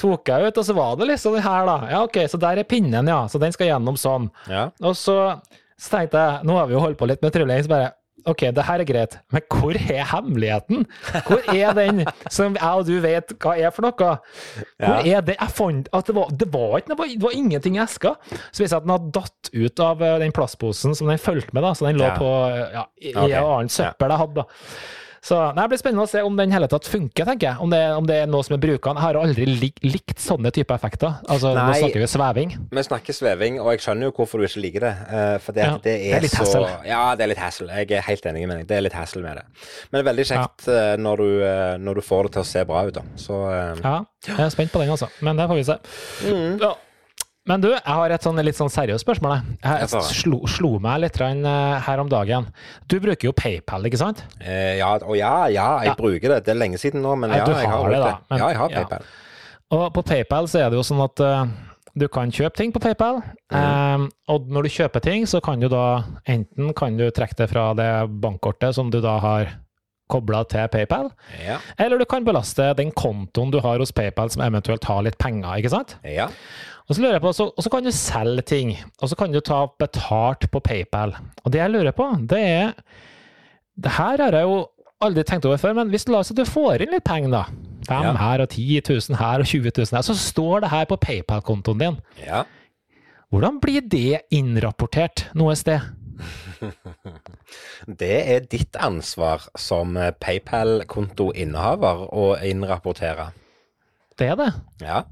tok 0.00 0.32
jeg 0.32 0.48
ut, 0.50 0.60
og 0.62 0.66
så 0.70 0.76
var 0.76 0.96
det 1.00 1.10
liksom 1.12 1.36
den 1.36 1.44
her, 1.46 1.68
da. 1.68 1.78
Ja, 1.92 2.02
OK, 2.08 2.18
så 2.32 2.40
der 2.40 2.62
er 2.62 2.68
pinnen, 2.68 3.08
ja. 3.12 3.22
Så 3.30 3.40
den 3.42 3.52
skal 3.56 3.70
gjennom 3.74 3.98
sånn. 4.00 4.30
Ja. 4.50 4.68
Og 4.80 4.96
så, 4.98 5.16
så 5.80 5.96
tenkte 5.98 6.20
jeg, 6.24 6.44
nå 6.48 6.56
har 6.58 6.68
vi 6.70 6.78
jo 6.78 6.84
holdt 6.84 6.98
på 7.00 7.08
litt 7.10 7.24
med 7.24 7.34
trylling, 7.36 7.64
så 7.66 7.72
bare 7.76 7.90
OK, 8.28 8.42
det 8.52 8.64
her 8.68 8.82
er 8.82 8.84
greit, 8.84 9.14
men 9.32 9.44
hvor 9.48 9.72
er 9.80 10.02
hemmeligheten? 10.10 10.82
Hvor 11.24 11.46
er 11.54 11.70
den 11.78 12.02
som 12.28 12.52
jeg 12.58 12.82
og 12.82 12.84
du 12.84 12.98
vet 13.00 13.32
hva 13.40 13.54
er 13.56 13.72
for 13.72 13.86
noe? 13.86 14.10
Hvor 14.76 15.08
er 15.08 15.22
det? 15.24 15.38
Jeg 15.38 15.54
fant 15.56 15.88
at 15.96 16.10
det 16.10 16.16
var, 16.18 16.28
det 16.42 16.50
var 16.52 16.74
ikke 16.82 16.92
det 16.92 16.98
var, 16.98 17.14
det 17.14 17.24
var 17.24 17.38
ingenting 17.38 17.78
i 17.78 17.82
eska. 17.86 18.12
Så 18.52 18.60
viser 18.60 18.74
det 18.74 18.80
at 18.82 18.88
den 18.90 18.92
hadde 18.92 19.14
datt 19.16 19.50
ut 19.54 19.82
av 19.86 20.04
eh, 20.04 20.18
den 20.20 20.36
plastposen 20.36 20.92
som 20.98 21.08
den 21.08 21.22
fulgte 21.22 21.56
med, 21.56 21.64
da. 21.64 21.72
Så 21.72 21.88
den 21.88 21.96
lå 21.96 22.10
Ja. 22.10 22.16
på 22.20 22.28
eh, 22.50 22.74
ja, 22.76 22.84
i, 23.00 23.14
okay. 23.14 23.38
annet 23.40 23.72
søppel 23.78 24.12
jeg 24.12 24.22
hadde, 24.26 24.44
da. 24.44 24.60
Så 25.22 25.36
nei, 25.52 25.62
Det 25.66 25.68
blir 25.74 25.80
spennende 25.82 26.04
å 26.06 26.08
se 26.08 26.22
om 26.24 26.36
den 26.38 26.52
hele 26.54 26.66
tatt 26.72 26.86
funker, 26.88 27.26
tenker 27.28 27.50
jeg. 27.50 27.56
Om 27.60 27.70
det, 27.72 27.80
om 27.98 28.06
det 28.08 28.16
er 28.22 28.30
noe 28.30 28.40
som 28.46 28.54
er 28.56 28.60
brukende. 28.62 28.96
Jeg 29.02 29.04
har 29.04 29.18
aldri 29.20 29.44
lik, 29.46 29.80
likt 29.84 30.22
sånne 30.22 30.48
typer 30.56 30.78
effekter. 30.80 31.18
Altså, 31.28 31.52
Nå 31.58 31.66
snakker 31.76 32.00
vi 32.00 32.08
sveving. 32.08 32.54
Vi 32.72 32.84
snakker 32.86 33.16
sveving, 33.18 33.58
og 33.60 33.68
jeg 33.74 33.84
skjønner 33.84 34.08
jo 34.08 34.14
hvorfor 34.16 34.40
du 34.40 34.46
ikke 34.48 34.62
liker 34.64 34.86
det. 34.88 34.94
eh, 35.12 35.36
For 35.44 35.52
det, 35.52 35.66
Ja, 35.68 35.76
det, 35.84 35.94
er 35.94 36.00
det 36.06 36.16
er 36.16 36.26
litt 36.26 36.32
så 36.36 36.44
hassle. 36.46 36.72
Ja, 36.88 37.02
det 37.20 37.26
er 37.26 37.32
litt 37.34 37.42
hassle. 37.44 37.68
Jeg 37.82 37.92
er 38.00 38.06
helt 38.08 38.26
enig 38.32 38.46
med 38.48 38.62
deg. 38.62 38.66
Det 38.72 38.76
er 38.78 38.86
litt 38.88 38.96
hassle 38.96 39.22
med 39.22 39.36
det. 39.42 39.44
Men 39.90 39.98
det 39.98 40.04
er 40.06 40.10
veldig 40.12 40.28
kjekt 40.32 40.68
ja. 40.72 40.96
når, 40.96 41.16
du, 41.26 41.42
eh, 41.44 41.76
når 41.84 42.00
du 42.00 42.06
får 42.08 42.22
det 42.30 42.32
til 42.38 42.46
å 42.46 42.50
se 42.56 42.64
bra 42.72 42.84
ut, 42.88 42.94
da. 42.96 43.02
Så 43.20 43.40
eh, 43.52 43.74
Ja, 43.84 43.96
jeg 44.26 44.46
er 44.46 44.54
spent 44.56 44.72
på 44.72 44.80
den, 44.80 44.94
altså. 44.96 45.10
Men 45.20 45.36
det 45.36 45.48
får 45.52 45.60
vi 45.60 45.66
se. 45.68 45.78
Mm. 46.30 46.54
Ja. 46.64 46.74
Men 47.48 47.62
du, 47.62 47.70
jeg 47.72 47.80
har 47.96 48.12
et 48.12 48.22
sånn 48.24 48.36
litt 48.44 48.56
sånn 48.58 48.68
seriøst 48.70 49.00
spørsmål. 49.06 49.38
jeg. 49.64 49.88
Jeg 49.88 50.02
slo, 50.12 50.42
slo 50.46 50.74
meg 50.82 51.00
litt 51.06 51.16
eh, 51.24 51.78
her 51.86 52.02
om 52.02 52.08
dagen. 52.12 52.50
Du 52.86 52.98
bruker 53.00 53.30
jo 53.30 53.32
PayPal, 53.32 53.86
ikke 53.88 53.96
sant? 53.98 54.20
eh, 54.44 54.76
ja, 54.78 54.92
og 55.00 55.16
ja, 55.16 55.46
ja, 55.48 55.78
jeg 55.80 55.86
Ja. 55.92 55.94
bruker 55.96 56.28
det. 56.36 56.44
Det 56.44 56.52
er 56.54 56.60
lenge 56.60 56.78
siden 56.78 57.00
nå, 57.02 57.16
men 57.18 57.30
Ja, 57.30 57.38
ja, 57.46 57.56
jeg 57.62 57.68
har 57.70 57.88
det, 57.90 57.98
da, 57.98 58.18
men- 58.30 58.38
ja, 58.38 58.48
jeg 58.48 58.56
har. 58.58 58.68
PayPal. 58.68 59.02
Og 59.72 59.92
på 59.94 60.02
PayPal 60.04 60.44
så 60.48 60.58
er 60.66 60.70
det 60.70 60.76
jo 60.76 60.82
sånn 60.82 61.02
at 61.04 61.20
uh, 61.20 61.46
du 61.96 62.08
kan 62.08 62.30
kjøpe 62.30 62.56
ting 62.56 62.72
på 62.72 62.80
PayPal. 62.80 63.22
Mm. 63.50 63.56
um, 64.04 64.10
og 64.28 64.46
når 64.48 64.62
du 64.62 64.68
kjøper 64.68 65.00
ting, 65.00 65.24
så 65.26 65.40
kan 65.42 65.58
du 65.60 65.68
da 65.68 66.04
enten 66.28 66.74
kan 66.76 66.96
du 66.96 67.08
trekke 67.10 67.36
det 67.36 67.48
fra 67.50 67.72
det 67.74 67.90
bankkortet 68.20 68.74
som 68.74 68.90
du 68.90 69.00
da 69.00 69.18
har 69.18 69.48
kobla 70.10 70.44
til 70.50 70.66
PayPal, 70.68 71.10
Ja. 71.46 71.58
eller 71.78 71.98
du 71.98 72.04
kan 72.04 72.24
belaste 72.24 72.74
den 72.76 72.90
kontoen 72.90 73.50
du 73.52 73.60
har 73.60 73.78
hos 73.78 73.92
PayPal 73.92 74.28
som 74.28 74.42
eventuelt 74.42 74.84
har 74.84 75.02
litt 75.02 75.16
penger, 75.18 75.56
ikke 75.56 75.70
sant? 75.70 75.96
ja. 76.04 76.28
Og 76.90 76.96
så 76.98 77.10
på, 77.22 77.30
så, 77.36 77.44
og 77.54 77.62
så 77.62 77.70
kan 77.70 77.84
du 77.86 77.92
selge 77.94 78.42
ting, 78.42 78.72
og 78.98 79.08
så 79.08 79.14
kan 79.18 79.30
du 79.30 79.38
ta 79.46 79.60
betalt 79.78 80.48
på 80.50 80.58
PayPal. 80.66 81.12
Og 81.44 81.52
det 81.54 81.60
jeg 81.62 81.70
lurer 81.70 81.94
på, 81.94 82.08
det 82.26 82.40
er 82.42 82.72
Det 83.80 83.92
her 83.96 84.18
har 84.20 84.34
jeg 84.34 84.42
jo 84.44 84.56
aldri 85.00 85.22
tenkt 85.24 85.46
over 85.46 85.56
før, 85.56 85.72
men 85.78 85.88
hvis 85.88 86.08
la 86.10 86.18
oss 86.18 86.32
at 86.34 86.36
du 86.36 86.44
får 86.44 86.82
inn 86.82 86.90
litt 86.92 87.04
penger, 87.06 87.30
da. 87.30 87.44
Fem 87.86 88.02
Ja. 88.04 88.12
her 88.18 88.42
og 88.42 88.48
10 88.50 88.82
000 88.90 89.16
her 89.16 89.40
og 89.40 89.46
20 89.46 89.70
000 89.78 89.96
her, 89.96 90.02
så 90.04 90.14
står 90.18 90.60
det 90.66 90.70
her 90.74 90.84
på 90.90 90.98
PayPal-kontoen 91.00 91.78
din. 91.78 92.00
ja. 92.26 92.42
Hvordan 93.30 93.60
blir 93.62 93.80
det 93.86 94.22
innrapportert 94.34 95.28
noe 95.38 95.54
sted? 95.54 95.78
Det 98.00 98.16
er 98.34 98.40
ditt 98.50 98.74
ansvar 98.76 99.46
som 99.56 99.96
eh, 99.96 100.10
PayPal-kontoinnehaver 100.20 102.02
å 102.10 102.24
innrapportere. 102.42 103.30
Det 104.18 104.28
er 104.32 104.36
det. 104.36 104.50
Ja. 104.82 105.04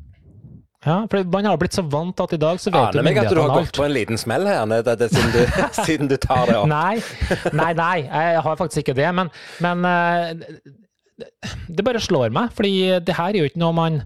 Ja, 0.86 1.00
for 1.10 1.24
man 1.26 1.46
har 1.48 1.58
blitt 1.58 1.74
så 1.74 1.82
vant 1.82 2.14
til 2.16 2.28
at 2.28 2.32
i 2.36 2.38
dag 2.38 2.60
så 2.62 2.70
vet 2.70 2.94
Aner 2.94 3.02
meg 3.02 3.16
at 3.18 3.32
du 3.34 3.40
har 3.40 3.50
gått 3.50 3.74
på 3.74 3.82
en 3.82 3.94
liten 3.96 4.20
smell 4.20 4.46
her 4.46 4.62
nede, 4.70 4.94
det, 5.00 5.08
siden, 5.10 5.32
du, 5.34 5.62
siden 5.88 6.10
du 6.10 6.14
tar 6.22 6.46
det 6.46 6.54
opp. 6.60 6.68
Nei, 6.70 7.00
nei, 7.50 7.72
nei, 7.78 7.96
jeg 8.06 8.44
har 8.46 8.60
faktisk 8.60 8.84
ikke 8.84 8.94
det, 9.00 9.08
men, 9.18 9.32
men 9.64 9.88
eh, 9.90 11.26
det 11.66 11.86
bare 11.86 12.02
slår 12.02 12.30
meg, 12.34 12.54
fordi 12.54 12.74
det 13.02 13.16
her 13.18 13.34
er 13.34 13.42
jo 13.42 13.50
ikke 13.50 13.62
noe 13.64 13.74
man 13.74 14.02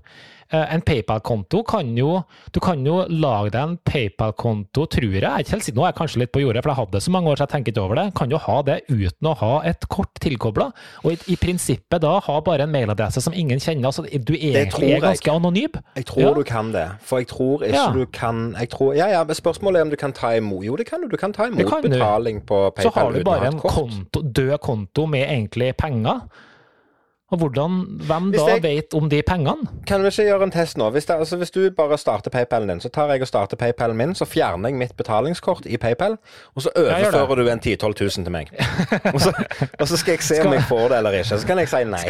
En 0.53 0.83
PayPal-konto 0.85 1.63
kan 1.65 1.97
jo 1.97 2.23
Du 2.53 2.61
kan 2.61 2.85
jo 2.85 3.07
lage 3.09 3.51
deg 3.55 3.63
en 3.63 3.79
PayPal-konto, 3.89 4.87
tror 4.87 5.13
jeg. 5.13 5.23
jeg 5.23 5.31
er 5.31 5.39
ikke 5.45 5.51
helt 5.57 5.65
sikker, 5.65 5.77
Nå 5.81 5.85
er 5.87 5.93
jeg 5.93 5.97
kanskje 6.01 6.19
litt 6.23 6.33
på 6.33 6.43
jordet, 6.43 6.63
for 6.63 6.71
jeg 6.73 6.77
hadde 6.77 6.93
det 6.93 7.03
så 7.03 7.11
mange 7.15 7.31
år 7.33 7.37
så 7.41 7.47
jeg 7.47 7.53
tenker 7.55 7.73
ikke 7.73 7.83
over 7.87 7.95
det. 7.97 8.15
Kan 8.15 8.31
jo 8.31 8.39
ha 8.39 8.57
det 8.63 8.77
uten 8.91 9.29
å 9.31 9.35
ha 9.41 9.53
et 9.65 9.89
kort 9.89 10.13
tilkobla, 10.21 10.67
og 11.05 11.13
i, 11.13 11.17
i 11.33 11.37
prinsippet 11.41 12.01
da 12.03 12.19
ha 12.21 12.41
bare 12.45 12.67
en 12.67 12.73
mailadresse 12.73 13.23
som 13.25 13.33
ingen 13.33 13.59
kjenner. 13.59 13.87
Altså, 13.89 14.03
du 14.05 14.35
egentlig 14.35 14.71
tror 14.73 14.97
er 14.97 15.01
ganske 15.01 15.31
anonym. 15.33 15.81
Jeg 15.97 16.07
tror 16.07 16.23
Ja. 16.23 16.35
du 16.35 16.45
kan 16.45 16.73
det, 16.73 16.87
for 17.01 17.19
jeg 17.19 17.29
tror 17.29 17.63
ikke 17.65 17.75
Ja. 17.75 17.91
du 17.93 18.07
kan 18.07 18.55
jeg 18.59 18.69
tror, 18.71 18.95
Ja, 18.97 19.07
ja, 19.09 19.25
spørsmålet 19.25 19.77
er 19.79 19.83
om 19.83 19.91
du 19.91 19.97
kan 19.97 20.13
ta 20.13 20.35
imot 20.37 20.65
Jo, 20.65 20.77
det 20.77 20.87
kan 20.87 21.01
du. 21.01 21.09
Du 21.09 21.17
kan 21.17 21.33
ta 21.33 21.47
imot 21.47 21.67
kan 21.69 21.83
du. 21.83 21.89
betaling 21.89 22.41
på 22.45 22.71
PayPal 22.77 22.83
Så 22.83 22.91
har 22.95 23.13
du 23.13 23.19
uten 23.21 23.27
å 23.27 23.31
ha 23.33 23.39
bare 23.39 23.47
et 23.49 23.55
en 23.55 23.61
kort. 23.61 23.73
konto, 23.73 24.23
død 24.23 24.59
konto 24.61 25.07
med 25.07 25.29
egentlig 25.29 25.77
penger. 25.77 26.21
Og 27.33 27.39
hvordan, 27.41 27.77
hvem 28.07 28.23
Hvis 28.31 28.41
da 28.41 28.47
jeg- 28.53 28.63
vet 28.63 28.95
om 28.95 29.07
de 29.11 29.23
pengene? 29.25 29.69
Kan 29.89 30.03
vi 30.05 30.11
ikke 30.13 30.27
gjøre 30.29 30.43
en 30.45 30.51
test 30.53 30.77
nå? 30.77 30.91
Hvis, 30.93 31.07
det, 31.09 31.15
altså, 31.17 31.37
hvis 31.41 31.51
du 31.51 31.71
bare 31.77 31.97
starter 31.99 32.31
PayPalen 32.31 32.69
din, 32.69 32.81
så 32.85 32.89
tar 32.93 33.09
jeg 33.15 33.23
og 33.25 33.29
starter 33.31 33.57
PayPalen 33.57 33.97
min, 33.97 34.13
så 34.15 34.25
fjerner 34.29 34.69
jeg 34.69 34.77
mitt 34.79 34.93
betalingskort 34.97 35.65
i 35.67 35.77
PayPal, 35.81 36.19
og 36.55 36.63
så 36.63 36.71
overfører 36.77 37.35
du 37.41 37.49
en 37.49 37.61
10 37.61 37.77
000-12 37.77 38.03
000 38.03 38.11
til 38.11 38.31
meg. 38.33 38.53
og, 39.15 39.21
så, 39.21 39.33
og 39.81 39.89
så 39.89 39.97
skal 39.97 40.13
jeg 40.13 40.23
se 40.29 40.43
om 40.47 40.53
jeg 40.53 40.63
får 40.69 40.89
det 40.93 40.99
eller 40.99 41.11
ikke. 41.23 41.39
Så 41.41 41.47
kan 41.47 41.59
jeg 41.59 41.69
si 41.73 41.83
nei. 41.89 42.05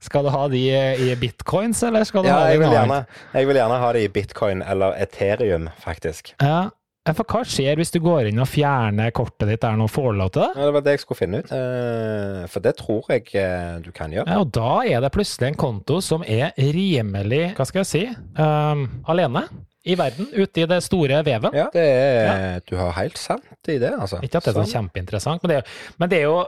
Skal 0.00 0.24
du 0.26 0.32
ha 0.34 0.48
de 0.48 0.64
i 1.10 1.14
bitcoins, 1.20 1.82
eller 1.86 2.04
skal 2.04 2.22
du 2.26 2.28
Ja, 2.28 2.40
ha 2.40 2.50
de 2.50 2.58
i 2.58 2.58
noe 2.64 2.82
annet? 2.82 3.04
jeg 3.34 3.46
vil 3.48 3.56
gjerne 3.60 3.78
ha 3.84 3.92
de 3.96 4.02
i 4.04 4.08
bitcoin 4.08 4.62
eller 4.66 4.98
Ethereum, 5.02 5.68
faktisk. 5.78 6.34
Ja. 6.42 6.68
Ja, 7.08 7.14
For 7.16 7.24
hva 7.32 7.40
skjer 7.48 7.78
hvis 7.80 7.90
du 7.94 7.96
går 8.04 8.26
inn 8.28 8.40
og 8.42 8.48
fjerner 8.50 9.08
kortet 9.16 9.48
ditt 9.48 9.62
Er 9.64 9.72
det 9.72 9.80
noe 9.80 9.88
du 9.88 10.28
til 10.34 10.42
det? 10.42 10.48
Ja, 10.52 10.66
det 10.66 10.74
var 10.76 10.82
det 10.84 10.92
jeg 10.92 11.00
skulle 11.00 11.16
finne 11.22 11.38
ut. 11.40 11.48
Eh, 11.56 12.42
for 12.52 12.60
det 12.66 12.74
tror 12.76 13.08
jeg 13.08 13.24
eh, 13.40 13.78
du 13.80 13.88
kan 13.96 14.12
gjøre. 14.12 14.28
Ja, 14.28 14.42
og 14.44 14.50
da 14.52 14.74
er 14.84 15.00
det 15.00 15.10
plutselig 15.14 15.48
en 15.48 15.56
konto 15.62 16.02
som 16.04 16.22
er 16.28 16.52
rimelig, 16.60 17.54
hva 17.56 17.64
skal 17.68 17.80
jeg 17.80 17.88
si, 17.88 18.02
um, 18.36 18.84
alene 19.08 19.46
i 19.88 19.94
verden, 19.96 20.28
ute 20.36 20.60
i 20.60 20.66
det 20.68 20.82
store 20.84 21.22
veven. 21.24 21.54
Ja, 21.56 21.70
det 21.72 21.86
er, 21.88 22.60
Du 22.68 22.76
har 22.76 22.92
helt 22.98 23.16
sant 23.16 23.48
i 23.72 23.78
det, 23.80 23.94
altså. 23.96 24.20
Ikke 24.20 24.36
at 24.42 24.50
det 24.50 24.52
er 24.52 24.60
så 24.60 24.68
kjempeinteressant, 24.76 25.40
men 25.42 25.54
det, 25.54 25.62
er- 25.62 25.94
men 26.02 26.12
det 26.12 26.18
er 26.20 26.26
jo 26.28 26.40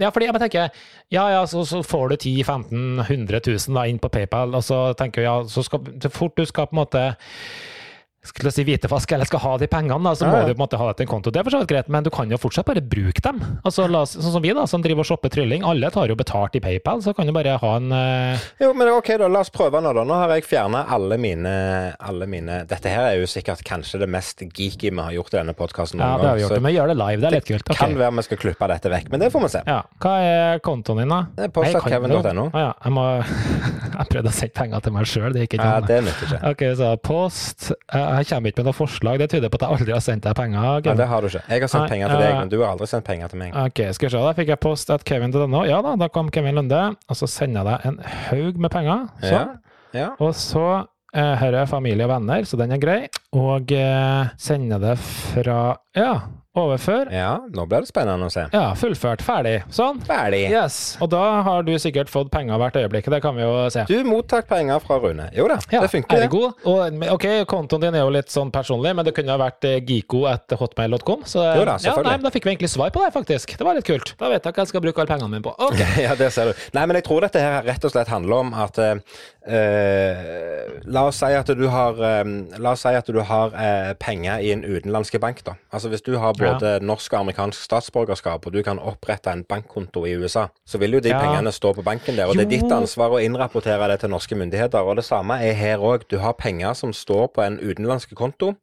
Ja, 0.00 0.08
fordi 0.10 0.26
jeg 0.26 0.40
tenker 0.40 0.70
Ja, 1.12 1.28
ja, 1.36 1.42
så, 1.46 1.66
så 1.68 1.82
får 1.86 2.08
du 2.08 2.16
10 2.16 2.32
15 2.48 3.04
100 3.04 3.40
000 3.46 3.76
da 3.76 3.84
inn 3.86 4.00
på 4.02 4.08
PayPal, 4.10 4.56
og 4.56 4.64
så 4.64 4.94
tenker 4.98 5.22
jeg 5.22 5.28
ja, 5.28 5.36
så 5.52 5.62
skal 5.62 5.84
så 6.02 6.10
fort 6.10 6.34
du 6.40 6.46
skal 6.48 6.66
på 6.66 6.74
en 6.74 6.80
måte 6.80 7.04
skulle 8.26 8.50
si 8.52 8.64
hvitevask, 8.66 9.12
eller 9.14 9.28
skal 9.28 9.40
ha 9.44 9.52
de 9.62 9.68
pengene, 9.70 10.02
da, 10.02 10.14
så 10.18 10.26
Ja, 10.26 10.32
må 10.32 10.40
du 10.42 10.52
på 10.52 10.58
en 10.58 10.62
måte 10.64 10.78
ha 10.80 10.88
det 10.90 10.98
til 10.98 11.06
en 11.06 11.10
konto. 11.12 11.30
Det 11.30 11.40
er 11.40 11.46
for 11.46 11.54
så 11.54 11.60
vidt 11.62 11.70
greit, 11.70 11.88
men 11.92 12.04
du 12.04 12.10
kan 12.10 12.30
jo 12.30 12.38
fortsatt 12.40 12.66
bare 12.66 12.82
bruke 12.82 13.22
dem. 13.24 13.38
Altså, 13.62 13.86
oss, 13.86 14.16
sånn 14.18 14.34
som 14.34 14.42
vi, 14.42 14.50
da, 14.56 14.66
som 14.66 14.82
driver 14.82 15.04
og 15.04 15.08
shopper 15.08 15.32
trylling. 15.32 15.64
Alle 15.66 15.90
tar 15.94 16.10
jo 16.10 16.16
betalt 16.18 16.56
i 16.58 16.62
PayPal, 16.62 17.02
så 17.04 17.14
kan 17.16 17.28
du 17.28 17.32
bare 17.36 17.54
ha 17.62 17.72
en 17.78 17.94
uh... 17.94 18.48
Jo, 18.60 18.72
men 18.76 18.90
ok 18.92 19.12
da, 19.22 19.28
la 19.30 19.42
oss 19.44 19.52
prøve 19.54 19.80
nå 19.84 19.92
da. 19.96 20.04
Nå 20.08 20.18
har 20.18 20.34
jeg 20.34 20.46
fjerna 20.48 20.84
alle 20.94 21.18
mine, 21.20 21.54
alle 21.98 22.28
mine 22.30 22.62
Dette 22.68 22.90
her 22.90 23.12
er 23.12 23.22
jo 23.22 23.28
sikkert 23.30 23.62
kanskje 23.66 24.02
det 24.02 24.10
mest 24.10 24.42
geeky 24.42 24.90
vi 24.90 24.98
har 24.98 25.14
gjort 25.14 25.34
i 25.34 25.38
denne 25.38 25.54
podkasten 25.56 26.02
Ja, 26.02 26.16
det 26.18 26.28
har 26.28 26.38
vi 26.40 26.44
gjort, 26.44 26.62
men 26.64 26.74
gjør 26.74 26.92
det 26.92 26.98
live. 26.98 27.22
Det 27.22 27.30
er 27.30 27.36
litt 27.38 27.48
kult. 27.48 27.66
Det 27.68 27.78
kan 27.78 27.96
være 27.98 28.16
vi 28.18 28.26
skal 28.26 28.42
klippe 28.42 28.70
dette 28.72 28.92
vekk, 28.92 29.10
men 29.12 29.22
det 29.22 29.30
får 29.30 29.44
vi 29.46 29.52
se. 29.54 29.62
Ja. 29.68 29.78
Hva 30.02 30.14
er 30.26 30.62
kontoen 30.64 31.02
din, 31.04 31.12
da? 31.12 31.20
Det 31.38 31.48
er 31.48 31.54
post.kevin.no. 31.54 32.48
Å 32.50 32.64
ja, 32.66 32.72
jeg 32.82 32.96
må 32.96 33.06
Jeg 33.98 34.10
prøvde 34.12 34.30
å 34.30 34.34
sende 34.34 34.54
penger 34.58 34.84
til 34.84 34.94
meg 34.94 35.08
sjøl, 35.10 35.30
det 35.34 35.44
gikk 35.44 35.58
ikke 35.58 35.68
Ja, 35.68 35.78
det 35.84 35.98
nytter 36.06 36.28
ikke. 36.28 36.40
Ok, 36.52 36.64
så 36.78 36.90
post 37.02 37.68
Jeg 37.70 38.07
jeg 38.16 38.26
kommer 38.30 38.48
ikke 38.52 38.62
med 38.62 38.68
noe 38.70 38.76
forslag, 38.78 39.18
det 39.22 39.28
tyder 39.32 39.50
på 39.52 39.58
at 39.60 39.64
jeg 39.66 39.76
aldri 39.78 39.92
har 39.94 40.02
sendt 40.04 40.24
deg 40.26 40.34
penger. 40.38 40.58
Ja, 40.62 40.72
Nei, 40.88 40.96
det 41.00 41.06
har 41.10 41.20
du 41.20 41.28
ikke. 41.28 41.42
Jeg 41.48 41.60
har 41.64 41.68
sendt 41.72 41.84
Nei, 41.84 41.90
penger 41.94 42.08
til 42.14 42.22
deg, 42.22 42.30
eh, 42.32 42.38
men 42.40 42.48
du 42.52 42.56
har 42.62 42.68
aldri 42.74 42.86
sendt 42.90 43.06
penger 43.08 43.28
til 43.32 43.38
meg. 43.42 43.56
Ok, 43.64 43.80
skal 43.96 44.08
vi 44.08 44.12
se, 44.16 44.22
da 44.28 44.32
fikk 44.38 44.52
jeg 44.54 44.60
post 44.64 44.90
at 44.94 45.04
Kevin 45.08 45.32
til 45.34 45.44
denne. 45.44 45.64
Ja 45.68 45.80
da, 45.84 45.96
da 46.00 46.08
kom 46.12 46.30
Kevin 46.34 46.54
Lunde, 46.58 46.82
og 47.08 47.16
så 47.20 47.28
sender 47.30 47.62
jeg 47.62 47.68
deg 47.68 47.88
en 47.92 47.98
haug 48.28 48.62
med 48.66 48.70
penger. 48.74 49.06
Ja, 49.22 49.28
Sånn. 49.32 49.58
ja. 49.98 50.08
Og 50.24 50.34
så 50.38 50.64
eh, 51.14 51.34
her 51.42 51.58
er 51.62 51.66
familie 51.70 52.04
og 52.08 52.12
venner, 52.16 52.44
så 52.48 52.56
den 52.60 52.72
er 52.76 52.82
grei. 52.82 52.98
Og 53.36 53.72
eh, 53.72 54.32
sender 54.40 54.78
det 54.82 54.96
fra 55.04 55.60
Ja, 55.96 56.12
overfør. 56.60 57.10
Ja, 57.14 57.32
nå 57.54 57.64
blir 57.68 57.84
det 57.84 57.90
spennende 57.90 58.28
å 58.28 58.32
se. 58.32 58.44
Ja, 58.52 58.70
fullført. 58.78 59.22
Ferdig. 59.24 59.56
Sånn. 59.74 60.00
Ferdig. 60.06 60.44
Yes. 60.52 60.96
Og 61.02 61.10
da 61.12 61.22
har 61.46 61.64
du 61.66 61.72
sikkert 61.80 62.10
fått 62.12 62.30
penger 62.34 62.60
hvert 62.60 62.76
øyeblikk. 62.80 63.08
Det 63.12 63.20
kan 63.24 63.36
vi 63.38 63.42
jo 63.44 63.52
se. 63.72 63.84
Du 63.88 63.96
mottar 64.08 64.42
penger 64.48 64.80
fra 64.84 64.98
Rune. 65.02 65.28
Jo 65.36 65.48
da, 65.50 65.58
Ja, 65.72 65.80
det 65.84 65.90
funker. 65.92 66.16
det. 66.16 66.28
ergo. 66.28 66.52
Og, 66.68 67.02
ok, 67.16 67.26
kontoen 67.50 67.82
din 67.86 67.94
er 67.98 68.02
jo 68.06 68.12
litt 68.14 68.30
sånn 68.32 68.52
personlig, 68.54 68.94
men 68.96 69.04
det 69.06 69.14
kunne 69.16 69.34
ha 69.34 69.38
vært 69.40 69.64
eh, 69.68 69.78
giko 69.84 70.24
at 70.30 70.46
hotmail.com. 70.58 71.20
Så 71.28 71.42
Jo 71.44 71.64
da, 71.68 71.78
ja, 71.84 71.96
nei, 72.02 72.16
men 72.16 72.26
da 72.26 72.32
fikk 72.34 72.44
vi 72.48 72.54
egentlig 72.54 72.72
svar 72.72 72.92
på 72.94 73.02
det, 73.04 73.12
faktisk. 73.14 73.56
Det 73.58 73.66
var 73.66 73.76
litt 73.78 73.88
kult. 73.88 74.14
Da 74.20 74.30
vet 74.32 74.44
jeg 74.44 74.54
hva 74.54 74.64
jeg 74.64 74.72
skal 74.72 74.84
bruke 74.84 75.02
alle 75.02 75.12
pengene 75.14 75.32
mine 75.36 75.44
på. 75.46 75.54
Ok. 75.58 75.80
Ja, 75.98 76.12
det 76.14 76.28
ser 76.32 76.52
du. 76.52 76.58
Nei, 76.76 76.84
men 76.86 76.96
jeg 77.00 77.04
tror 77.08 77.24
dette 77.24 77.40
her 77.42 77.64
rett 77.66 77.82
og 77.84 77.90
slett 77.92 78.08
handler 78.12 78.44
om 78.44 78.52
at 78.56 78.78
eh, 78.78 79.00
La 80.88 81.02
oss 81.08 81.18
si 81.20 81.30
at 81.34 81.50
du 81.58 81.64
har 81.72 81.98
um, 82.22 82.32
si 82.78 82.92
at 82.94 83.08
du 83.10 83.18
har 83.26 83.54
uh, 83.54 83.92
penger 84.00 84.42
i 84.44 84.52
en 84.54 84.62
utenlandsk 84.64 85.18
bank, 85.22 85.40
da. 85.46 85.56
Altså 85.74 85.90
hvis 85.92 86.04
du 86.06 86.12
har 86.20 86.36
både 86.38 86.47
norsk 86.80 87.12
og 87.12 87.20
amerikansk 87.20 87.62
statsborgerskap, 87.62 88.46
og 88.46 88.52
du 88.52 88.62
kan 88.62 88.78
opprette 88.78 89.32
en 89.32 89.44
bankkonto 89.44 90.04
i 90.06 90.16
USA, 90.16 90.46
så 90.66 90.78
vil 90.78 90.92
jo 90.92 91.00
de 91.00 91.08
Ja. 91.08 91.18
pengene 91.20 91.52
stå 91.52 91.74
på 91.74 91.82
banken 91.82 92.16
der, 92.16 92.26
og 92.26 92.34
det 92.36 92.46
er 92.46 92.60
ditt 92.60 92.72
ansvar 92.72 93.10
å 93.10 93.20
innrapportere 93.20 93.88
det 93.88 94.00
til 94.00 94.10
norske 94.10 94.34
myndigheter. 94.34 94.80
Og 94.80 94.96
det 94.96 95.04
samme 95.04 95.34
er 95.42 95.52
her 95.52 95.78
òg. 95.78 96.08
Du 96.08 96.18
har 96.18 96.32
penger 96.32 96.72
som 96.74 96.92
står 96.92 97.26
på 97.34 97.42
en 97.42 97.58
utenlandsk 97.58 98.14
konto. 98.14 98.54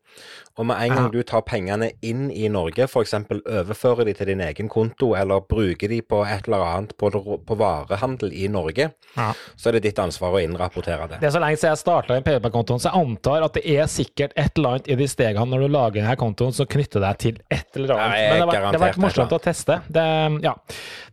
Og 0.57 0.63
med 0.69 0.77
en 0.85 0.93
gang 0.95 1.07
du 1.11 1.19
tar 1.27 1.41
pengene 1.43 1.89
inn 2.07 2.29
i 2.31 2.45
Norge, 2.47 2.85
f.eks. 2.87 3.13
overfører 3.43 4.05
de 4.07 4.13
til 4.15 4.29
din 4.31 4.39
egen 4.45 4.69
konto, 4.71 5.09
eller 5.19 5.41
bruker 5.43 5.91
de 5.91 5.97
på 6.01 6.21
et 6.23 6.45
eller 6.47 6.63
annet 6.63 6.93
på, 6.97 7.09
på 7.11 7.57
varehandel 7.59 8.31
i 8.31 8.47
Norge, 8.47 8.91
Ja. 9.17 9.33
så 9.59 9.69
er 9.69 9.77
det 9.77 9.83
ditt 9.89 9.99
ansvar 9.99 10.31
å 10.37 10.39
innrapportere 10.43 11.09
det. 11.11 11.19
Det 11.19 11.27
er 11.27 11.35
så 11.35 11.41
lenge 11.43 11.59
siden 11.59 11.73
jeg 11.75 11.81
starta 11.83 12.15
den 12.15 12.23
PayPal-kontoen, 12.23 12.79
så 12.79 12.87
jeg 12.93 13.03
antar 13.03 13.43
at 13.49 13.57
det 13.59 13.65
er 13.75 13.91
sikkert 13.91 14.31
et 14.39 14.55
eller 14.55 14.77
annet 14.77 14.87
i 14.87 14.97
de 15.01 15.07
stegene 15.11 15.45
når 15.51 15.65
du 15.65 15.73
lager 15.75 15.99
denne 16.01 16.15
kontoen 16.19 16.55
som 16.55 16.69
knytter 16.71 17.03
deg 17.03 17.19
til 17.25 17.41
et 17.51 17.75
eller 17.75 17.95
annet. 17.97 18.15
Ja, 18.15 18.31
Men 18.31 18.47
det 18.55 18.61
har 18.63 18.79
vært, 18.85 19.01
morsomt 19.03 19.35
å 19.35 19.41
teste. 19.43 19.81
Det, 19.91 20.05
ja, 20.47 20.55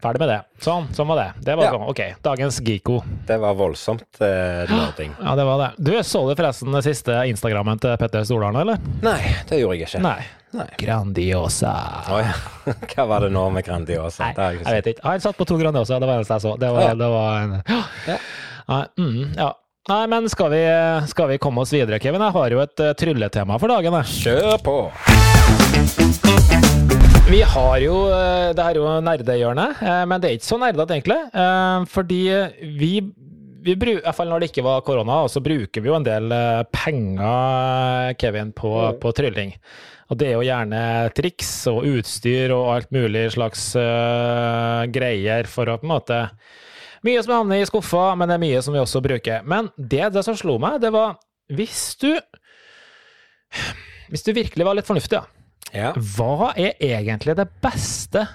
ferdig 0.02 0.22
med 0.22 0.30
det. 0.36 0.38
Sånn, 0.62 0.86
sånn 0.94 1.10
var 1.10 1.18
det. 1.18 1.28
Det 1.50 1.58
var 1.58 1.64
Ja. 1.72 1.82
Ok, 1.90 2.00
dagens 2.22 2.60
Giko. 2.62 3.00
Det 3.26 3.40
var 3.42 3.58
voldsomt 3.58 4.22
eh, 4.22 4.70
nerding. 4.70 5.16
Ja, 5.22 5.34
det 5.38 5.44
var 5.50 5.58
det. 5.58 5.70
Du, 5.82 5.92
så 6.06 6.22
du 6.28 6.34
forresten 6.38 6.70
den 6.74 6.82
siste 6.86 7.18
Instagrammen 7.30 7.78
til 7.82 7.96
Petter 7.98 8.22
Stordalen, 8.28 8.62
eller? 8.62 8.91
Nei, 9.00 9.20
det 9.48 9.58
gjorde 9.62 9.78
jeg 9.78 9.88
ikke. 9.88 10.02
Nei. 10.04 10.20
Nei. 10.52 10.68
Grandiosa. 10.76 11.72
Oh, 12.12 12.20
ja. 12.20 12.34
Hva 12.92 13.06
var 13.08 13.24
det 13.24 13.32
nå 13.32 13.46
med 13.54 13.64
Grandiosa? 13.64 14.28
Nei, 14.36 14.50
jeg 14.52 14.66
jeg 14.66 14.76
vet 14.76 14.90
ikke. 14.92 15.04
Han 15.08 15.24
satt 15.24 15.38
på 15.38 15.48
to 15.48 15.56
Grandiosa, 15.56 15.96
det 15.96 16.10
var 16.10 16.20
det 16.20 16.26
eneste 16.26 16.36
jeg 16.36 16.44
så. 16.44 16.52
Det 16.60 16.72
var, 16.74 16.84
ja. 16.90 16.94
det 17.00 17.10
var 17.14 17.40
en 17.40 17.54
Ja. 18.10 18.18
Nei, 18.68 18.84
mm, 19.00 19.22
ja. 19.40 19.50
Nei, 19.90 20.02
men 20.12 20.28
skal 20.30 20.52
vi, 20.52 20.60
skal 21.10 21.32
vi 21.32 21.40
komme 21.42 21.64
oss 21.64 21.72
videre, 21.74 21.98
Kevin? 21.98 22.22
Jeg 22.22 22.36
har 22.36 22.54
jo 22.54 22.60
et 22.62 22.82
uh, 22.84 22.92
trylletema 23.00 23.56
for 23.58 23.72
dagen. 23.72 23.96
Jeg. 23.98 24.06
Kjør 24.22 24.60
på! 24.62 24.76
Vi 27.32 27.40
har 27.48 27.76
jo 27.80 27.96
eh, 28.12 28.50
Det 28.52 28.60
her 28.60 28.76
er 28.76 28.78
jo 28.78 28.92
nerdehjørnet, 29.06 29.80
eh, 29.80 30.02
men 30.10 30.20
det 30.20 30.28
er 30.28 30.36
ikke 30.36 30.50
så 30.50 30.58
nerdete, 30.60 30.98
egentlig. 30.98 31.16
Fordi 31.94 32.20
vi, 32.76 32.90
vi 33.64 33.76
bru, 33.78 33.94
I 33.94 34.02
hvert 34.02 34.16
fall 34.16 34.30
når 34.30 34.42
det 34.42 34.50
ikke 34.50 34.64
var 34.66 34.84
korona, 34.86 35.22
så 35.30 35.42
bruker 35.44 35.82
vi 35.82 35.90
jo 35.90 35.96
en 35.96 36.06
del 36.06 36.34
eh, 36.34 36.62
penger, 36.74 38.14
Kevin, 38.20 38.52
på, 38.56 38.72
på 39.02 39.12
trylling. 39.16 39.54
Og 40.12 40.18
det 40.20 40.28
er 40.28 40.36
jo 40.36 40.44
gjerne 40.44 40.82
triks 41.16 41.50
og 41.70 41.86
utstyr 41.88 42.52
og 42.52 42.68
alt 42.74 42.90
mulig 42.92 43.30
slags 43.32 43.70
uh, 43.80 44.84
greier 44.92 45.48
for 45.48 45.70
å 45.72 45.78
på 45.80 45.88
en 45.88 45.94
måte 45.94 46.18
Mye 47.02 47.22
som 47.24 47.32
havner 47.34 47.58
i 47.58 47.66
skuffa, 47.66 48.12
men 48.14 48.30
det 48.30 48.36
er 48.36 48.42
mye 48.44 48.60
som 48.62 48.76
vi 48.76 48.78
også 48.78 49.00
bruker. 49.02 49.40
Men 49.42 49.72
det, 49.74 50.04
det 50.14 50.22
som 50.22 50.36
slo 50.38 50.54
meg, 50.62 50.76
det 50.84 50.92
var 50.94 51.16
hvis 51.50 51.96
du 51.98 52.12
Hvis 54.12 54.22
du 54.22 54.30
virkelig 54.36 54.68
var 54.68 54.76
litt 54.78 54.86
fornuftig, 54.86 55.18
ja. 55.18 55.24
Ja. 55.72 55.90
Hva 55.96 56.52
er 56.52 56.76
egentlig 56.84 57.34
det 57.38 57.48
beste 57.64 58.26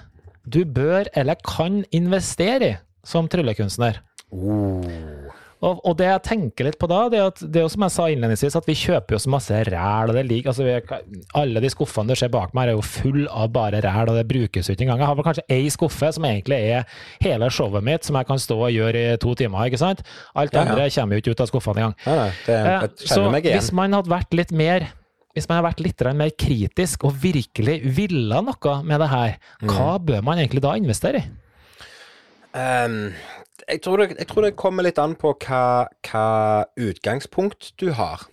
du 0.42 0.64
bør 0.66 1.06
eller 1.14 1.38
kan 1.46 1.84
investere 1.94 2.72
i 2.72 2.76
som 3.06 3.30
tryllekunstner? 3.30 4.02
Oh. 4.34 5.17
Og, 5.60 5.80
og 5.82 5.96
det 5.98 6.06
jeg 6.06 6.22
tenker 6.22 6.68
litt 6.68 6.76
på 6.78 6.86
da, 6.86 7.08
det 7.10 7.18
er 7.18 7.30
at 7.32 7.40
det 7.42 7.58
er 7.58 7.64
jo 7.64 7.70
som 7.72 7.82
jeg 7.82 7.90
sa 7.90 8.04
innledningsvis, 8.12 8.54
at 8.60 8.66
vi 8.68 8.76
kjøper 8.78 9.16
jo 9.16 9.18
så 9.24 9.30
masse 9.32 9.56
ræl. 9.66 10.10
og 10.12 10.14
det 10.14 10.22
ligger, 10.28 10.52
altså 10.52 10.62
vi, 10.62 10.76
Alle 11.34 11.60
de 11.64 11.70
skuffene 11.72 12.06
du 12.08 12.14
ser 12.14 12.30
bak 12.30 12.52
meg, 12.54 12.68
er 12.68 12.76
jo 12.76 12.84
full 12.86 13.24
av 13.26 13.48
bare 13.52 13.80
ræl, 13.82 14.08
og 14.12 14.14
det 14.20 14.28
brukes 14.30 14.68
jo 14.70 14.76
ikke 14.76 14.86
engang. 14.86 15.00
Jeg 15.02 15.08
har 15.10 15.16
vel 15.18 15.26
kanskje 15.26 15.44
ei 15.50 15.66
skuffe 15.74 16.12
som 16.14 16.24
egentlig 16.28 16.60
er 16.76 16.84
hele 17.24 17.50
showet 17.50 17.82
mitt, 17.82 18.06
som 18.06 18.14
jeg 18.20 18.26
kan 18.30 18.38
stå 18.38 18.60
og 18.68 18.70
gjøre 18.76 19.02
i 19.14 19.16
to 19.16 19.34
timer. 19.34 19.64
ikke 19.66 19.78
sant? 19.82 20.04
Alt 20.36 20.54
Ja, 20.54 20.62
ja. 20.62 20.70
andre 20.70 20.90
kommer 20.94 21.16
jo 21.18 21.22
ikke 21.24 21.34
ut 21.34 21.40
av 21.40 21.50
skuffene 21.50 21.82
engang. 21.82 21.96
Ja, 22.06 22.30
det, 22.46 22.60
Eh, 22.68 22.88
Så 23.10 23.26
hvis 23.42 23.72
man 23.72 23.92
hadde 23.92 24.10
vært 24.10 24.32
litt 24.34 24.52
mer 24.52 24.92
hvis 25.34 25.48
man 25.48 25.58
hadde 25.62 25.68
vært 25.74 25.80
litt 25.84 26.00
mer 26.16 26.30
kritisk 26.30 27.04
og 27.04 27.12
virkelig 27.22 27.82
ville 27.96 28.40
noe 28.42 28.82
med 28.82 28.98
det 29.00 29.08
her, 29.08 29.36
hva 29.62 29.98
Mm. 29.98 30.04
bør 30.06 30.22
man 30.22 30.38
egentlig 30.38 30.62
da 30.62 30.72
investere 30.74 31.16
i? 31.18 31.24
Ehm, 32.54 33.12
jeg, 33.66 33.82
tror 33.84 34.02
det, 34.02 34.16
jeg 34.18 34.28
tror 34.30 34.46
det 34.46 34.56
kommer 34.60 34.86
litt 34.86 34.98
an 35.02 35.16
på 35.18 35.34
hva, 35.44 35.88
hva 36.08 36.26
utgangspunkt 36.78 37.72
du 37.80 37.90
har. 37.98 38.28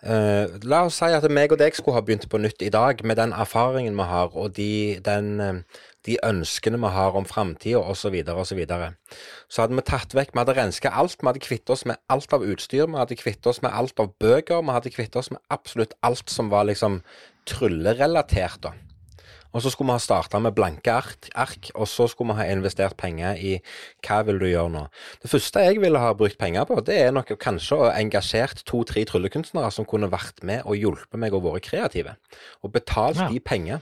Uh, 0.00 0.48
la 0.64 0.86
oss 0.86 0.96
si 0.96 1.12
at 1.12 1.26
meg 1.28 1.52
og 1.52 1.58
deg 1.60 1.74
skulle 1.76 1.98
ha 1.98 2.04
begynt 2.04 2.24
på 2.32 2.38
nytt 2.40 2.62
i 2.64 2.70
dag, 2.72 3.02
med 3.04 3.18
den 3.20 3.34
erfaringen 3.36 3.98
vi 3.98 4.06
har, 4.08 4.32
og 4.32 4.54
de, 4.56 4.96
den, 5.04 5.28
eh, 5.44 5.82
de 6.08 6.16
ønskene 6.24 6.80
vi 6.80 6.92
har 6.94 7.18
om 7.18 7.28
framtida, 7.28 7.82
osv., 7.82 8.16
osv. 8.24 8.44
Så, 8.48 8.56
videre. 8.56 8.94
så 9.52 9.62
hadde 9.62 9.76
vi 9.76 9.84
tatt 9.84 10.16
vekk 10.16 10.32
Vi 10.32 10.40
hadde 10.40 10.56
renska 10.56 10.94
alt. 10.96 11.18
Vi 11.20 11.28
hadde 11.28 11.44
kvittet 11.44 11.74
oss 11.76 11.84
med 11.84 12.00
alt 12.08 12.32
av 12.32 12.46
utstyr. 12.48 12.86
Vi 12.88 12.96
hadde 12.96 13.20
kvittet 13.20 13.50
oss 13.52 13.60
med 13.60 13.76
alt 13.76 14.00
av 14.00 14.14
bøker. 14.16 14.64
Vi 14.64 14.76
hadde 14.78 14.94
kvittet 14.94 15.20
oss 15.20 15.30
med 15.30 15.42
absolutt 15.52 15.92
alt 16.00 16.32
som 16.32 16.48
var 16.48 16.64
liksom 16.70 17.02
tryllerelatert, 17.50 18.62
da. 18.64 18.72
Og 19.50 19.62
så 19.64 19.70
skulle 19.72 19.90
vi 19.90 19.96
ha 19.98 20.02
starta 20.02 20.38
med 20.42 20.54
blanke 20.54 20.92
ark, 20.94 21.28
ark, 21.34 21.70
og 21.74 21.88
så 21.90 22.06
skulle 22.10 22.34
vi 22.34 22.38
ha 22.42 22.52
investert 22.54 22.96
penger 23.00 23.34
i 23.34 23.56
hva 24.06 24.20
vil 24.28 24.38
du 24.38 24.46
gjøre 24.46 24.70
nå. 24.70 24.84
Det 25.22 25.30
første 25.32 25.64
jeg 25.66 25.80
ville 25.82 25.98
ha 25.98 26.12
brukt 26.14 26.38
penger 26.38 26.68
på, 26.68 26.78
det 26.86 26.98
er 27.02 27.14
nok 27.16 27.32
kanskje 27.42 27.78
å 27.80 27.88
engasjert 27.90 28.62
to-tre 28.68 29.02
tryllekunstnere 29.10 29.72
som 29.74 29.88
kunne 29.90 30.10
vært 30.12 30.44
med 30.46 30.62
og 30.64 30.78
hjulpet 30.78 31.18
meg 31.18 31.34
og 31.34 31.48
vært 31.48 31.66
kreative, 31.66 32.14
og 32.62 32.72
betalt 32.76 33.18
Ja. 33.18 33.28
de 33.28 33.40
penger. 33.40 33.80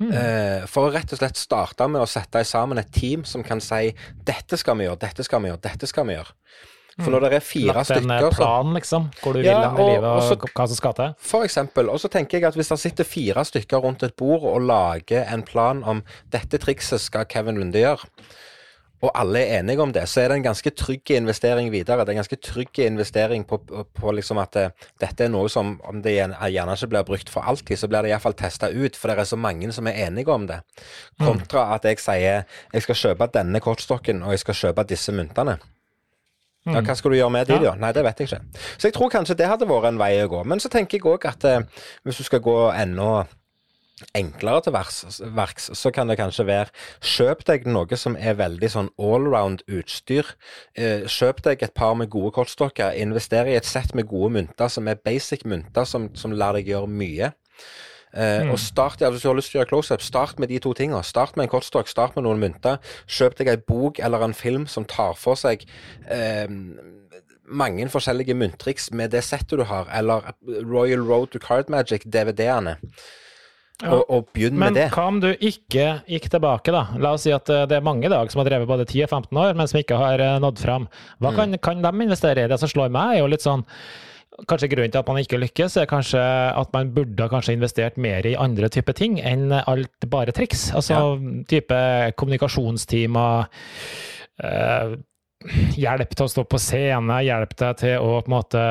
Eh, 0.00 0.64
for 0.70 0.86
å 0.86 0.92
rett 0.94 1.10
og 1.12 1.18
slett 1.18 1.36
starte 1.36 1.88
med 1.90 2.00
å 2.00 2.06
sette 2.06 2.44
sammen 2.46 2.78
et 2.78 2.92
team 2.94 3.24
som 3.24 3.42
kan 3.42 3.58
si 3.60 3.92
dette 4.24 4.56
skal 4.56 4.76
vi 4.78 4.84
gjøre, 4.86 5.00
dette 5.02 5.24
skal 5.26 5.42
vi 5.42 5.48
gjøre, 5.50 5.60
dette 5.60 5.88
skal 5.90 6.06
vi 6.06 6.14
gjøre. 6.14 6.32
For 6.98 7.14
når 7.14 7.24
det 7.28 7.36
er 7.38 7.44
fire 7.46 7.74
Lagt 7.76 7.90
stykker 7.90 8.08
Lagt 8.10 8.24
stykker 8.24 8.36
plan, 8.40 8.74
liksom, 8.74 9.04
hvor 9.22 9.36
du 9.36 9.40
Ja, 9.44 9.54
vil 9.54 9.68
hen 9.68 9.78
i 9.78 9.92
livet, 9.92 10.08
og, 10.08 10.42
og 10.42 10.50
hva 10.50 10.66
som 10.66 10.80
skal 10.80 10.98
til? 10.98 11.14
For 11.30 11.46
eksempel, 11.46 11.92
og 11.92 12.02
så 12.02 12.10
tenker 12.10 12.40
jeg 12.40 12.48
at 12.48 12.58
hvis 12.58 12.72
det 12.72 12.80
sitter 12.82 13.06
fire 13.06 13.44
stykker 13.46 13.84
rundt 13.84 14.02
et 14.02 14.16
bord 14.18 14.42
og 14.50 14.66
lager 14.66 15.30
en 15.30 15.46
plan 15.46 15.84
om 15.86 16.02
dette 16.34 16.58
trikset 16.58 17.00
skal 17.04 17.28
Kevin 17.30 17.60
Lunde 17.60 17.78
gjøre, 17.78 18.10
og 18.98 19.12
alle 19.14 19.44
er 19.44 19.60
enige 19.60 19.82
om 19.82 19.92
det, 19.94 20.02
så 20.10 20.24
er 20.24 20.32
det 20.32 20.40
en 20.40 20.48
ganske 20.48 20.70
trygg 20.74 21.10
investering 21.14 21.70
videre. 21.70 22.02
Det 22.02 22.10
er 22.10 22.16
en 22.16 22.22
ganske 22.24 22.40
trygg 22.42 22.80
investering 22.82 23.44
på, 23.46 23.60
på, 23.94 24.12
liksom 24.12 24.40
at 24.42 24.56
det, 24.56 24.64
dette 24.98 25.24
er 25.24 25.30
noe 25.30 25.46
som, 25.52 25.76
om 25.86 26.02
det 26.02 26.16
gjerne 26.16 26.50
gjerne 26.50 26.74
ikke 26.74 26.90
blir 26.96 27.06
brukt 27.06 27.30
for 27.30 27.46
alltid, 27.46 27.78
så 27.78 27.86
blir 27.90 28.02
det 28.02 28.10
iallfall 28.10 28.34
testa 28.34 28.72
ut, 28.74 28.98
for 28.98 29.12
det 29.12 29.22
er 29.22 29.30
så 29.30 29.38
mange 29.38 29.70
som 29.72 29.86
er 29.86 30.02
enige 30.08 30.34
om 30.34 30.50
det. 30.50 30.58
Kontra 31.22 31.68
at 31.76 31.86
jeg 31.86 32.02
sier 32.02 32.42
jeg 32.74 32.88
skal 32.88 33.02
kjøpe 33.04 33.30
denne 33.38 33.62
kortstokken, 33.62 34.24
og 34.26 34.34
jeg 34.34 34.42
skal 34.42 34.62
kjøpe 34.64 34.88
disse 34.90 35.14
myntene. 35.14 35.60
Ja, 36.74 36.82
hva 36.84 36.96
skal 36.98 37.14
du 37.14 37.18
gjøre 37.18 37.34
med 37.34 37.48
de, 37.50 37.58
da? 37.64 37.74
Nei, 37.80 37.92
det 37.96 38.04
vet 38.06 38.22
jeg 38.22 38.30
ikke. 38.30 38.62
Så 38.76 38.88
jeg 38.88 38.96
tror 38.96 39.12
kanskje 39.12 39.36
det 39.38 39.48
hadde 39.50 39.68
vært 39.68 39.90
en 39.92 40.00
vei 40.00 40.12
å 40.22 40.30
gå. 40.30 40.44
Men 40.48 40.62
så 40.62 40.70
tenker 40.72 40.98
jeg 40.98 41.08
òg 41.08 41.26
at 41.30 41.44
eh, 41.48 41.84
hvis 42.06 42.20
du 42.20 42.26
skal 42.28 42.42
gå 42.44 42.56
enda 42.76 43.26
enklere 44.14 44.62
til 44.62 44.74
verks, 44.74 45.20
verks, 45.34 45.70
så 45.74 45.90
kan 45.94 46.10
det 46.10 46.18
kanskje 46.20 46.46
være 46.46 46.70
Kjøp 47.02 47.44
deg 47.48 47.66
noe 47.66 47.98
som 47.98 48.14
er 48.14 48.36
veldig 48.38 48.70
sånn 48.70 48.90
allround 48.94 49.64
utstyr. 49.66 50.34
Eh, 50.78 51.06
kjøp 51.10 51.42
deg 51.46 51.64
et 51.66 51.74
par 51.74 51.96
med 51.98 52.10
gode 52.12 52.32
kortstokker. 52.36 52.94
Invester 52.94 53.48
i 53.50 53.56
et 53.58 53.66
sett 53.68 53.94
med 53.98 54.08
gode 54.10 54.32
mynter 54.36 54.70
som 54.72 54.88
er 54.88 55.00
basic 55.02 55.44
mynter 55.48 55.88
som, 55.88 56.10
som 56.14 56.34
lar 56.34 56.58
deg 56.58 56.70
gjøre 56.70 56.90
mye. 56.90 57.32
Eh, 58.14 58.48
Og 58.50 58.58
start, 58.58 59.00
ja, 59.00 59.10
Hvis 59.10 59.22
du 59.22 59.28
har 59.28 59.36
lyst 59.36 59.50
til 59.52 59.58
å 59.60 59.62
gjøre 59.64 59.68
close-up, 59.74 60.00
start 60.02 60.38
med 60.38 60.48
de 60.48 60.58
to 60.58 60.72
tingene. 60.74 61.02
Start 61.04 61.36
med 61.36 61.44
en 61.44 61.50
kortstokk, 61.52 61.88
start 61.88 62.16
med 62.16 62.24
noen 62.24 62.40
mynter. 62.40 62.78
Kjøp 63.06 63.36
deg 63.36 63.48
ei 63.48 63.56
bok 63.56 63.98
eller 64.00 64.22
en 64.24 64.32
film 64.34 64.66
som 64.66 64.84
tar 64.88 65.14
for 65.14 65.34
seg 65.36 65.66
eh, 66.08 66.48
mange 67.48 67.86
forskjellige 67.88 68.34
mynttriks 68.36 68.90
med 68.92 69.10
det 69.10 69.22
settet 69.24 69.56
du 69.58 69.64
har, 69.64 69.86
eller 69.96 70.32
Royal 70.68 71.00
Road 71.00 71.30
to 71.32 71.38
Card 71.40 71.70
Magic, 71.72 72.04
DVD-ene. 72.04 72.76
Og, 73.86 74.00
og 74.10 74.24
begynn 74.34 74.56
med 74.58 74.74
det. 74.74 74.88
Men 74.88 74.94
hva 74.96 75.04
om 75.06 75.20
du 75.22 75.28
ikke 75.38 75.84
gikk 76.10 76.24
tilbake, 76.32 76.72
da? 76.74 76.80
La 76.98 77.12
oss 77.14 77.22
si 77.28 77.30
at 77.30 77.46
eh, 77.54 77.62
det 77.70 77.76
er 77.78 77.84
mange 77.86 78.08
i 78.08 78.10
dag 78.10 78.26
som 78.32 78.40
har 78.42 78.48
drevet 78.50 78.66
både 78.66 78.84
10 78.90 79.04
og 79.06 79.12
15 79.12 79.38
år, 79.38 79.54
men 79.54 79.70
som 79.70 79.78
ikke 79.78 80.00
har 80.00 80.18
eh, 80.24 80.38
nådd 80.42 80.58
fram. 80.58 80.88
Hva 81.22 81.30
kan, 81.36 81.52
Mm. 81.54 81.60
kan 81.62 81.82
de 81.84 81.92
investere 82.08 82.42
i? 82.42 82.48
Det 82.50 82.58
som 82.58 82.68
slår 82.72 82.90
meg, 82.90 83.14
er 83.14 83.20
jo 83.22 83.28
litt 83.30 83.44
sånn 83.46 83.62
Kanskje 84.46 84.68
grunnen 84.70 84.92
til 84.94 85.00
at 85.00 85.08
man 85.10 85.18
ikke 85.18 85.40
lykkes, 85.42 85.76
er 85.82 85.88
kanskje 85.90 86.20
at 86.22 86.70
man 86.72 86.92
burde 86.94 87.26
kanskje 87.32 87.56
investert 87.56 87.96
mer 87.98 88.22
i 88.28 88.36
andre 88.38 88.68
typer 88.70 88.94
ting 88.94 89.16
enn 89.18 89.50
alt 89.58 90.06
bare 90.06 90.30
triks. 90.36 90.68
Altså 90.78 91.18
type 91.50 91.74
kommunikasjonstimer, 92.16 93.48
eh, 94.44 94.94
hjelp 95.78 96.14
til 96.14 96.24
å 96.26 96.30
stå 96.30 96.44
på 96.50 96.58
scene, 96.58 97.18
hjelp 97.26 97.52
deg 97.60 97.76
til 97.82 97.98
å 98.02 98.16
på 98.22 98.30
en 98.30 98.34
måte 98.36 98.62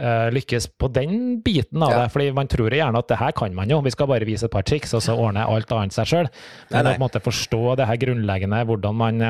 eh, 0.00 0.28
lykkes 0.32 0.68
på 0.80 0.88
den 0.92 1.40
biten 1.44 1.82
av 1.84 1.90
Ja. 1.92 1.98
det. 2.04 2.12
fordi 2.12 2.30
man 2.36 2.48
tror 2.48 2.70
gjerne 2.72 2.98
at 2.98 3.08
det 3.08 3.18
her 3.20 3.32
kan 3.32 3.54
man 3.54 3.68
jo, 3.68 3.80
vi 3.84 3.90
skal 3.92 4.06
bare 4.08 4.24
vise 4.28 4.44
et 4.44 4.52
par 4.52 4.62
triks, 4.64 4.94
og 4.96 5.00
så 5.04 5.16
ordner 5.16 5.48
alt 5.48 5.72
annet 5.72 5.92
seg 5.92 6.06
sjøl. 6.06 6.28
Nei, 6.70 6.76
Men 6.76 6.84
nei. 6.84 6.92
å 6.92 6.96
på 6.96 7.00
en 7.00 7.08
måte 7.08 7.24
forstå 7.24 7.76
det 7.76 7.86
her 7.88 7.96
grunnleggende, 7.96 8.64
hvordan 8.68 8.94
man 8.96 9.20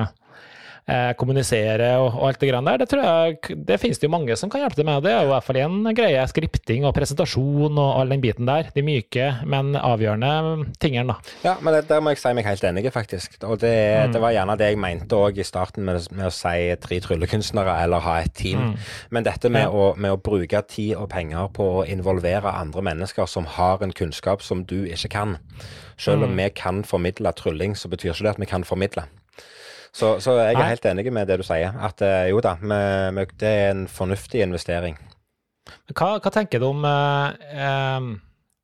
eh, 0.88 1.12
kommunisere 1.18 1.88
og, 2.00 2.08
og 2.20 2.28
alt 2.28 2.40
det 2.42 2.48
grann 2.50 2.66
der, 2.68 2.78
det 2.82 2.88
tror 2.90 3.02
jeg 3.02 3.56
det 3.66 3.78
finnes 3.82 3.98
det 3.98 4.06
jo 4.08 4.12
mange 4.12 4.36
som 4.38 4.50
kan 4.52 4.60
hjelpe 4.62 4.78
til 4.78 4.86
med. 4.88 5.02
Det 5.04 5.12
er 5.12 5.20
jo 5.24 5.28
i 5.30 5.32
hvert 5.34 5.46
fall 5.46 5.58
en 5.62 5.78
greie. 5.96 6.22
Skripting 6.30 6.86
og 6.86 6.94
presentasjon 6.96 7.78
og 7.82 8.00
all 8.00 8.12
den 8.14 8.22
biten 8.22 8.46
der. 8.48 8.68
De 8.74 8.82
myke, 8.86 9.28
men 9.46 9.74
avgjørende 9.78 10.66
tingene, 10.82 11.14
da. 11.16 11.34
Ja, 11.44 11.54
men 11.62 11.74
det, 11.76 11.84
der 11.90 12.00
må 12.04 12.12
jeg 12.14 12.20
si 12.22 12.32
meg 12.38 12.46
helt 12.48 12.64
enig, 12.68 12.86
faktisk. 12.94 13.36
Og 13.46 13.58
det, 13.62 13.72
det 14.14 14.22
var 14.22 14.34
gjerne 14.36 14.56
det 14.60 14.70
jeg 14.72 14.80
mente 14.82 15.18
òg 15.18 15.38
i 15.42 15.46
starten 15.46 15.86
med, 15.86 16.06
med 16.16 16.28
å 16.30 16.34
si 16.34 16.54
tre 16.82 17.00
tryllekunstnere 17.04 17.76
eller 17.84 18.04
ha 18.06 18.18
et 18.24 18.34
team. 18.38 18.74
Men 19.10 19.26
dette 19.26 19.50
med, 19.50 19.66
Ja. 19.66 19.72
å, 19.72 19.92
med 19.98 20.12
å 20.14 20.20
bruke 20.22 20.60
tid 20.70 20.94
og 21.00 21.08
penger 21.12 21.48
på 21.56 21.64
å 21.80 21.84
involvere 21.88 22.52
andre 22.54 22.82
mennesker 22.86 23.26
som 23.30 23.46
har 23.56 23.82
en 23.82 23.92
kunnskap 23.96 24.42
som 24.44 24.62
du 24.68 24.84
ikke 24.86 25.10
kan. 25.16 25.36
Selv 25.98 26.26
om 26.26 26.34
vi 26.36 26.50
kan 26.52 26.82
formidle 26.84 27.32
trylling, 27.32 27.72
så 27.76 27.88
betyr 27.88 28.12
ikke 28.12 28.26
det 28.26 28.34
at 28.36 28.40
vi 28.42 28.48
kan 28.50 28.64
formidle. 28.68 29.06
Så, 29.92 30.16
så 30.24 30.36
jeg 30.38 30.54
er 30.54 30.60
Nei. 30.60 30.68
helt 30.74 30.86
enig 30.90 31.12
med 31.12 31.28
det 31.30 31.38
du 31.40 31.44
sier. 31.46 31.74
At 31.86 32.02
eh, 32.04 32.28
jo 32.32 32.40
da, 32.44 32.56
det 32.60 33.50
er 33.50 33.70
en 33.74 33.86
fornuftig 33.90 34.42
investering. 34.46 34.96
Hva, 35.92 36.16
hva 36.22 36.30
tenker 36.34 36.62
du 36.62 36.68
om 36.70 36.84
eh, 36.86 37.58
em, 37.66 38.12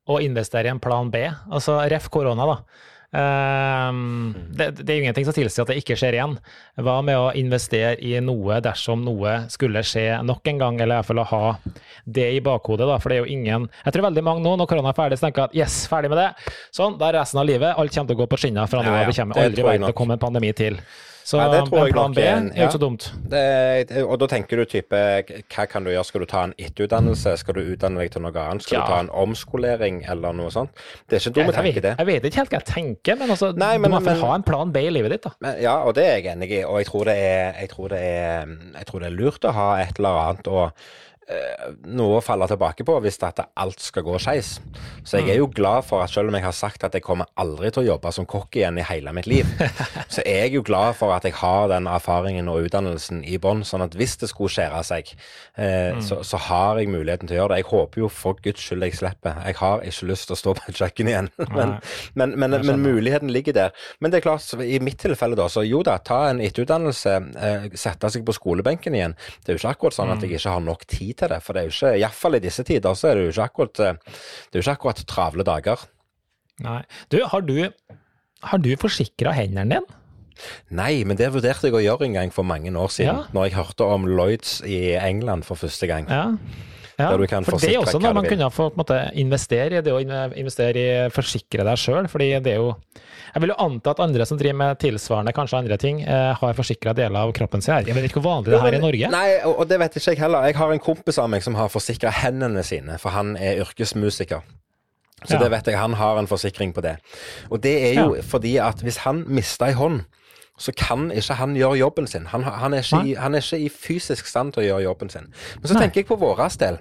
å 0.07 0.19
investere 0.23 0.69
i 0.69 0.73
en 0.73 0.81
plan 0.83 1.09
B? 1.11 1.25
Altså 1.51 1.79
ref 1.91 2.09
korona, 2.13 2.47
da. 2.47 2.57
Em, 3.13 4.33
det, 4.57 4.71
det 4.79 4.89
er 4.89 4.97
jo 4.97 5.03
ingenting 5.03 5.25
som 5.27 5.35
tilsier 5.35 5.61
at 5.65 5.69
det 5.69 5.77
ikke 5.83 5.97
skjer 5.99 6.15
igjen. 6.17 6.31
Hva 6.81 6.95
med 7.05 7.19
å 7.19 7.27
investere 7.37 7.93
i 8.01 8.15
noe 8.25 8.57
dersom 8.65 9.03
noe 9.05 9.35
skulle 9.53 9.83
skje 9.85 10.07
nok 10.25 10.49
en 10.49 10.61
gang, 10.63 10.79
eller 10.81 10.95
i 10.95 11.01
hvert 11.01 11.11
fall 11.11 11.21
å 11.21 11.27
ha 11.29 11.43
det 12.17 12.27
i 12.39 12.41
bakhodet, 12.45 12.87
da. 12.89 12.97
For 13.03 13.13
det 13.13 13.19
er 13.19 13.25
jo 13.27 13.31
ingen 13.35 13.67
Jeg 13.83 13.93
tror 13.95 14.07
veldig 14.09 14.25
mange 14.25 14.45
nå, 14.45 14.55
når 14.59 14.71
korona 14.71 14.93
er 14.93 14.97
ferdig, 14.97 15.19
så 15.21 15.27
tenker 15.27 15.45
at 15.47 15.57
yes, 15.57 15.83
ferdig 15.91 16.09
med 16.13 16.23
det. 16.23 16.29
Sånn, 16.73 16.97
da 17.01 17.11
er 17.11 17.19
resten 17.21 17.41
av 17.43 17.49
livet. 17.49 17.75
Alt 17.77 17.93
kommer 17.95 18.13
til 18.13 18.17
å 18.17 18.23
gå 18.23 18.29
på 18.33 18.41
skinner 18.45 18.69
fra 18.71 18.81
nå 18.81 18.89
Ja, 18.89 18.95
av. 18.95 19.01
ja, 19.03 19.11
Det 19.11 19.19
kommer 19.21 19.43
aldri 19.45 19.67
til 19.77 19.91
å 19.91 19.97
komme 20.01 20.17
en 20.17 20.23
pandemi 20.25 20.53
til. 20.57 20.79
Så 21.23 21.37
Nei, 21.39 21.45
det 21.53 21.59
tror 21.69 21.85
jeg 21.87 21.93
plan 21.95 22.13
B 22.13 22.19
er 22.19 22.33
jo 22.35 22.47
ja. 22.51 22.65
ikke 22.67 22.75
så 22.75 22.79
dumt. 22.83 23.05
Det, 23.31 24.01
og 24.03 24.17
da 24.19 24.27
tenker 24.27 24.59
du 24.59 24.65
type 24.67 24.99
Hva 25.53 25.65
kan 25.71 25.85
du 25.85 25.91
gjøre? 25.93 26.03
Skal 26.09 26.19
du 26.19 26.25
ta 26.27 26.41
en 26.49 26.53
etterutdannelse? 26.59 27.37
Skal 27.39 27.55
du 27.55 27.61
utdanne 27.63 28.01
deg 28.03 28.11
til 28.11 28.25
noe 28.25 28.33
annet? 28.43 28.65
Skal 28.65 28.77
Ja. 28.77 28.81
du 28.83 28.91
ta 28.91 28.99
en 29.05 29.09
omskolering 29.09 30.01
eller 30.11 30.33
noe 30.35 30.51
sånt? 30.51 30.71
Det 31.07 31.15
er 31.17 31.23
ikke 31.29 31.35
dumt 31.39 31.55
å 31.55 31.63
vet, 31.63 31.81
det. 31.81 31.95
jeg 31.97 32.05
vet 32.11 32.23
ikke 32.27 32.41
helt 32.41 32.49
hva 32.51 32.59
jeg 32.59 32.67
tenker, 32.73 33.15
men 33.21 33.29
altså, 33.29 33.53
Nei, 33.55 33.77
men- 33.77 33.91
du 33.91 33.95
må 33.97 34.01
men- 34.03 34.19
ha 34.19 34.35
en 34.35 34.43
plan 34.43 34.71
B 34.71 34.77
i 34.87 34.89
livet 34.89 35.11
ditt. 35.11 35.21
da. 35.23 35.31
Men, 35.39 35.61
ja, 35.61 35.77
og 35.83 35.95
det 35.95 36.03
er 36.03 36.19
jeg 36.21 36.35
enig 36.35 36.51
i. 36.51 36.63
Og 36.63 36.77
jeg 36.79 36.87
tror 36.87 37.05
det 37.05 37.15
er, 37.17 37.53
jeg 37.61 37.69
tror 37.69 37.87
det 37.89 37.99
er, 38.01 38.45
jeg 38.77 38.85
tror 38.85 38.99
det 38.99 39.07
er 39.07 39.15
lurt 39.15 39.41
å 39.43 39.51
ha 39.53 39.75
et 39.81 39.97
eller 39.99 40.09
annet 40.27 40.47
og 40.47 40.71
noe 41.87 42.17
å 42.19 42.23
falle 42.23 42.47
tilbake 42.49 42.85
på 42.87 42.95
hvis 43.03 43.19
det 43.21 43.29
at 43.29 43.41
alt 43.59 43.81
skal 43.81 44.05
gå 44.05 44.17
skeis. 44.21 44.57
Så 45.07 45.19
jeg 45.19 45.33
er 45.33 45.39
jo 45.39 45.49
glad 45.51 45.85
for 45.87 46.03
at 46.03 46.11
selv 46.11 46.31
om 46.31 46.37
jeg 46.37 46.45
har 46.45 46.55
sagt 46.55 46.83
at 46.85 46.95
jeg 46.95 47.05
kommer 47.05 47.29
aldri 47.39 47.71
til 47.73 47.83
å 47.83 47.93
jobbe 47.93 48.11
som 48.15 48.27
kokk 48.29 48.57
igjen 48.59 48.79
i 48.79 48.85
hele 48.87 49.13
mitt 49.15 49.29
liv, 49.29 49.47
så 50.13 50.23
er 50.25 50.45
jeg 50.45 50.57
jo 50.57 50.63
glad 50.65 50.97
for 50.99 51.13
at 51.15 51.25
jeg 51.27 51.35
har 51.39 51.69
den 51.71 51.87
erfaringen 51.91 52.49
og 52.51 52.67
utdannelsen 52.67 53.23
i 53.27 53.39
bånn, 53.41 53.63
sånn 53.67 53.85
at 53.85 53.95
hvis 53.97 54.17
det 54.21 54.29
skulle 54.31 54.51
skjære 54.53 54.81
seg, 54.87 55.13
eh, 55.55 55.99
så, 56.03 56.21
så 56.27 56.39
har 56.49 56.81
jeg 56.81 56.91
muligheten 56.91 57.29
til 57.29 57.37
å 57.37 57.41
gjøre 57.41 57.53
det. 57.55 57.61
Jeg 57.63 57.69
håper 57.71 58.03
jo 58.03 58.11
for 58.11 58.39
guds 58.43 58.63
skyld 58.63 58.87
jeg 58.87 58.99
slipper. 58.99 59.39
Jeg 59.47 59.59
har 59.59 59.85
ikke 59.87 60.09
lyst 60.11 60.29
til 60.29 60.37
å 60.37 60.39
stå 60.39 60.55
på 60.59 60.67
et 60.69 60.81
kjøkken 60.81 61.11
igjen, 61.11 61.31
men, 61.57 61.77
men, 62.19 62.35
men, 62.39 62.57
men 62.67 62.83
muligheten 62.83 63.31
ligger 63.33 63.57
der. 63.57 63.87
Men 63.99 64.13
det 64.13 64.21
er 64.21 64.27
klart, 64.27 64.49
i 64.59 64.79
mitt 64.83 64.99
tilfelle 65.03 65.37
da, 65.39 65.47
så 65.51 65.65
jo 65.67 65.83
da, 65.85 65.97
ta 66.03 66.25
en 66.29 66.41
etterutdannelse, 66.43 67.15
eh, 67.47 67.69
sette 67.79 68.11
seg 68.13 68.25
på 68.27 68.35
skolebenken 68.35 68.97
igjen. 68.97 69.17
Det 69.43 69.53
er 69.53 69.57
jo 69.57 69.63
ikke 69.63 69.75
akkurat 69.77 69.97
sånn 69.97 70.13
at 70.13 70.23
jeg 70.23 70.35
ikke 70.37 70.57
har 70.57 70.63
nok 70.63 70.87
tid 70.89 71.12
til 71.17 71.29
det, 71.33 71.41
for 71.43 71.53
det 71.53 71.63
er 71.63 71.69
jo 71.69 71.73
ikke, 71.75 71.91
iallfall 72.01 72.35
i 72.35 72.43
disse 72.43 72.63
tider, 72.67 72.93
så 72.99 73.09
er 73.11 73.15
det 73.19 73.25
jo 73.27 73.33
ikke 73.35 73.47
akkurat, 73.49 73.79
eh, 73.79 73.93
det 74.51 74.57
er 74.57 74.61
jo 74.61 74.63
ikke 74.65 74.77
akkurat 74.77 75.03
travle 75.09 75.43
dager. 75.47 75.85
Nei. 76.63 76.81
Du, 77.09 77.19
har 77.31 77.41
du, 77.41 77.57
har 78.43 78.57
du 78.61 78.71
forsikra 78.77 79.33
hendene 79.37 79.79
dine? 79.79 79.99
Nei, 80.73 81.03
men 81.05 81.17
det 81.19 81.27
vurderte 81.33 81.69
jeg 81.69 81.75
å 81.77 81.81
gjøre 81.83 82.07
en 82.07 82.15
gang 82.17 82.31
for 82.33 82.43
mange 82.43 82.71
år 82.73 82.89
siden, 82.89 83.15
Ja. 83.21 83.27
når 83.35 83.43
jeg 83.49 83.53
hørte 83.59 83.85
om 83.85 84.05
Lloyds 84.09 84.61
i 84.65 84.95
England 84.97 85.45
for 85.45 85.55
første 85.55 85.87
gang. 85.87 86.07
Ja. 86.09 86.31
Ja. 86.97 87.09
Der 87.09 87.17
du 87.17 87.27
kan 87.27 87.45
for 87.47 87.57
det 87.57 87.71
er 87.73 87.79
også 87.81 87.99
noe 88.01 88.13
man 88.13 88.27
kunne 88.29 88.49
få 88.53 88.67
måte 88.77 88.97
investere 89.17 89.79
i, 89.79 89.81
det 89.81 89.93
å 89.93 90.01
investere 90.01 90.77
i 90.77 91.09
forsikre 91.13 91.65
deg 91.65 91.79
sjøl, 91.81 92.09
fordi 92.11 92.27
det 92.45 92.53
er 92.53 92.61
jo 92.61 92.75
Jeg 93.33 93.41
vil 93.41 93.49
jo 93.49 93.55
anta 93.65 93.95
at 93.95 94.01
andre 94.03 94.25
som 94.29 94.37
driver 94.37 94.57
med 94.59 94.77
tilsvarende, 94.77 95.33
kanskje 95.33 95.57
andre 95.57 95.77
ting, 95.81 96.03
eh, 96.05 96.33
har 96.37 96.53
forsikra 96.53 96.93
deler 96.93 97.17
av 97.17 97.31
kroppen 97.33 97.63
sin 97.65 97.73
her. 97.73 97.87
Jeg 97.87 97.95
vet 97.97 98.05
ikke 98.05 98.21
hvor 98.21 98.27
vanlig 98.35 98.53
det 98.53 98.59
her 98.61 98.75
er 98.75 98.77
i 98.77 98.81
Norge. 98.83 99.09
Nei, 99.09 99.29
og, 99.49 99.63
det 99.67 99.79
vet 99.81 99.97
ikke 99.97 100.11
jeg 100.13 100.19
heller. 100.21 100.45
Jeg 100.45 100.55
har 100.59 100.73
en 100.75 100.79
kompis 100.79 101.17
av 101.17 101.31
meg 101.33 101.41
som 101.41 101.55
har 101.57 101.71
forsikra 101.73 102.11
hendene 102.13 102.61
sine, 102.63 102.99
for 103.01 103.09
han 103.15 103.33
er 103.37 103.63
yrkesmusiker. 103.65 104.45
Så 105.23 105.33
Ja. 105.33 105.39
det 105.39 105.49
vet 105.49 105.65
jeg, 105.65 105.79
han 105.79 105.93
har 105.97 106.19
en 106.19 106.27
forsikring 106.27 106.75
på 106.75 106.83
det. 106.85 106.97
Og 107.49 107.61
det 107.61 107.73
er 107.89 108.03
jo 108.03 108.21
fordi 108.21 108.57
at 108.61 108.83
hvis 108.83 108.97
han 109.07 109.25
mister 109.27 109.71
ei 109.71 109.73
hånd, 109.73 110.03
så 110.57 110.71
kan 110.77 111.07
ikke 111.11 111.33
han 111.39 111.55
gjøre 111.57 111.79
jobben 111.79 112.07
sin. 112.07 112.25
Han, 112.29 112.43
han, 112.45 112.73
er 112.73 112.83
ikke 112.85 113.03
i, 113.09 113.13
han 113.17 113.33
er 113.35 113.41
ikke 113.41 113.59
i 113.65 113.69
fysisk 113.69 114.27
stand 114.29 114.53
til 114.53 114.63
å 114.63 114.67
gjøre 114.67 114.83
jobben 114.85 115.09
sin. 115.09 115.31
Men 115.59 115.69
så 115.69 115.73
Nei. 115.77 115.85
tenker 115.85 116.03
jeg 116.03 116.09
på 116.11 116.19
vår 116.21 116.43
del. 116.61 116.77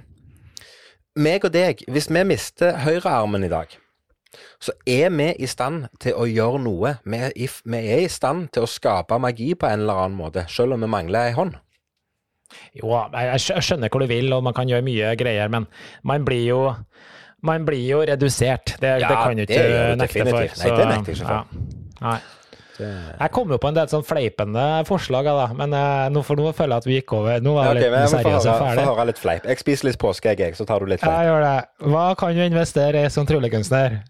Meg 1.17 1.45
og 1.45 1.53
deg, 1.53 1.83
hvis 1.93 2.09
vi 2.13 2.25
mister 2.25 2.77
høyrearmen 2.85 3.45
i 3.45 3.51
dag, 3.53 3.73
så 4.63 4.73
er 4.89 5.11
vi 5.13 5.27
i 5.45 5.49
stand 5.51 5.87
til 6.01 6.17
å 6.17 6.25
gjøre 6.29 6.61
noe. 6.65 6.95
Vi 7.05 7.19
er, 7.19 7.33
i, 7.37 7.49
vi 7.49 7.81
er 7.97 8.05
i 8.05 8.09
stand 8.13 8.49
til 8.55 8.65
å 8.65 8.71
skape 8.71 9.19
magi 9.21 9.51
på 9.55 9.69
en 9.69 9.83
eller 9.85 10.05
annen 10.07 10.17
måte, 10.21 10.47
selv 10.49 10.77
om 10.77 10.85
vi 10.85 10.89
mangler 10.93 11.29
ei 11.29 11.35
hånd. 11.37 11.57
Jo, 12.77 12.93
jeg 13.13 13.29
jeg 13.29 13.41
skjø- 13.41 13.55
jeg 13.57 13.67
skjønner 13.69 13.93
hvor 13.93 14.05
du 14.05 14.07
vil, 14.11 14.33
og 14.37 14.43
man 14.45 14.55
kan 14.57 14.69
gjøre 14.69 14.85
mye 14.85 15.15
greier, 15.17 15.49
men 15.53 15.67
man 16.05 16.25
blir 16.25 16.45
jo 16.47 16.61
man 17.43 17.65
blir 17.67 17.83
jo 17.89 18.03
redusert. 18.07 18.77
Det, 18.81 18.93
det 19.03 19.09
kan 19.09 19.37
du 19.37 19.43
ikke 19.43 19.97
nekte 19.99 20.25
for. 20.29 20.45
Nei, 20.61 20.77
det 20.77 20.89
nekter 20.93 21.13
jeg 21.13 21.19
ikke 21.19 21.27
for. 21.27 21.33
Ja. 21.33 21.45
Nei. 22.01 22.19
Jeg 22.79 23.31
kom 23.35 23.51
jo 23.53 23.59
på 23.61 23.69
en 23.69 23.77
del 23.77 23.89
sånn 23.91 24.05
fleipende 24.07 24.63
forslag, 24.89 25.29
da, 25.29 25.49
men 25.59 25.75
eh, 25.77 26.07
nå, 26.15 26.23
for 26.25 26.41
nå 26.41 26.49
føler 26.57 26.73
jeg 26.77 26.85
at 26.85 26.89
vi 26.89 26.97
gikk 27.01 27.15
over. 27.19 27.43
Nå 27.45 27.53
var 27.57 27.69
jeg 27.69 27.93
men 27.93 28.07
litt 28.07 28.15
seriøs 28.15 28.47
og 28.47 28.49
høre, 28.49 28.57
få 28.57 28.69
ferdig. 28.71 28.87
høre 28.89 29.07
litt 29.11 29.21
fleip. 29.21 29.49
Jeg 29.51 29.61
spiser 29.61 29.89
litt 29.91 30.01
påskeegg, 30.03 30.43
jeg, 30.47 30.57
så 30.59 30.67
tar 30.69 30.81
du 30.81 30.89
litt 30.89 31.03
fleip. 31.03 31.13
Jeg 31.13 31.31
gjør 31.31 31.45
det. 31.45 31.55
Hva 31.93 32.07
kan 32.19 32.35
du 32.37 32.43
investere 32.47 33.05
i 33.05 33.13
som 33.13 33.29
tryllekunstner? 33.29 34.01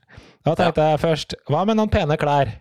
Da 0.43 0.55
tenkte 0.59 0.87
jeg 0.93 1.03
først, 1.03 1.37
hva 1.51 1.65
med 1.69 1.79
noen 1.79 1.91
pene 1.93 2.19
klær? 2.21 2.55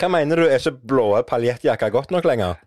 Hva 0.00 0.08
mener 0.12 0.42
du, 0.42 0.44
er 0.48 0.58
ikke 0.60 0.76
blå 0.90 1.06
paljettjakker 1.28 1.92
godt 1.94 2.10
nok 2.12 2.26
lenger? 2.28 2.58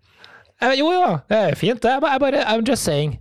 Eh, 0.63 0.73
jo, 0.79 0.89
jo, 0.93 1.17
det 1.29 1.39
er 1.49 1.59
fint. 1.59 1.81
det. 1.83 1.91
Jeg 1.91 2.23
bare 2.23 2.45
I'm 2.47 2.65
just 2.67 2.83
saying. 2.83 3.17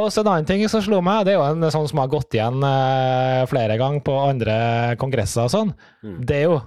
Og 0.00 0.06
så 0.08 0.22
en 0.22 0.30
annen 0.32 0.48
ting 0.48 0.62
som 0.72 0.80
slo 0.84 1.02
meg, 1.04 1.26
det 1.26 1.34
er 1.34 1.40
jo 1.40 1.48
en 1.50 1.72
sånn 1.72 1.88
som 1.90 2.00
har 2.00 2.12
gått 2.12 2.32
igjen 2.32 2.62
eh, 2.64 3.42
flere 3.50 3.76
ganger 3.80 4.04
på 4.06 4.14
andre 4.24 4.54
kongresser 5.00 5.44
og 5.44 5.52
sånn. 5.52 5.74
Mm. 6.00 6.14
Det 6.28 6.38
er 6.38 6.46
jo 6.48 6.60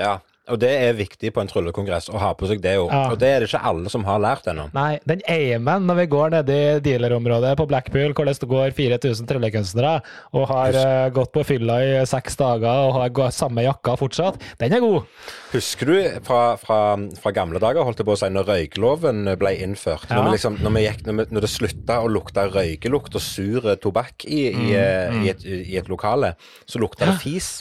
Ja, 0.00 0.12
og 0.50 0.58
det 0.58 0.70
er 0.74 0.96
viktig 0.98 1.30
på 1.34 1.42
en 1.42 1.50
tryllekongress 1.50 2.08
å 2.10 2.18
ha 2.18 2.32
på 2.34 2.48
seg 2.50 2.62
det 2.64 2.74
òg. 2.80 2.90
Ja. 2.90 3.02
Og 3.12 3.20
det 3.20 3.28
er 3.30 3.44
det 3.44 3.48
ikke 3.50 3.62
alle 3.70 3.92
som 3.92 4.02
har 4.08 4.18
lært 4.22 4.48
ennå. 4.50 4.64
Nei, 4.74 4.96
den 5.06 5.22
aimen 5.30 5.86
når 5.86 6.00
vi 6.00 6.06
går 6.16 6.34
ned 6.34 6.50
i 6.50 6.60
dealerområdet 6.82 7.52
på 7.60 7.66
Blackpool, 7.70 8.14
hvor 8.16 8.26
det 8.26 8.48
går 8.50 8.74
4000 8.74 9.28
tryllekunstnere, 9.30 9.94
og 10.34 10.48
har 10.50 10.74
Husk. 10.74 11.14
gått 11.14 11.32
på 11.36 11.44
fylla 11.46 11.78
i 11.86 11.94
seks 12.10 12.36
dager 12.40 12.88
og 12.88 12.98
har 12.98 13.30
samme 13.34 13.62
jakka 13.62 13.94
fortsatt, 14.00 14.40
den 14.58 14.74
er 14.74 14.82
god. 14.82 15.06
Husker 15.52 15.92
du 15.92 15.96
fra, 16.26 16.42
fra, 16.58 16.80
fra 17.22 17.34
gamle 17.36 17.62
dager, 17.62 17.86
holdt 17.86 18.02
jeg 18.02 18.08
på 18.08 18.16
å 18.16 18.18
si, 18.18 18.30
når 18.32 18.50
røykloven 18.50 19.24
ble 19.38 19.54
innført? 19.62 20.08
Ja. 20.10 20.18
Når, 20.18 20.30
vi 20.30 20.36
liksom, 20.38 20.58
når, 20.64 20.74
vi 20.74 20.86
gikk, 20.88 21.04
når, 21.06 21.18
vi, 21.20 21.28
når 21.36 21.46
det 21.46 21.52
slutta 21.54 22.00
å 22.02 22.10
lukte 22.10 22.48
røykelukt 22.50 23.18
og 23.20 23.22
sur 23.22 23.70
tobakk 23.82 24.26
i, 24.26 24.44
i, 24.50 24.70
Mm, 24.72 24.74
eh, 24.78 25.24
i, 25.26 25.30
et, 25.32 25.44
i 25.44 25.76
et 25.80 25.88
lokale, 25.90 26.34
så 26.68 26.80
lukta 26.82 27.08
det 27.08 27.18
fis. 27.22 27.60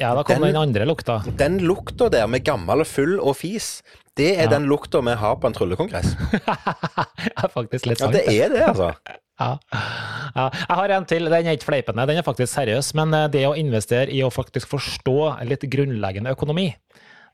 Ja, 0.00 0.14
da 0.14 0.22
kom 0.24 0.40
Den- 0.40 0.52
den, 0.52 0.60
andre 0.62 0.86
lukta. 0.88 1.20
Den 1.38 1.58
lukta 1.60 2.08
der 2.10 2.26
med 2.26 2.44
gammel 2.44 2.84
full 2.88 3.18
og 3.20 3.36
fis, 3.36 3.82
det 4.16 4.38
er 4.38 4.44
Ja. 4.44 4.50
den 4.58 4.66
lukta 4.68 5.00
vi 5.00 5.14
har 5.16 5.36
på 5.36 5.46
en 5.46 5.54
tryllekongress. 5.56 6.14
er 7.42 7.48
faktisk 7.52 7.86
litt 7.86 7.98
sant. 8.02 8.14
Ja, 8.14 8.20
det 8.20 8.40
er 8.40 8.48
det, 8.52 8.62
altså. 8.68 8.92
Ja. 9.40 9.58
ja. 10.36 10.44
Jeg 10.68 10.76
har 10.78 10.92
en 10.98 11.04
til, 11.08 11.24
den 11.32 11.46
er 11.48 11.56
ikke 11.56 11.66
fleipende, 11.70 12.04
den 12.06 12.18
er 12.20 12.26
faktisk 12.26 12.52
seriøs. 12.52 12.92
Men 12.98 13.14
eh, 13.16 13.28
det 13.32 13.44
å 13.48 13.54
investere 13.58 14.10
i 14.12 14.20
å 14.22 14.30
faktisk 14.32 14.68
forstå 14.70 15.16
litt 15.48 15.64
grunnleggende 15.72 16.30
økonomi, 16.34 16.68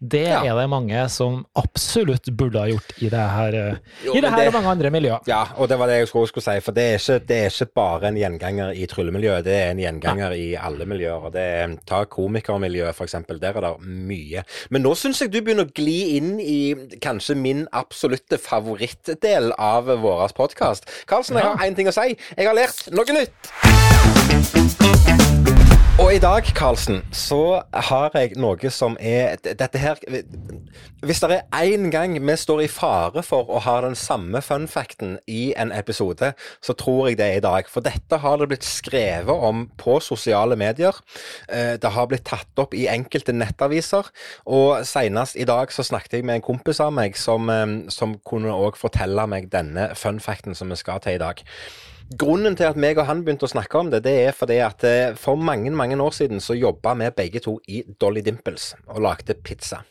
det 0.01 0.23
Ja. 0.29 0.43
er 0.45 0.55
det 0.61 0.69
mange 0.71 1.09
som 1.11 1.45
absolutt 1.57 2.25
burde 2.37 2.59
ha 2.61 2.67
gjort 2.69 2.93
i 3.03 3.09
det 3.09 3.19
her, 3.31 3.55
eh, 3.55 3.75
Jo, 4.05 4.13
i 4.15 4.21
det 4.21 4.31
her 4.31 4.37
det- 4.37 4.47
og 4.49 4.53
mange 4.55 4.69
andre 4.71 4.91
miljøer. 4.91 5.19
Ja, 5.27 5.45
og 5.57 5.69
det 5.69 5.79
var 5.79 5.87
det 5.87 5.97
jeg 5.99 6.09
skulle, 6.09 6.27
skulle 6.29 6.45
si, 6.45 6.61
for 6.61 6.73
det 6.73 6.85
er, 6.85 6.99
ikke, 6.99 7.19
det 7.27 7.37
er 7.37 7.47
ikke 7.51 7.67
bare 7.75 8.05
en 8.09 8.15
gjenganger 8.17 8.71
i 8.75 8.87
tryllemiljøet, 8.87 9.45
det 9.45 9.53
er 9.55 9.71
en 9.71 9.79
gjenganger 9.79 10.31
i 10.33 10.55
alle 10.55 10.85
miljøer. 10.87 11.25
og 11.25 11.33
det 11.33 11.41
er, 11.43 11.69
Ta 11.87 12.05
komikermiljøet, 12.05 12.95
eksempel, 13.01 13.39
der 13.41 13.49
er 13.57 13.61
det 13.61 13.81
mye. 13.81 14.43
Men 14.71 14.83
nå 14.83 14.95
syns 14.95 15.21
jeg 15.21 15.31
du 15.33 15.41
begynner 15.43 15.65
å 15.65 15.73
gli 15.75 16.17
inn 16.17 16.41
i 16.41 16.75
kanskje 17.01 17.35
min 17.37 17.67
absolutte 17.73 18.39
favorittdel 18.39 19.53
av 19.59 19.85
vår 19.87 20.29
podkast. 20.35 20.85
Karlsen, 21.07 21.37
jeg 21.37 21.45
Ja. 21.45 21.57
har 21.57 21.67
én 21.67 21.75
ting 21.77 21.87
å 21.89 21.93
si. 21.93 22.17
Jeg 22.37 22.47
har 22.47 22.55
lært 22.55 22.91
noe 22.93 23.05
nytt. 23.05 23.29
Og 25.99 26.13
i 26.15 26.19
dag, 26.23 26.47
Karlsen, 26.55 27.01
så 27.11 27.59
har 27.75 28.13
jeg 28.15 28.37
noe 28.39 28.71
som 28.71 28.95
er 29.03 29.33
Dette 29.43 29.81
her 29.83 29.99
Hvis 31.03 31.19
det 31.25 31.41
er 31.41 31.49
én 31.59 31.89
gang 31.91 32.15
vi 32.15 32.37
står 32.39 32.63
i 32.63 32.69
fare 32.71 33.25
for 33.27 33.51
å 33.51 33.59
ha 33.65 33.75
den 33.83 33.97
samme 33.99 34.39
funfacten 34.39 35.17
i 35.27 35.49
en 35.59 35.73
episode, 35.75 36.31
så 36.63 36.77
tror 36.79 37.09
jeg 37.09 37.19
det 37.19 37.27
er 37.27 37.41
i 37.41 37.43
dag. 37.43 37.67
For 37.67 37.83
dette 37.83 38.21
har 38.23 38.39
det 38.39 38.49
blitt 38.53 38.69
skrevet 38.69 39.43
om 39.51 39.67
på 39.75 39.99
sosiale 39.99 40.55
medier. 40.55 40.95
Eh, 41.51 41.75
det 41.83 41.93
har 41.97 42.07
blitt 42.07 42.29
tatt 42.31 42.63
opp 42.63 42.79
i 42.79 42.87
enkelte 42.91 43.35
nettaviser. 43.35 44.07
Og 44.47 44.87
senest 44.87 45.35
i 45.35 45.49
dag 45.51 45.75
så 45.75 45.83
snakket 45.83 46.21
jeg 46.21 46.31
med 46.31 46.39
en 46.39 46.49
kompis 46.53 46.79
av 46.85 46.95
meg 46.95 47.19
som, 47.19 47.51
eh, 47.51 47.91
som 47.91 48.21
kunne 48.23 48.55
òg 48.55 48.79
fortelle 48.79 49.27
meg 49.27 49.51
denne 49.51 49.91
funfacten 49.99 50.55
som 50.55 50.71
vi 50.71 50.79
skal 50.79 51.03
til 51.03 51.19
i 51.19 51.25
dag. 51.27 51.43
Grunnen 52.09 52.57
til 52.57 52.71
at 52.71 52.79
meg 52.81 52.97
og 52.97 53.09
han 53.09 53.21
begynte 53.25 53.45
å 53.45 53.53
snakke 53.53 53.81
om 53.83 53.91
det, 53.93 54.01
det 54.07 54.15
er 54.31 54.37
fordi 54.37 54.59
at 54.65 54.85
eh, 54.89 55.15
for 55.19 55.37
mange 55.37 55.71
mange 55.77 55.99
år 56.01 56.15
siden 56.17 56.41
så 56.41 56.57
jobba 56.57 56.95
vi 56.97 57.11
begge 57.19 57.43
to 57.45 57.59
i 57.69 57.83
Dolly 58.01 58.23
Dimples 58.25 58.73
og 58.87 59.03
lagde 59.05 59.37
pizza. 59.45 59.83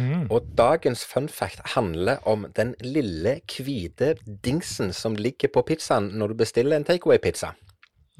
Mm. 0.00 0.24
Og 0.32 0.48
dagens 0.58 1.04
fun 1.06 1.28
fact 1.30 1.60
handler 1.76 2.24
om 2.26 2.48
den 2.56 2.72
lille, 2.82 3.36
hvite 3.46 4.14
dingsen 4.24 4.90
som 4.96 5.14
ligger 5.14 5.52
på 5.54 5.62
pizzaen 5.68 6.10
når 6.18 6.32
du 6.32 6.40
bestiller 6.40 6.80
en 6.80 6.88
takeaway-pizza. 6.88 7.52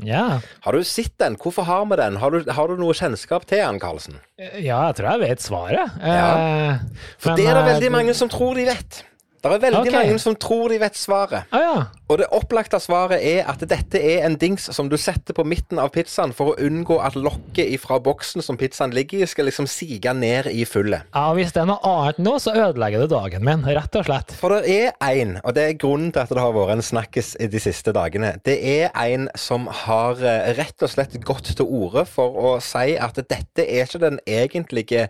Ja. 0.03 0.41
Har 0.61 0.75
du 0.75 0.85
sett 0.85 1.15
den? 1.23 1.37
Hvorfor 1.39 1.67
har 1.69 1.85
vi 1.87 1.99
den? 2.01 2.17
Har 2.19 2.35
du, 2.35 2.51
har 2.51 2.69
du 2.69 2.79
noe 2.81 2.95
kjennskap 2.99 3.47
til 3.47 3.63
den, 3.63 3.79
Karlsen? 3.83 4.19
ja, 4.39 4.81
jeg 4.89 4.97
tror 4.99 5.11
jeg 5.13 5.23
vet 5.23 5.43
svaret. 5.45 5.99
Ja. 6.03 6.31
Eh, 6.35 7.03
For 7.19 7.33
men, 7.33 7.39
det 7.39 7.47
er 7.47 7.59
det 7.59 7.65
eh, 7.65 7.69
veldig 7.73 7.93
mange 7.95 8.15
som 8.19 8.31
tror 8.33 8.59
de 8.59 8.67
vet. 8.69 9.05
Det 9.45 9.59
er 9.59 9.65
veldig 9.67 9.81
okay. 9.85 9.95
mange 9.99 10.21
som 10.23 10.37
tror 10.41 10.73
de 10.73 10.79
vet 10.81 10.97
svaret. 10.97 11.51
Ah, 11.53 11.65
ja. 11.65 11.83
Og 12.09 12.19
det 12.21 12.29
opplagte 12.37 12.79
svaret 12.81 13.21
er 13.25 13.49
at 13.49 13.61
dette 13.69 14.01
er 14.01 14.25
en 14.27 14.37
dings 14.41 14.67
som 14.77 14.89
du 14.93 14.97
setter 15.01 15.37
på 15.37 15.45
midten 15.49 15.81
av 15.81 15.91
pizzaen 15.93 16.33
for 16.37 16.53
å 16.53 16.57
unngå 16.65 16.99
at 17.05 17.17
lokket 17.17 17.73
fra 17.81 17.99
boksen 18.03 18.45
som 18.45 18.59
pizzaen 18.61 18.95
ligger 18.97 19.25
i, 19.25 19.29
skal 19.29 19.49
liksom 19.49 19.69
sige 19.71 20.13
ned 20.17 20.49
i 20.53 20.65
fullet. 20.69 21.09
ja. 21.15 21.25
Hvis 21.35 21.53
det 21.55 21.65
er 21.65 21.69
noe 21.69 21.81
annet 21.89 22.21
nå, 22.23 22.37
så 22.39 22.55
ødelegger 22.55 23.05
det 23.05 23.11
dagen 23.11 23.45
min, 23.45 23.65
rett 23.67 23.97
og 23.99 24.07
slett. 24.07 24.35
For 24.39 24.55
det 24.55 24.77
er 24.77 24.93
en, 25.09 25.37
og 25.43 25.57
det 25.57 25.65
er 25.65 25.79
grunnen 25.81 26.13
til 26.15 26.23
at 26.23 26.33
det 26.33 26.41
har 26.41 26.55
vært 26.55 26.77
en 26.77 26.85
snakkis 26.85 27.35
i 27.43 27.49
de 27.51 27.61
siste 27.63 27.93
dagene. 27.97 28.35
Det 28.47 28.57
er 28.61 28.93
en 29.03 29.29
som 29.39 29.67
har 29.85 30.21
eh, 30.23 30.53
rett 30.59 30.85
og 30.85 30.93
slett 30.93 31.17
gått 31.25 31.53
til 31.57 31.67
orde 31.67 32.07
for 32.09 32.39
å 32.39 32.55
si 32.65 32.95
at 33.01 33.19
dette 33.19 33.65
er 33.65 33.89
ikke 33.89 34.03
den 34.05 34.21
egentlige 34.29 35.09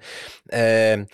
eh, 0.53 1.05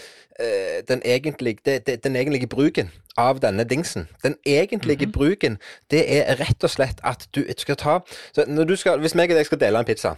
den, 0.89 1.03
egentlige, 1.05 1.59
det, 1.65 1.87
det, 1.87 1.99
den 2.05 2.17
egentlige 2.17 2.49
bruken 2.51 2.91
av 3.19 3.41
denne 3.43 3.65
dingsen. 3.65 4.09
Den 4.23 4.37
egentlige 4.47 5.07
bruken, 5.13 5.59
det 5.91 6.05
er 6.17 6.41
rett 6.41 6.65
og 6.65 6.73
slett 6.73 7.03
at 7.05 7.29
du 7.35 7.45
skal 7.59 7.77
ta 7.77 8.01
så 8.33 8.45
når 8.49 8.65
du 8.65 8.77
skal, 8.77 9.01
Hvis 9.01 9.15
meg 9.15 9.31
og 9.31 9.37
deg 9.37 9.47
skal 9.47 9.61
dele 9.61 9.79
en 9.79 9.89
pizza, 9.89 10.17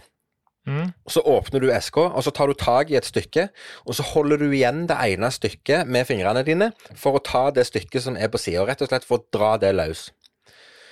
Mm. 0.63 0.93
så 1.11 1.19
åpner 1.27 1.59
du 1.59 1.71
eska, 1.75 2.05
og 2.15 2.23
så 2.23 2.31
tar 2.31 2.47
du 2.47 2.53
tak 2.55 2.91
i 2.91 2.95
et 2.95 3.05
stykke, 3.05 3.49
og 3.83 3.97
så 3.97 4.03
holder 4.13 4.39
du 4.39 4.45
igjen 4.47 4.85
det 4.87 4.95
ene 4.95 5.27
stykket 5.31 5.89
med 5.91 6.07
fingrene 6.07 6.43
dine 6.47 6.69
for 6.95 7.17
å 7.17 7.23
ta 7.23 7.49
det 7.51 7.65
stykket 7.67 8.05
som 8.05 8.15
er 8.15 8.31
på 8.31 8.39
sida, 8.39 8.63
rett 8.63 8.81
og 8.81 8.87
slett 8.87 9.07
for 9.07 9.19
å 9.19 9.25
dra 9.35 9.57
det 9.59 9.73
løs. 9.75 10.05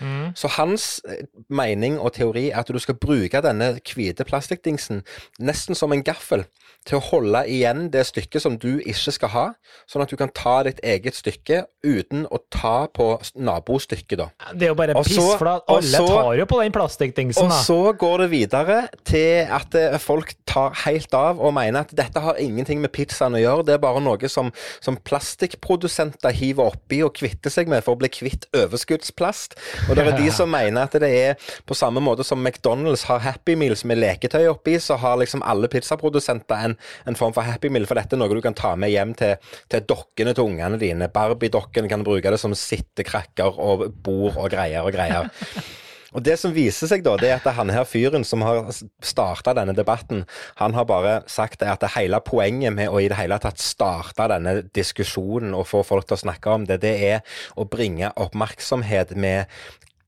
Mm. 0.02 0.32
Så 0.36 0.50
hans 0.58 0.88
eh, 1.08 1.26
mening 1.50 2.00
og 2.00 2.14
teori 2.18 2.50
er 2.50 2.62
at 2.64 2.72
du 2.72 2.80
skal 2.82 2.98
bruke 3.02 3.42
denne 3.44 3.74
hvite 3.86 4.26
plastikkdingsen 4.28 5.04
nesten 5.40 5.78
som 5.78 5.94
en 5.94 6.04
gaffel 6.04 6.46
til 6.88 6.98
å 6.98 7.04
holde 7.12 7.44
igjen 7.52 7.90
det 7.94 8.08
stykket 8.10 8.42
som 8.42 8.56
du 8.58 8.80
ikke 8.80 9.14
skal 9.14 9.32
ha, 9.36 9.44
sånn 9.90 10.02
at 10.02 10.10
du 10.10 10.18
kan 10.18 10.32
ta 10.34 10.62
ditt 10.66 10.80
eget 10.86 11.14
stykke 11.18 11.60
uten 11.86 12.24
å 12.34 12.40
ta 12.54 12.88
på 12.90 13.12
nabostykket, 13.38 14.18
da. 14.18 14.28
Det 14.58 14.66
er 14.66 14.72
jo 14.72 14.78
bare 14.80 14.96
piss, 14.98 15.20
for 15.38 15.46
da 15.46 15.54
alle 15.70 15.84
så- 15.92 16.08
tar 16.08 16.34
jo 16.40 16.46
på 16.50 16.62
den 16.64 16.74
plastikkdingsen, 16.74 17.44
Og 17.44 17.50
da. 17.50 17.60
så 17.62 17.94
går 17.98 18.18
det 18.24 18.30
videre 18.32 18.90
til 19.06 19.46
at 19.46 19.76
eh, 19.76 19.98
folk 20.00 20.34
tar 20.46 20.74
helt 20.86 21.14
av 21.14 21.40
og 21.40 21.54
mener 21.54 21.82
at 21.82 21.96
dette 21.96 22.20
har 22.20 22.36
ingenting 22.42 22.82
med 22.82 22.92
pizzaen 22.92 23.38
å 23.38 23.42
gjøre, 23.42 23.66
det 23.66 23.74
er 23.76 23.78
bare 23.78 24.02
noe 24.02 24.30
som, 24.30 24.52
som 24.82 24.98
plastikkprodusenter 24.98 26.32
hiver 26.32 26.72
oppi 26.74 27.04
og 27.04 27.14
kvitter 27.14 27.54
seg 27.54 27.68
med 27.68 27.84
for 27.84 27.96
å 27.96 28.02
bli 28.02 28.10
kvitt 28.10 28.48
overskuddsplast. 28.58 29.56
Og 29.92 29.98
det 29.98 30.06
er 30.08 30.16
de 30.16 30.30
som 30.32 30.48
mener 30.48 30.86
at 30.88 30.94
det 31.04 31.08
er 31.12 31.50
på 31.68 31.76
samme 31.76 32.00
måte 32.00 32.24
som 32.24 32.40
McDonald's 32.40 33.02
har 33.10 33.20
Happy 33.26 33.58
Meals 33.60 33.82
med 33.84 34.00
leketøy 34.00 34.46
oppi, 34.48 34.78
så 34.80 34.96
har 34.96 35.18
liksom 35.20 35.44
alle 35.44 35.68
pizzaprodusenter 35.68 36.64
en, 36.70 36.78
en 37.12 37.20
form 37.20 37.36
for 37.36 37.44
Happy 37.44 37.68
Meal, 37.68 37.84
for 37.90 38.00
dette 38.00 38.16
er 38.16 38.22
noe 38.22 38.32
du 38.32 38.40
kan 38.46 38.56
ta 38.56 38.72
med 38.80 38.94
hjem 38.94 39.12
til, 39.20 39.36
til 39.68 39.84
dokkene 39.92 40.32
til 40.38 40.48
ungene 40.48 40.80
dine. 40.80 41.12
Barbie-dokken 41.12 41.92
kan 41.92 42.08
bruke 42.08 42.32
det 42.32 42.40
som 42.40 42.56
sittekrakker 42.56 43.60
og 43.60 43.90
bord 44.00 44.40
og 44.40 44.48
greier 44.56 44.88
og 44.88 44.96
greier. 44.96 45.28
Og 46.12 46.24
det 46.26 46.36
som 46.42 46.52
viser 46.52 46.90
seg 46.92 47.06
da, 47.06 47.14
det 47.20 47.30
er 47.30 47.38
at 47.38 47.56
han 47.56 47.72
her 47.72 47.86
fyren 47.88 48.26
som 48.28 48.44
har 48.44 48.66
starta 49.04 49.54
denne 49.56 49.76
debatten, 49.76 50.26
han 50.60 50.76
har 50.76 50.88
bare 50.90 51.14
sagt 51.32 51.62
det 51.62 51.70
at 51.72 51.84
det 51.84 51.94
hele 51.96 52.20
poenget 52.26 52.76
med 52.76 52.92
å 52.92 53.00
i 53.00 53.08
det 53.12 53.20
hele 53.20 53.38
tatt 53.40 53.62
starte 53.64 54.28
denne 54.32 54.58
diskusjonen 54.76 55.56
og 55.56 55.70
få 55.70 55.86
folk 55.88 56.10
til 56.10 56.18
å 56.18 56.24
snakke 56.26 56.52
om 56.52 56.68
det, 56.68 56.82
det 56.84 56.94
er 57.14 57.40
å 57.56 57.64
bringe 57.64 58.12
oppmerksomhet 58.20 59.16
med 59.16 59.48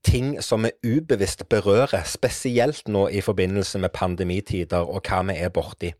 ting 0.04 0.34
som 0.42 0.66
vi 0.66 0.72
ubevisst 0.96 1.46
berører, 1.48 2.04
spesielt 2.06 2.88
nå 2.88 3.08
i 3.08 3.22
forbindelse 3.24 3.80
med 3.82 3.94
pandemitider 3.94 4.84
og 4.84 5.02
hva 5.08 5.22
vi 5.30 5.38
er 5.40 5.54
borti. 5.54 5.94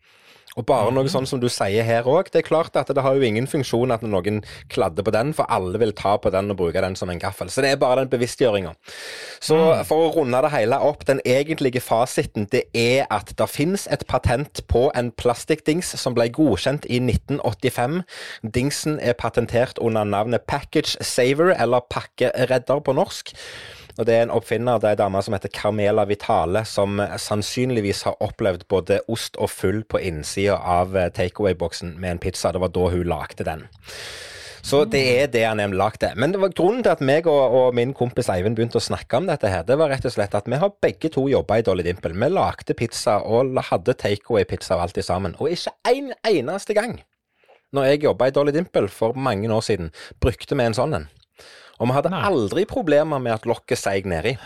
Og 0.55 0.66
bare 0.68 0.92
noe 0.94 1.11
sånn 1.11 1.26
som 1.26 1.40
du 1.42 1.48
sier 1.50 1.86
her 1.86 2.07
òg. 2.07 2.28
Det 2.30 2.42
er 2.42 2.46
klart 2.46 2.76
at 2.78 2.90
det 2.94 3.02
har 3.02 3.16
jo 3.18 3.26
ingen 3.26 3.48
funksjon 3.50 3.90
at 3.94 4.05
noen 4.07 4.40
kladder 4.70 5.07
på 5.07 5.14
den, 5.14 5.32
for 5.34 5.50
alle 5.50 5.80
vil 5.82 5.94
ta 5.98 6.14
på 6.20 6.30
den 6.30 6.52
og 6.55 6.61
bruke 6.61 6.82
den 6.84 6.94
som 6.98 7.11
en 7.11 7.18
gaffel. 7.22 7.50
Så 7.50 7.64
det 7.64 7.72
er 7.74 7.80
bare 7.80 8.05
den 8.05 8.12
bevisstgjøringa. 8.12 8.74
Så 9.42 9.59
for 9.88 10.07
å 10.07 10.12
runde 10.14 10.44
det 10.46 10.52
hele 10.55 10.78
opp, 10.86 11.02
den 11.09 11.22
egentlige 11.26 11.82
fasiten 11.82 12.46
det 12.55 12.64
er 12.70 13.09
at 13.14 13.34
det 13.34 13.50
finnes 13.50 13.88
et 13.90 14.07
patent 14.11 14.62
på 14.70 14.86
en 14.94 15.11
plastikkdings 15.18 15.90
som 15.98 16.14
ble 16.14 16.28
godkjent 16.34 16.86
i 16.86 17.00
1985. 17.02 18.02
Dingsen 18.55 19.00
er 19.02 19.18
patentert 19.18 19.82
under 19.82 20.07
navnet 20.07 20.46
Package 20.46 21.00
Saver, 21.02 21.50
eller 21.59 21.82
pakkeredder 21.90 22.84
på 22.84 22.94
norsk. 22.94 23.34
Og 23.99 24.07
Det 24.07 24.14
er 24.14 24.24
en 24.24 24.34
oppfinner, 24.34 24.80
det 24.82 24.88
er 24.88 24.97
en 24.97 25.03
dame 25.05 25.22
som 25.22 25.36
heter 25.36 25.53
Carmela 25.55 26.05
Vitale, 26.05 26.64
som 26.66 26.99
sannsynligvis 26.99 28.03
har 28.09 28.18
opplevd 28.24 28.66
både 28.68 29.01
ost 29.09 29.38
og 29.38 29.53
full 29.55 29.84
på 29.86 30.01
innsida 30.03 30.57
av 30.59 30.97
eh, 30.99 31.12
takeaway-boksen 31.14 31.95
med 32.03 32.16
en 32.16 32.22
pizza. 32.22 32.51
Det 32.51 32.62
var 32.64 32.74
da 32.74 32.88
hun 32.90 33.07
lagde 33.07 33.47
den. 33.47 33.62
Så 34.64 34.82
det 34.88 35.03
er 35.20 35.26
det 35.28 35.45
han 35.45 35.61
nemlig 35.61 35.78
lagde. 35.78 36.11
Men 36.16 36.32
det 36.32 36.40
var 36.40 36.55
grunnen 36.57 36.82
til 36.82 36.95
at 36.95 37.03
meg 37.05 37.26
og, 37.30 37.55
og 37.55 37.74
min 37.76 37.92
kompis 37.95 38.30
Eivind 38.32 38.57
begynte 38.57 38.80
å 38.80 38.84
snakke 38.84 39.20
om 39.20 39.28
dette 39.28 39.51
her, 39.53 39.62
det 39.68 39.76
var 39.78 39.92
rett 39.92 40.07
og 40.09 40.14
slett 40.16 40.34
at 40.34 40.49
vi 40.51 40.59
har 40.59 40.72
begge 40.82 41.12
to 41.12 41.28
jobba 41.28 41.61
i 41.61 41.66
Dolly 41.66 41.84
Dimple. 41.86 42.16
Vi 42.16 42.30
lagde 42.32 42.74
pizza 42.78 43.20
og 43.20 43.61
hadde 43.70 43.95
takeaway-pizza 44.01 44.78
og 44.78 44.88
alt 44.88 45.03
sammen. 45.05 45.36
Og 45.38 45.53
ikke 45.53 45.76
en 45.92 46.14
eneste 46.26 46.74
gang 46.74 47.03
når 47.74 47.90
jeg 47.90 48.05
jobba 48.05 48.30
i 48.30 48.34
Dolly 48.34 48.55
Dimple 48.55 48.88
for 48.88 49.18
mange 49.18 49.51
år 49.53 49.62
siden, 49.66 49.90
brukte 50.22 50.57
vi 50.57 50.66
en 50.66 50.76
sånn 50.78 50.95
en. 50.95 51.07
Og 51.80 51.88
vi 51.88 51.96
hadde 51.96 52.12
Nei. 52.14 52.22
aldri 52.28 52.64
problemer 52.70 53.22
med 53.22 53.34
at 53.34 53.48
lokket 53.48 53.80
seig 53.80 54.06
nedi. 54.10 54.36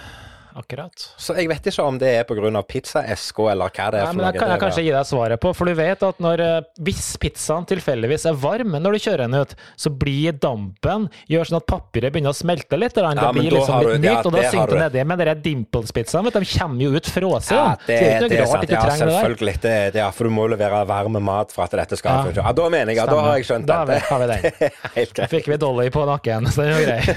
Akkurat. 0.58 1.04
Så 1.16 1.36
jeg 1.38 1.46
vet 1.48 1.68
ikke 1.70 1.84
om 1.86 1.98
det 2.00 2.08
er 2.18 2.24
pga. 2.26 2.62
pizzaeska 2.66 3.50
eller 3.52 3.70
hva 3.70 3.90
det 3.94 4.00
er 4.00 4.06
Nei, 4.08 4.12
men. 4.18 4.32
Det 4.32 4.40
kan 4.40 4.50
jeg 4.50 4.60
kanskje 4.60 4.82
gi 4.84 4.90
deg 4.90 5.06
svaret 5.06 5.40
på, 5.40 5.52
for 5.54 5.64
du 5.70 5.74
vet 5.78 6.02
at 6.02 6.18
når, 6.18 6.40
eh, 6.42 6.60
hvis 6.82 7.16
pizzaen 7.22 7.66
tilfeldigvis 7.68 8.26
er 8.26 8.34
varm 8.34 8.74
når 8.74 8.96
du 8.96 8.98
kjører 9.06 9.24
den 9.28 9.34
ut, 9.38 9.54
så 9.78 9.90
blir 9.94 10.32
dampen 10.32 11.08
gjør 11.30 11.46
sånn 11.50 11.60
at 11.62 11.66
papiret 11.70 12.12
begynner 12.12 12.34
å 12.34 12.38
smelte 12.38 12.78
litt. 12.78 12.96
eller 12.98 13.14
Ja, 13.14 13.30
det 13.32 13.40
blir 13.40 13.50
liksom 13.54 13.78
litt 13.84 14.02
du- 14.02 14.08
ja, 14.08 14.14
nytt, 14.16 14.26
og 14.26 14.32
da 14.32 14.42
synker 14.50 14.74
det 14.74 14.92
nedi. 14.92 15.06
Men 15.06 15.18
de 15.18 15.34
Dimples-pizzaene 15.48 16.32
de 16.32 16.44
kommer 16.58 16.82
jo 16.82 16.90
ut 16.98 17.06
frosset. 17.06 17.52
ja, 17.54 17.76
det, 17.76 17.78
Så 17.78 17.86
det 17.86 17.98
er 17.98 18.18
ikke 18.18 18.28
det 18.28 18.38
er 18.38 18.42
rart 18.42 18.48
sant. 18.48 18.62
ikke 18.64 18.72
Ja, 18.72 18.80
du 18.82 18.88
det 18.88 18.98
der. 18.98 19.06
selvfølgelig. 19.14 19.60
Det, 19.60 19.92
det 19.92 20.02
er, 20.02 20.10
for 20.10 20.24
du 20.24 20.30
må 20.30 20.48
levere 20.50 20.86
varm 20.86 21.22
mat 21.22 21.52
for 21.52 21.62
at 21.64 21.70
dette 21.70 21.96
skal 21.96 22.10
Ja. 22.10 22.24
funke. 22.24 22.42
Ja, 22.44 22.52
da 22.52 22.68
mener 22.68 22.86
jeg, 22.92 22.96
ja, 22.96 23.06
da 23.06 23.20
har 23.20 23.36
jeg 23.38 23.44
skjønt 23.46 23.66
Da 23.66 23.74
har 23.78 23.86
vi- 23.86 23.98
har 23.98 24.18
vi 24.18 24.26
den. 24.26 24.70
Helt 24.94 25.14
Da 25.14 25.26
fikk 25.26 25.46
vi 25.46 25.56
Dolly 25.56 25.88
på 25.90 26.04
nakken, 26.06 26.46
så 26.48 26.62
det 26.62 26.68
er 26.68 26.78
jo 26.78 26.86
greit. 26.88 27.08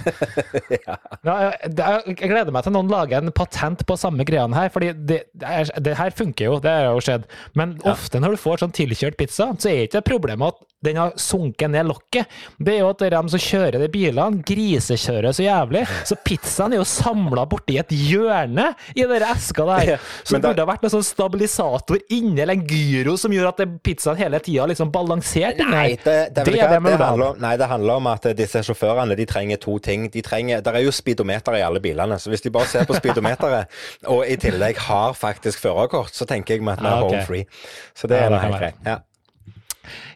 ja. 0.88 0.96
jeg, 1.24 2.18
jeg 2.22 2.30
gleder 2.30 2.52
meg 2.52 2.64
til 2.64 2.74
noen 2.74 2.90
lager 2.92 3.18
en 3.18 3.31
patent 3.36 3.86
på 3.88 3.98
samme 4.00 4.26
greiene 4.28 4.58
her, 4.58 4.72
fordi 4.74 4.92
det, 4.96 5.22
det, 5.34 5.48
er, 5.48 5.72
det 5.80 5.98
her 6.00 6.16
funker 6.16 6.48
jo, 6.48 6.60
det 6.64 6.72
har 6.72 6.90
jo 6.92 7.04
skjedd. 7.04 7.28
Men 7.58 7.78
ofte 7.88 8.22
når 8.22 8.36
du 8.36 8.44
får 8.44 8.64
sånn 8.64 8.76
tilkjørt 8.76 9.20
pizza, 9.20 9.52
så 9.58 9.72
er 9.72 9.86
ikke 9.86 10.00
det 10.00 10.08
problemet 10.10 10.54
at 10.54 10.68
den 10.82 10.98
har 10.98 11.14
sunket 11.16 11.70
ned 11.70 11.86
lokket. 11.86 12.30
Det 12.58 12.76
er 12.76 12.80
jo 12.82 12.90
at 12.90 13.04
de 13.14 13.22
som 13.34 13.42
kjører 13.42 13.78
de 13.84 13.90
bilene, 13.92 14.42
grisekjører 14.48 15.36
så 15.36 15.46
jævlig. 15.46 15.84
Så 16.10 16.18
pizzaen 16.26 16.74
er 16.74 16.82
jo 16.82 16.88
samla 16.88 17.46
borti 17.50 17.78
et 17.82 17.94
hjørne 17.94 18.72
i 18.96 19.06
den 19.06 19.26
eska 19.28 19.68
der. 19.70 19.92
Så 20.24 20.38
det 20.38 20.44
burde 20.48 20.66
ha 20.66 20.70
vært 20.72 20.88
en 20.88 20.94
sånn 20.96 21.06
stabilisator 21.06 22.02
inni, 22.10 22.42
eller 22.42 22.58
en 22.58 22.66
gyro 22.66 23.14
som 23.20 23.34
gjør 23.34 23.52
at 23.52 23.62
pizzaen 23.86 24.18
hele 24.20 24.42
tida 24.42 24.66
liksom 24.70 24.92
balansert 24.94 25.60
Nei, 25.62 25.94
det, 26.02 26.16
det, 26.34 26.46
Det 26.48 26.58
er 26.58 26.72
det 26.74 26.80
det, 26.82 26.98
handler 26.98 27.28
om, 27.32 27.40
nei, 27.42 27.54
det 27.60 27.68
handler 27.70 28.02
om 28.02 28.10
at 28.12 28.26
disse 28.38 28.64
sjåførene 28.66 29.16
de 29.20 29.28
trenger 29.30 29.62
to 29.62 29.78
ting. 29.84 30.08
De 30.14 30.24
trenger, 30.26 30.64
der 30.66 30.80
er 30.80 30.86
jo 30.86 30.94
speedometer 30.96 31.60
i 31.60 31.64
alle 31.66 31.82
bilene, 31.84 32.18
så 32.20 32.34
hvis 32.34 32.44
de 32.46 32.54
bare 32.54 32.70
ser 32.72 32.90
på 32.90 32.98
speedometeret, 32.98 33.70
og 34.10 34.26
i 34.26 34.38
tillegg 34.42 34.82
har 34.88 35.14
faktisk 35.18 35.62
førerkort, 35.62 36.16
så 36.18 36.26
tenker 36.30 36.58
jeg 36.58 36.66
meg 36.66 36.80
at 36.80 36.86
vi 36.86 36.92
er 36.92 37.06
home 37.06 37.24
free. 37.30 37.48
Så 37.94 38.10
det 38.10 38.18
er 38.24 38.34
det 38.34 38.44
helt 38.48 38.62
greit. 38.62 38.84
Ja. 38.88 39.00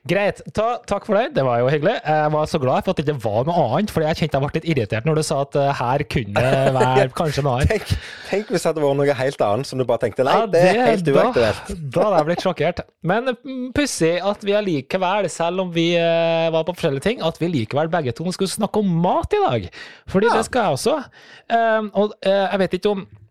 Greit. 0.05 0.41
Ta, 0.53 0.75
takk 0.85 1.07
for 1.07 1.17
det. 1.17 1.31
Det 1.33 1.41
var 1.45 1.63
jo 1.63 1.69
hyggelig. 1.73 1.95
Jeg 2.05 2.31
var 2.35 2.49
så 2.49 2.59
glad 2.61 2.85
for 2.85 2.93
at 2.93 2.99
det 2.99 3.07
ikke 3.09 3.23
var 3.23 3.47
noe 3.47 3.63
annet, 3.71 3.89
fordi 3.93 4.05
jeg 4.11 4.19
kjente 4.19 4.37
jeg 4.37 4.43
ble 4.43 4.59
litt 4.59 4.67
irritert 4.69 5.07
når 5.09 5.17
du 5.17 5.23
sa 5.25 5.39
at 5.41 5.57
uh, 5.57 5.71
her 5.79 6.03
kunne 6.13 6.43
det 6.45 6.73
være 6.77 7.07
kanskje 7.17 7.43
noe 7.45 7.55
annet. 7.57 7.73
Tenk, 7.73 8.05
tenk 8.29 8.53
hvis 8.53 8.61
det 8.67 8.69
hadde 8.69 8.83
vært 8.85 8.99
noe 9.01 9.17
helt 9.21 9.43
annet 9.47 9.71
som 9.71 9.81
du 9.81 9.85
bare 9.89 10.03
tenkte 10.05 10.27
nei, 10.27 10.37
Ja, 10.37 10.45
det 10.53 10.61
er 10.61 10.79
helt 10.91 11.09
da, 11.09 11.17
uaktuelt. 11.17 11.73
da 11.97 12.05
hadde 12.05 12.21
jeg 12.21 12.29
blitt 12.29 12.45
sjokkert. 12.45 12.83
Men 13.13 13.33
mm, 13.33 13.65
pussig 13.77 14.13
at 14.33 14.45
vi 14.45 14.57
allikevel, 14.61 15.31
selv 15.33 15.65
om 15.65 15.73
vi 15.73 15.89
uh, 15.97 16.53
var 16.53 16.69
på 16.69 16.77
forskjellige 16.77 17.07
ting, 17.09 17.25
at 17.25 17.41
vi 17.41 17.49
likevel 17.57 17.89
begge 17.97 18.13
to 18.13 18.29
skulle 18.35 18.53
snakke 18.53 18.85
om 18.85 18.95
mat 19.07 19.33
i 19.33 19.43
dag. 19.47 19.69
Fordi 20.13 20.29
Ja. 20.29 20.37
det 20.37 20.45
skal 20.51 20.69
jeg 20.69 20.79
også. 20.79 20.97
Uh, 21.49 21.89
og 21.97 22.13
uh, 22.21 22.45
jeg 22.45 22.61
vet 22.61 22.77
ikke 22.77 22.93
om 22.93 23.05
Eh, 23.05 23.24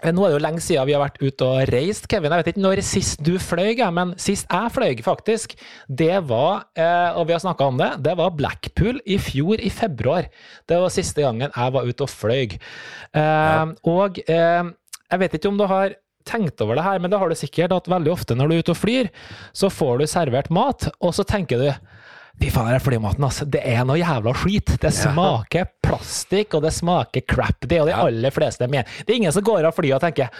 Nå 0.00 0.24
er 0.24 0.32
det 0.32 0.36
jo 0.38 0.42
lenge 0.42 0.62
siden 0.64 0.88
vi 0.88 0.94
har 0.96 1.02
vært 1.02 1.20
ute 1.20 1.46
og 1.46 1.70
reist, 1.70 2.06
Kevin. 2.10 2.32
Jeg 2.32 2.42
vet 2.42 2.50
ikke 2.54 2.64
når 2.64 2.82
sist 2.86 3.24
du 3.26 3.34
fløy, 3.42 3.82
men 3.92 4.14
sist 4.20 4.48
jeg 4.48 4.72
fløy, 4.72 4.94
faktisk, 5.04 5.56
det 5.86 6.22
var, 6.30 6.64
eh, 6.78 7.16
og 7.18 7.28
vi 7.28 7.36
har 7.36 7.42
snakka 7.44 7.68
om 7.68 7.80
det, 7.80 7.90
det 8.06 8.16
var 8.18 8.32
Blackpool 8.38 9.02
i 9.04 9.18
fjor 9.20 9.60
i 9.60 9.70
februar. 9.72 10.30
Det 10.68 10.80
var 10.80 10.94
siste 10.94 11.24
gangen 11.26 11.50
jeg 11.50 11.76
var 11.76 11.88
ute 11.88 12.06
og 12.06 12.12
fløy. 12.12 12.56
Ja. 13.12 13.66
Og 13.90 14.22
eh, 14.24 14.70
jeg 15.10 15.22
vet 15.24 15.36
ikke 15.36 15.52
om 15.52 15.60
du 15.60 15.66
har 15.68 15.96
tenkt 16.28 16.60
over 16.62 16.78
det 16.78 16.84
her, 16.84 17.00
men 17.00 17.12
det 17.12 17.18
har 17.20 17.28
du 17.28 17.36
sikkert, 17.38 17.74
at 17.74 17.88
veldig 17.90 18.12
ofte 18.12 18.36
når 18.36 18.48
du 18.48 18.54
er 18.54 18.64
ute 18.64 18.74
og 18.74 18.80
flyr, 18.80 19.08
så 19.56 19.70
får 19.72 20.00
du 20.00 20.06
servert 20.10 20.50
mat, 20.54 20.88
og 21.00 21.14
så 21.16 21.26
tenker 21.26 21.60
du 21.60 21.68
Fy 22.40 22.48
faen, 22.48 22.70
den 22.72 22.80
flymaten, 22.80 23.24
altså. 23.26 23.44
Det 23.52 23.60
er 23.68 23.82
noe 23.84 23.98
jævla 24.00 24.32
skit. 24.40 24.70
Det 24.80 24.90
smaker 24.96 25.66
plastikk, 25.84 26.54
og 26.56 26.62
det 26.64 26.72
smaker 26.72 27.24
crap. 27.28 27.66
Det 27.68 27.76
er 27.76 27.90
de 27.90 27.92
aller 27.96 28.32
fleste 28.32 28.64
med. 28.72 28.88
Det 29.04 29.12
er 29.12 29.18
ingen 29.20 29.34
som 29.36 29.44
går 29.44 29.68
av 29.68 29.76
flyet 29.76 29.98
og 29.98 30.04
tenker 30.06 30.30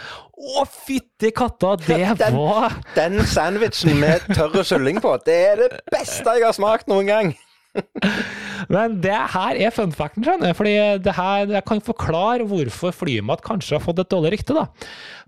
Å, 0.40 0.64
fytti 0.64 1.28
katta, 1.36 1.74
det 1.84 1.98
Den- 2.18 2.36
var 2.38 2.72
Den 2.96 3.18
sandwichen 3.28 3.98
med 4.00 4.24
tørr 4.32 4.62
kylling 4.64 5.02
på, 5.04 5.18
det 5.26 5.36
er 5.50 5.56
det 5.66 5.80
beste 5.92 6.24
jeg 6.38 6.46
har 6.46 6.56
smakt 6.56 6.88
noen 6.88 7.06
gang. 7.06 7.34
Men 8.74 8.98
det 9.02 9.16
her 9.32 9.58
er 9.58 9.72
fun 9.74 9.92
facten, 9.94 10.24
skjønner. 10.26 10.54
Fordi 10.56 10.74
det 11.02 11.14
her 11.16 11.54
jeg 11.56 11.66
kan 11.68 11.82
forklare 11.84 12.46
hvorfor 12.48 12.94
flymat 12.94 13.42
kanskje 13.46 13.78
har 13.78 13.84
fått 13.84 14.02
et 14.02 14.10
dårlig 14.12 14.36
rykte, 14.36 14.56
da. 14.56 14.66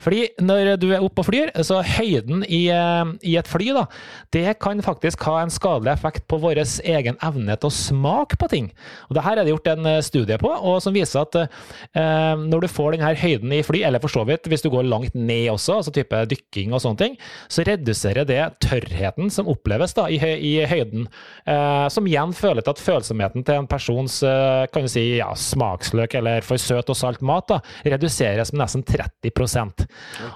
Fordi 0.03 0.25
når 0.43 0.75
du 0.83 0.89
er 0.91 1.05
oppe 1.05 1.23
og 1.23 1.29
flyr, 1.29 1.53
så 1.63 1.79
høyden 1.87 2.43
i, 2.49 2.65
eh, 2.75 3.13
i 3.29 3.37
et 3.39 3.49
fly, 3.49 3.71
da, 3.77 3.85
det 4.35 4.59
kan 4.63 4.83
faktisk 4.83 5.23
ha 5.29 5.39
en 5.43 5.53
skadelig 5.53 5.93
effekt 5.95 6.27
på 6.31 6.41
vår 6.43 6.63
egen 6.63 7.19
evne 7.23 7.57
til 7.57 7.71
å 7.71 7.77
smake 7.77 8.39
på 8.41 8.51
ting. 8.51 8.71
Og 9.09 9.17
det 9.17 9.25
her 9.27 9.39
er 9.39 9.47
det 9.47 9.55
gjort 9.55 9.71
en 9.75 9.91
eh, 9.93 10.01
studie 10.03 10.39
på, 10.43 10.51
og 10.51 10.81
som 10.83 10.97
viser 10.97 11.23
at 11.23 11.39
eh, 11.45 12.35
når 12.43 12.65
du 12.65 12.71
får 12.73 12.97
denne 12.97 13.15
høyden 13.23 13.55
i 13.55 13.63
fly, 13.67 13.85
eller 13.87 14.03
for 14.03 14.13
så 14.13 14.27
vidt 14.27 14.51
hvis 14.51 14.65
du 14.65 14.71
går 14.73 14.89
langt 14.91 15.15
ned 15.15 15.53
også, 15.53 15.79
altså 15.79 15.95
type 15.95 16.25
dykking 16.33 16.75
og 16.75 16.83
sånne 16.83 17.03
ting, 17.05 17.17
så 17.53 17.67
reduserer 17.67 18.27
det 18.27 18.41
tørrheten 18.65 19.31
som 19.31 19.51
oppleves 19.51 19.95
da 19.99 20.09
i, 20.11 20.19
i 20.19 20.55
høyden, 20.67 21.07
eh, 21.47 21.87
som 21.95 22.11
igjen 22.11 22.32
føler 22.37 22.65
til 22.65 22.75
at 22.75 22.83
følsomheten 22.83 23.45
til 23.47 23.61
en 23.61 23.69
persons 23.71 24.19
eh, 24.27 24.65
kan 24.73 24.87
du 24.87 24.91
si, 24.91 25.05
ja, 25.19 25.31
smaksløk 25.39 26.17
eller 26.19 26.47
for 26.47 26.61
søt 26.61 26.91
og 26.93 26.99
salt 26.99 27.23
mat 27.27 27.49
da, 27.51 27.61
reduseres 27.95 28.53
med 28.53 28.63
nesten 28.65 28.85
30% 28.87 29.85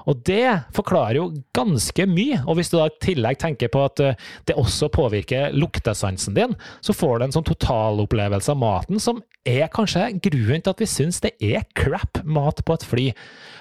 Og 0.06 0.22
det 0.26 0.44
forklarer 0.76 1.20
jo 1.20 1.28
ganske 1.56 2.08
mye. 2.10 2.40
Og 2.46 2.58
hvis 2.58 2.72
du 2.72 2.78
da 2.78 2.88
i 2.90 2.98
tillegg 3.02 3.40
tenker 3.42 3.72
på 3.72 3.84
at 3.86 4.02
eh, 4.04 4.18
det 4.48 4.58
også 4.58 4.90
påvirker 4.94 5.54
luktesansen 5.56 6.36
din, 6.36 6.56
så 6.80 6.96
får 6.96 7.18
du 7.18 7.26
en 7.26 7.36
sånn 7.38 7.50
totalopplevelse 7.52 8.54
av 8.54 8.60
maten 8.60 9.02
som 9.02 9.22
er 9.46 9.68
kanskje 9.72 10.08
grunnen 10.24 10.62
til 10.64 10.72
at 10.74 10.80
vi 10.82 10.88
syns 10.90 11.20
det 11.24 11.34
er 11.42 11.64
crap 11.78 12.20
mat 12.24 12.62
på 12.66 12.74
et 12.76 12.86
fly. 12.86 13.06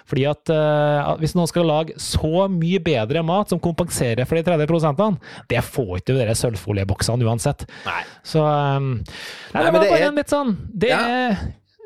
Fordi 0.06 0.26
at 0.30 0.52
uh, 0.54 1.16
hvis 1.18 1.34
noen 1.34 1.50
skal 1.50 1.66
lage 1.66 1.96
så 2.02 2.46
mye 2.52 2.78
bedre 2.86 3.24
mat 3.26 3.50
som 3.50 3.62
kompenserer 3.64 4.28
for 4.30 4.38
de 4.38 4.44
30 4.46 4.68
prosentene, 4.70 5.18
det 5.50 5.64
får 5.66 5.96
ikke 6.04 6.18
de 6.20 6.36
sølvfolieboksene 6.38 7.26
uansett. 7.26 7.66
Nei. 7.88 8.02
Så 8.22 8.44
um, 8.46 8.92
nei, 9.02 9.56
Nei, 9.56 9.64
det 9.64 9.72
men 9.72 9.80
bare 9.80 9.86
det 9.90 10.02
er- 10.02 10.08
en 10.12 10.20
litt 10.22 10.34
sånn 10.34 10.56
Det 10.74 10.92
Ja. 10.94 11.36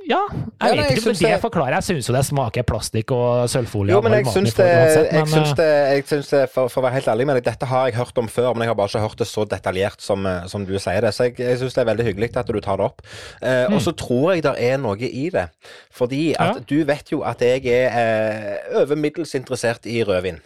Ja, 0.10 0.20
jeg 0.34 0.78
vet 0.80 0.92
ikke 0.98 1.12
om 1.12 1.18
det 1.20 1.30
jeg 1.30 1.42
forklarer. 1.44 1.76
Jeg 1.78 1.86
syns 1.90 2.10
jo 2.10 2.16
det 2.16 2.24
smaker 2.28 2.66
plastikk 2.68 3.12
og 3.14 3.46
sølvfolie. 3.52 3.94
Jo, 3.94 4.02
men 4.06 4.16
jeg 4.18 4.26
syns 4.34 4.56
det, 4.58 4.66
jeg 4.66 5.06
eh, 5.06 5.54
det, 5.60 5.68
jeg 5.94 6.06
syns 6.10 6.32
det 6.34 6.42
for, 6.54 6.68
for 6.74 6.82
å 6.82 6.86
være 6.88 6.98
helt 6.98 7.10
ærlig 7.14 7.28
med 7.30 7.40
deg, 7.40 7.46
dette 7.52 7.70
har 7.70 7.88
jeg 7.90 7.98
hørt 8.00 8.18
om 8.24 8.28
før, 8.32 8.52
men 8.58 8.66
jeg 8.66 8.74
har 8.74 8.80
bare 8.82 8.92
ikke 8.92 9.04
hørt 9.06 9.22
det 9.22 9.30
så 9.30 9.46
detaljert 9.50 10.02
som, 10.02 10.26
eh, 10.26 10.46
som 10.52 10.66
du 10.66 10.74
sier 10.82 11.06
det. 11.06 11.14
Så 11.16 11.30
jeg, 11.30 11.38
jeg 11.40 11.62
syns 11.62 11.78
det 11.78 11.84
er 11.86 11.92
veldig 11.94 12.08
hyggelig 12.10 12.32
at 12.42 12.50
du 12.50 12.60
tar 12.60 12.82
det 12.82 12.90
opp. 12.90 13.06
Eh, 13.42 13.66
Og 13.70 13.82
så 13.86 13.94
tror 13.94 14.34
jeg 14.34 14.44
det 14.50 14.56
er 14.58 14.78
noe 14.82 14.98
i 15.10 15.30
det. 15.34 15.48
Fordi 15.94 16.34
at 16.40 16.56
Ja. 16.56 16.64
du 16.70 16.78
vet 16.90 17.12
jo 17.14 17.22
at 17.28 17.42
jeg 17.46 17.66
er 17.70 17.94
eh, 17.94 18.82
over 18.82 18.96
middels 18.98 19.36
interessert 19.38 19.86
i 19.86 20.02
rødvin. 20.04 20.42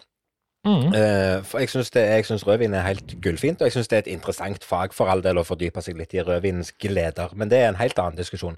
Mm, 0.66 0.86
Uh, 0.94 1.44
for 1.44 1.60
jeg 1.60 1.70
syns, 1.70 2.48
rødvin 2.48 2.74
er 2.74 2.86
helt 2.88 3.16
gullfint, 3.24 3.62
og 3.62 3.68
jeg 3.68 3.76
syns 3.76 3.92
det 3.92 3.98
er 3.98 4.06
et 4.06 4.14
interessant 4.16 4.64
fag 4.64 4.94
for 4.96 5.12
all 5.12 5.24
del 5.24 5.42
å 5.42 5.46
fordype 5.48 5.82
seg 5.84 5.98
litt 6.00 6.16
i 6.16 6.24
rødvinens 6.24 6.72
gleder, 6.80 7.36
men 7.36 7.52
det 7.52 7.60
er 7.60 7.72
en 7.72 7.82
helt 7.82 8.00
annen 8.00 8.20
diskusjon. 8.20 8.58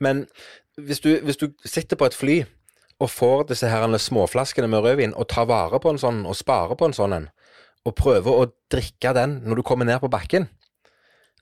Men 0.00 0.26
hvis 0.80 1.02
du, 1.04 1.12
hvis 1.20 1.40
du 1.40 1.50
sitter 1.64 2.00
på 2.00 2.08
et 2.08 2.16
fly 2.16 2.38
og 3.02 3.10
får 3.10 3.48
disse 3.50 3.68
her 3.68 3.84
småflaskene 3.98 4.70
med 4.70 4.84
rødvin, 4.86 5.14
og 5.14 5.28
tar 5.28 5.50
vare 5.50 5.80
på 5.82 5.92
en 5.92 6.00
sånn, 6.00 6.24
og 6.26 6.38
sparer 6.38 6.78
på 6.78 6.88
en 6.88 6.96
sånn 6.96 7.16
en, 7.18 7.28
og 7.84 7.96
prøver 7.98 8.32
å 8.32 8.50
drikke 8.70 9.12
den 9.16 9.40
når 9.42 9.58
du 9.58 9.66
kommer 9.66 9.88
ned 9.88 10.00
på 10.00 10.10
bakken 10.12 10.46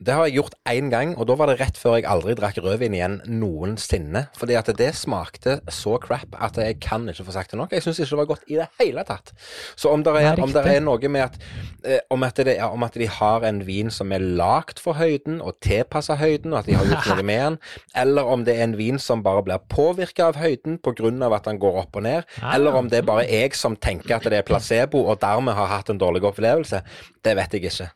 det 0.00 0.14
har 0.16 0.24
jeg 0.28 0.38
gjort 0.38 0.54
én 0.72 0.88
gang, 0.92 1.10
og 1.20 1.26
da 1.28 1.34
var 1.36 1.50
det 1.50 1.58
rett 1.60 1.76
før 1.76 1.98
jeg 1.98 2.06
aldri 2.08 2.32
drakk 2.38 2.56
rødvin 2.64 2.94
igjen 2.96 3.18
noensinne. 3.28 4.22
Fordi 4.38 4.56
at 4.56 4.70
det 4.78 4.94
smakte 4.96 5.58
så 5.68 5.98
crap 6.00 6.38
at 6.40 6.56
jeg 6.56 6.78
kan 6.80 7.04
ikke 7.10 7.26
få 7.26 7.34
sagt 7.34 7.52
det 7.52 7.60
nok. 7.60 7.74
Jeg 7.76 7.84
syns 7.84 8.00
ikke 8.00 8.14
det 8.14 8.20
var 8.22 8.30
godt 8.30 8.46
i 8.48 8.56
det 8.56 8.68
hele 8.80 9.04
tatt. 9.04 9.32
Så 9.76 9.92
om 9.92 10.04
det 10.06 10.14
er, 10.16 10.40
om 10.40 10.54
det 10.54 10.64
er 10.64 10.80
noe 10.84 11.12
med 11.12 11.26
at, 11.26 11.36
eh, 11.84 12.00
om, 12.10 12.24
at 12.24 12.40
det, 12.48 12.56
om 12.64 12.86
at 12.88 12.96
de 12.96 13.10
har 13.20 13.44
en 13.44 13.60
vin 13.66 13.92
som 13.92 14.12
er 14.16 14.24
lagd 14.24 14.80
for 14.80 14.96
høyden 14.96 15.42
og 15.44 15.60
tilpassa 15.60 16.16
høyden, 16.20 16.54
og 16.54 16.62
at 16.62 16.70
de 16.70 16.78
har 16.80 16.88
gjort 16.88 17.12
noe 17.12 17.28
med 17.28 17.44
den, 17.44 17.60
eller 18.04 18.32
om 18.32 18.48
det 18.48 18.56
er 18.56 18.64
en 18.70 18.78
vin 18.80 18.98
som 18.98 19.22
bare 19.26 19.44
blir 19.44 19.60
påvirka 19.68 20.30
av 20.30 20.40
høyden 20.40 20.80
pga. 20.80 21.34
at 21.36 21.44
den 21.44 21.58
går 21.60 21.76
opp 21.84 21.96
og 21.96 22.02
ned, 22.02 22.24
Ah. 22.42 22.54
eller 22.54 22.72
om 22.76 22.88
det 22.88 22.98
er 22.98 23.02
bare 23.02 23.28
jeg 23.28 23.54
som 23.54 23.76
tenker 23.76 24.16
at 24.16 24.24
det 24.24 24.32
er 24.38 24.42
placebo 24.42 25.04
og 25.06 25.20
dermed 25.20 25.54
har 25.54 25.66
hatt 25.66 25.90
en 25.90 25.98
dårlig 25.98 26.24
opplevelse, 26.24 26.82
det 27.24 27.36
vet 27.36 27.52
jeg 27.52 27.64
ikke. 27.64 27.90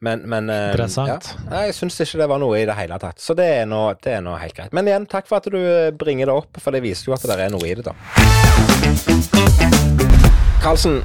Men, 0.00 0.24
men 0.30 0.50
eh, 0.52 0.70
Interessant. 0.72 1.30
Ja, 1.50 1.66
jeg 1.68 1.76
syns 1.76 2.00
ikke 2.00 2.22
det 2.22 2.30
var 2.32 2.40
noe 2.42 2.58
i 2.60 2.66
det 2.68 2.76
hele 2.78 2.98
tatt. 3.02 3.20
Så 3.20 3.36
det 3.38 3.48
er 3.60 3.68
nå 3.68 3.82
det 4.00 4.16
er 4.16 4.24
nå 4.24 4.36
helt 4.40 4.56
greit. 4.56 4.74
Men 4.76 4.88
igjen, 4.88 5.06
takk 5.10 5.28
for 5.30 5.40
at 5.40 5.48
du 5.52 5.60
eh, 5.60 5.92
bringer 5.96 6.30
det 6.30 6.36
opp, 6.42 6.60
for 6.62 6.74
det 6.74 6.82
viser 6.84 7.10
jo 7.10 7.16
at 7.16 7.26
det 7.28 7.38
er 7.38 7.52
noe 7.52 7.66
i 7.68 7.76
det, 7.78 7.84
da. 7.86 7.94
Karlsen, 10.60 11.00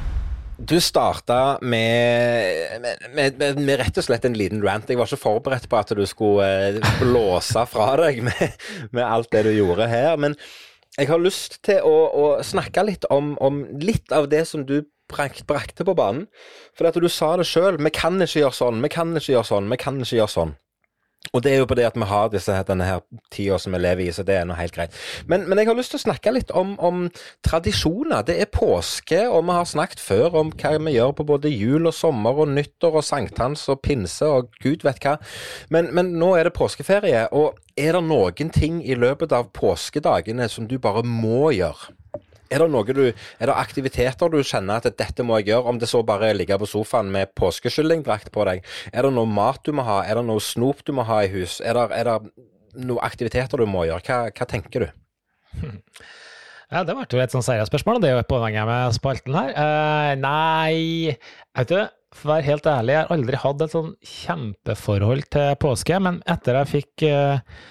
du 0.58 0.82
starta 0.82 1.58
med, 1.62 2.80
med, 3.14 3.38
med, 3.38 3.60
med, 3.60 3.80
rett 3.80 3.98
og 4.00 4.06
slett 4.08 4.26
en 4.28 4.38
liten 4.38 4.64
rant. 4.64 4.88
Jeg 4.90 5.00
var 5.00 5.10
ikke 5.10 5.20
forberedt 5.20 5.68
på 5.72 5.80
at 5.80 5.92
du 5.98 6.06
skulle 6.08 6.48
eh, 6.48 6.80
blåse 7.02 7.66
fra 7.68 7.92
deg 8.00 8.24
med, 8.26 9.04
alt 9.04 9.32
det 9.36 9.46
du 9.50 9.52
gjorde 9.56 9.90
her. 9.92 10.16
Men 10.22 10.38
jeg 10.96 11.10
har 11.12 11.20
lyst 11.20 11.60
til 11.68 11.84
å, 11.84 11.96
å 12.08 12.26
snakke 12.44 12.86
litt 12.88 13.08
om, 13.12 13.34
om 13.44 13.66
litt 13.82 14.16
av 14.16 14.30
det 14.32 14.46
som 14.48 14.64
du 14.68 14.80
brakte 15.12 15.86
på 15.86 15.98
banen. 15.98 16.28
For 16.78 16.90
at 16.90 17.00
du 17.00 17.10
sa 17.10 17.36
det 17.40 17.48
sjøl. 17.50 17.80
Vi 17.82 17.94
kan 17.94 18.22
ikke 18.22 18.46
gjøre 18.46 18.60
sånn, 18.60 18.84
vi 18.84 18.92
kan 18.94 19.16
ikke 19.16 19.36
gjøre 19.36 19.52
sånn, 19.54 19.72
vi 19.72 19.82
kan 19.82 20.00
ikke 20.02 20.22
gjøre 20.22 20.36
sånn. 20.36 20.56
Og 21.34 21.44
det 21.44 21.52
er 21.52 21.62
jo 21.62 21.68
på 21.70 21.78
det 21.78 21.88
at 21.88 21.98
vi 21.98 22.08
har 22.08 22.30
disse, 22.34 22.54
denne 22.68 22.86
her 22.88 23.02
tida 23.34 23.58
som 23.62 23.74
vi 23.76 23.82
lever 23.82 24.06
i, 24.06 24.12
så 24.14 24.24
det 24.28 24.38
er 24.38 24.46
nå 24.48 24.58
helt 24.60 24.76
greit. 24.76 24.96
Men, 25.30 25.48
men 25.50 25.60
jeg 25.60 25.70
har 25.70 25.78
lyst 25.78 25.96
til 25.96 26.00
å 26.00 26.06
snakke 26.06 26.34
litt 26.36 26.54
om, 26.56 26.76
om 26.78 27.08
tradisjoner. 27.46 28.26
Det 28.28 28.38
er 28.42 28.52
påske, 28.54 29.24
og 29.28 29.46
vi 29.48 29.58
har 29.58 29.68
snakket 29.70 30.04
før 30.04 30.40
om 30.44 30.54
hva 30.54 30.76
vi 30.78 30.96
gjør 30.96 31.16
på 31.18 31.28
både 31.34 31.52
jul 31.52 31.90
og 31.90 31.98
sommer 31.98 32.44
og 32.44 32.54
nyttår 32.54 33.00
og 33.02 33.08
sankthans 33.08 33.66
og 33.74 33.82
pinse 33.86 34.30
og 34.30 34.54
gud 34.64 34.86
vet 34.86 35.02
hva. 35.04 35.18
Men, 35.74 35.92
men 35.96 36.16
nå 36.20 36.36
er 36.38 36.50
det 36.50 36.56
påskeferie, 36.58 37.28
og 37.34 37.58
er 37.76 37.98
det 37.98 38.06
noen 38.06 38.54
ting 38.54 38.80
i 38.86 38.98
løpet 38.98 39.34
av 39.36 39.50
påskedagene 39.56 40.48
som 40.52 40.70
du 40.70 40.78
bare 40.82 41.04
må 41.08 41.50
gjøre? 41.56 41.96
Er 42.56 42.64
det, 42.64 42.70
noe 42.72 42.96
du, 42.96 43.04
er 43.12 43.52
det 43.52 43.56
aktiviteter 43.60 44.32
du 44.32 44.40
kjenner 44.40 44.80
at 44.80 44.96
dette 44.96 45.26
må 45.28 45.42
jeg 45.42 45.52
gjøre, 45.52 45.74
om 45.74 45.80
det 45.82 45.90
så 45.92 46.00
bare 46.08 46.32
ligge 46.38 46.56
på 46.62 46.70
sofaen 46.72 47.12
med 47.12 47.34
påskekyllingdrakt 47.36 48.32
på 48.36 48.46
deg? 48.48 48.64
Er 48.94 49.08
det 49.08 49.16
noe 49.18 49.28
mat 49.28 49.60
du 49.68 49.74
må 49.76 49.84
ha? 49.88 50.02
Er 50.08 50.22
det 50.22 50.28
noe 50.30 50.44
snop 50.44 50.86
du 50.88 50.94
må 50.96 51.04
ha 51.10 51.26
i 51.26 51.32
hus? 51.34 51.60
Er 51.60 51.76
det, 51.76 51.90
er 52.00 52.12
det 52.12 52.86
noen 52.86 53.04
aktiviteter 53.04 53.60
du 53.60 53.68
må 53.68 53.84
gjøre? 53.90 54.06
Hva, 54.08 54.22
hva 54.32 54.48
tenker 54.56 54.88
du? 54.88 54.94
Ja, 56.74 56.82
det 56.82 56.96
ble 56.98 57.06
jo 57.06 57.20
et 57.22 57.30
sånn 57.30 57.44
seriøst 57.46 57.70
spørsmål, 57.70 58.00
og 58.00 58.02
det 58.02 58.10
er 58.10 58.16
jo 58.18 58.24
poenget 58.26 58.66
med 58.66 58.96
spalten 58.96 59.36
her. 59.38 59.52
Uh, 59.54 60.14
nei, 60.18 61.14
vet 61.54 61.70
du, 61.70 61.78
for 62.16 62.32
å 62.32 62.34
være 62.34 62.48
helt 62.48 62.70
ærlig, 62.72 62.96
jeg 62.96 63.04
har 63.04 63.14
aldri 63.14 63.40
hatt 63.44 63.62
et 63.62 63.76
sånn 63.76 63.92
kjempeforhold 64.10 65.28
til 65.36 65.52
påske, 65.62 66.00
men 66.02 66.18
etter 66.32 66.58
jeg 66.58 66.72
fikk 66.72 67.06
eh, 67.06 67.62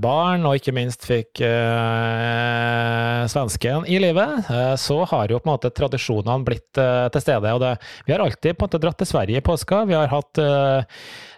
barn, 0.00 0.44
og 0.44 0.58
ikke 0.58 0.74
minst 0.76 1.06
fikk 1.08 1.40
eh, 1.46 3.22
svensken 3.32 3.86
i 3.88 3.96
livet, 4.02 4.50
eh, 4.52 4.74
så 4.80 4.98
har 5.08 5.32
jo 5.32 5.40
på 5.40 5.48
en 5.48 5.54
måte 5.54 5.72
tradisjonene 5.72 6.44
blitt 6.44 6.80
eh, 6.80 7.06
til 7.14 7.24
stede. 7.24 7.54
og 7.56 7.62
det, 7.64 7.72
Vi 8.04 8.12
har 8.12 8.20
alltid 8.24 8.58
på 8.58 8.66
en 8.66 8.68
måte 8.68 8.82
dratt 8.82 9.00
til 9.00 9.08
Sverige 9.08 9.40
i 9.40 9.44
påska. 9.44 9.84
Vi 9.88 9.96
har 9.96 10.12
hatt 10.12 10.40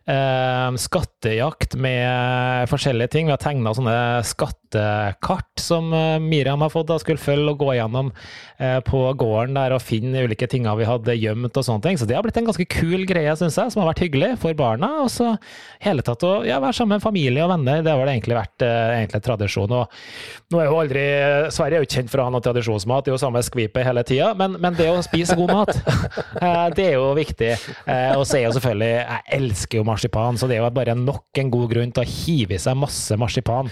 eh, 0.06 0.76
skattejakt 0.76 1.74
med 1.74 2.68
forskjellige 2.70 3.12
ting. 3.12 3.28
Vi 3.28 3.34
har 3.34 3.42
tegna 3.42 3.74
sånne 3.76 3.96
skattekart 4.26 5.60
som 5.60 5.92
eh, 5.94 6.18
Miriam 6.22 6.62
har 6.64 6.72
fått 6.72 6.90
da, 6.90 6.98
skulle 7.02 7.22
følge 7.22 7.52
og 7.52 7.60
gå 7.62 7.76
gjennom 7.78 8.12
eh, 8.58 8.78
på 8.86 9.04
gården 9.18 9.56
der 9.58 9.76
og 9.76 9.84
finne 9.84 10.24
ulike 10.26 10.48
ting 10.50 10.66
vi 10.78 10.88
hadde 10.88 11.16
gjemt 11.18 11.56
og 11.56 11.66
sånne 11.66 11.86
ting. 11.86 12.00
Så 12.00 12.08
det 12.08 12.16
har 12.16 12.24
blitt 12.26 12.38
en 12.40 12.48
ganske 12.48 12.66
kul 12.70 13.06
greie, 13.08 13.34
syns 13.38 13.58
jeg, 13.58 13.74
som 13.74 13.82
har 13.82 13.92
vært 13.92 14.04
hyggelig 14.06 14.32
for 14.42 14.56
barna. 14.58 14.90
Og 15.04 15.10
så 15.12 15.34
hele 15.82 16.04
tatt 16.06 16.24
å 16.26 16.34
ja, 16.46 16.60
være 16.62 16.76
sammen 16.78 16.98
med 16.98 17.04
familie 17.04 17.44
og 17.44 17.52
venner, 17.54 17.82
det 17.84 17.92
har 17.92 18.00
vel 18.00 18.12
egentlig 18.14 18.38
vært 18.38 18.66
eh, 18.66 18.96
egentlig 19.02 19.22
tradisjon. 19.26 19.76
Og 19.78 20.52
nå 20.52 20.60
er 20.60 20.70
jo 20.70 20.80
aldri 20.82 21.04
Sverige 21.52 21.78
er 21.78 21.82
jo 21.82 21.88
ikke 21.88 22.00
kjent 22.00 22.12
for 22.12 22.22
å 22.22 22.26
ha 22.26 22.34
noe 22.34 22.44
tradisjonsmat, 22.44 23.04
det 23.04 23.12
er 23.12 23.16
jo 23.16 23.22
samme 23.22 23.42
skvipet 23.44 23.86
hele 23.86 24.04
tida, 24.06 24.32
men, 24.38 24.56
men, 24.62 24.76
det 24.76 24.88
å 24.90 25.02
spise 25.04 25.36
god 25.38 25.52
mat, 25.52 25.72
eh, 26.44 26.66
det 26.76 26.88
er 26.90 26.96
jo 26.96 27.12
viktig. 27.18 27.52
Eh, 27.86 28.12
og 28.16 28.24
så 28.28 28.38
er 28.38 28.46
jo 28.46 28.54
selvfølgelig 28.56 28.90
Jeg 28.92 29.22
elsker 29.38 29.80
jo 29.80 29.86
marsipan, 29.92 30.38
så 30.40 30.48
det 30.50 30.58
er 30.58 30.64
jo 30.64 30.70
bare 30.74 30.96
nok 30.98 31.40
en 31.42 31.52
god 31.52 31.68
grunn 31.72 31.92
til 31.94 32.04
å 32.04 32.08
hive 32.08 32.56
i 32.56 32.60
seg 32.62 32.78
masse 32.80 33.16
marsipan. 33.20 33.70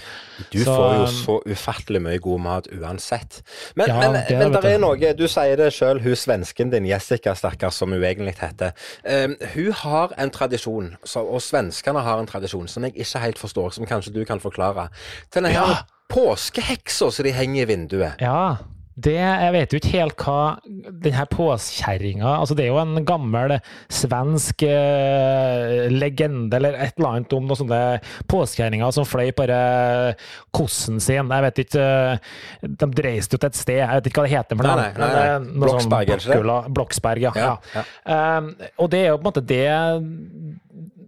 Du 0.53 0.61
så, 0.63 0.73
får 0.73 0.95
jo 0.95 1.05
så 1.13 1.37
ufattelig 1.53 2.01
mye 2.05 2.21
god 2.23 2.43
mat 2.45 2.69
uansett. 2.73 3.41
Men, 3.75 3.91
ja, 3.91 3.99
men, 3.99 4.17
det, 4.17 4.37
men 4.39 4.55
der 4.55 4.67
er 4.71 4.81
noe 4.81 5.13
Du 5.17 5.27
sier 5.29 5.59
det 5.59 5.71
sjøl, 5.75 6.01
hun 6.03 6.17
svensken 6.17 6.73
din, 6.73 6.87
Jessica, 6.89 7.35
stakkars, 7.37 7.79
som 7.81 7.93
hun 7.93 8.03
egentlig 8.03 8.37
heter. 8.41 8.75
Um, 9.05 9.37
hun 9.55 9.71
har 9.83 10.15
en 10.21 10.33
tradisjon, 10.33 10.93
så, 11.03 11.23
og 11.25 11.43
svenskene 11.43 12.03
har 12.05 12.21
en 12.21 12.29
tradisjon, 12.29 12.69
som 12.71 12.87
jeg 12.87 12.95
ikke 12.95 13.25
helt 13.25 13.41
forstår, 13.41 13.73
som 13.77 13.89
kanskje 13.89 14.15
du 14.15 14.23
kan 14.27 14.41
forklare. 14.43 14.89
Til 15.29 15.41
denne 15.41 15.55
ja. 15.55 15.81
påskeheksa 16.11 17.11
som 17.11 17.27
de 17.27 17.33
henger 17.35 17.65
i 17.65 17.71
vinduet. 17.73 18.21
Ja. 18.21 18.61
Det, 18.91 19.15
jeg 19.15 19.51
vet 19.55 19.71
jo 19.71 19.79
ikke 19.79 19.93
helt 19.93 20.23
hva 20.25 20.39
denne 21.01 21.23
påskjerringa 21.31 22.27
altså 22.41 22.57
Det 22.57 22.65
er 22.65 22.73
jo 22.73 22.79
en 22.81 23.05
gammel 23.07 23.53
svensk 23.87 24.65
eh, 24.67 25.85
legende 25.93 26.57
eller 26.57 26.75
et 26.75 26.99
eller 26.99 27.15
annet 27.15 27.35
om 27.37 27.47
noen 27.47 27.59
sånne 27.61 27.81
påskekjerringer 28.31 28.91
som 28.95 29.07
fløy 29.07 29.31
bare 29.37 29.61
kossen 30.51 30.99
sin. 30.99 31.31
Jeg 31.31 31.45
vet 31.47 31.61
ikke 31.63 31.85
De 32.67 32.89
dreiste 32.97 33.37
jo 33.37 33.41
til 33.41 33.51
et 33.51 33.61
sted, 33.61 33.79
jeg 33.79 34.01
vet 34.01 34.11
ikke 34.11 34.21
hva 34.21 34.27
det 34.27 34.35
heter. 34.35 34.59
For 34.59 34.67
nei, 34.67 34.75
nei, 34.75 34.89
nei, 34.99 35.11
nei. 35.15 35.29
Sånn 35.31 35.63
Bloksberg, 35.63 36.25
sånn 36.25 36.75
Bloksberg, 36.75 37.29
ja. 37.29 37.33
ja. 37.37 37.53
ja. 37.77 37.85
Um, 38.37 38.51
og 38.75 38.91
det 38.91 39.05
er 39.05 39.13
jo 39.13 39.21
på 39.21 39.23
en 39.23 39.29
måte 39.31 39.45
det 39.47 39.65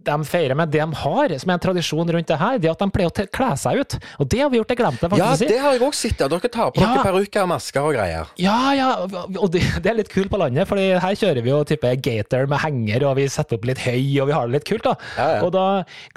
de 0.06 0.16
feirer 0.28 0.58
med 0.58 0.72
det 0.72 0.82
de 0.82 0.98
har, 1.02 1.34
som 1.40 1.50
er 1.50 1.58
en 1.58 1.64
tradisjon 1.66 2.12
rundt 2.16 2.30
det 2.30 2.38
her, 2.40 2.58
det 2.62 2.70
er 2.70 2.74
at 2.74 2.82
de 2.82 2.88
pleier 2.94 3.12
å 3.12 3.26
kle 3.38 3.50
seg 3.60 3.80
ut. 3.80 3.96
Og 4.22 4.30
det 4.32 4.40
har 4.42 4.50
vi 4.52 4.60
gjort, 4.60 4.72
det 4.72 4.78
glemte 4.80 5.06
jeg 5.06 5.14
faktisk. 5.14 5.44
Ja, 5.44 5.50
det 5.52 5.60
har 5.62 5.76
jeg 5.76 5.84
òg 5.86 5.98
sett. 5.98 6.24
Dere 6.34 6.50
tar 6.50 6.72
på 6.74 6.82
ja. 6.82 6.88
dere 6.90 7.04
parykker 7.04 7.44
og 7.44 7.50
masker 7.52 7.88
og 7.88 7.94
greier. 7.96 8.32
Ja, 8.40 8.58
ja, 8.76 8.88
og 9.04 9.46
det, 9.54 9.62
det, 9.84 9.90
er 9.92 9.98
litt 10.00 10.12
kult 10.12 10.32
på 10.32 10.40
landet, 10.40 10.68
for 10.70 10.80
her 10.80 11.18
kjører 11.20 11.44
vi 11.44 11.52
jo 11.52 11.60
type 11.68 11.94
gator 12.04 12.48
med 12.50 12.62
henger, 12.64 13.06
og 13.10 13.18
vi 13.20 13.28
setter 13.32 13.58
opp 13.58 13.68
litt 13.68 13.82
høy, 13.84 14.02
og 14.22 14.30
vi 14.30 14.36
har 14.36 14.48
det 14.48 14.58
litt 14.58 14.68
kult, 14.68 14.86
da. 14.88 14.96
Ja, 15.18 15.28
ja. 15.36 15.44
Og 15.46 15.54
da 15.54 15.66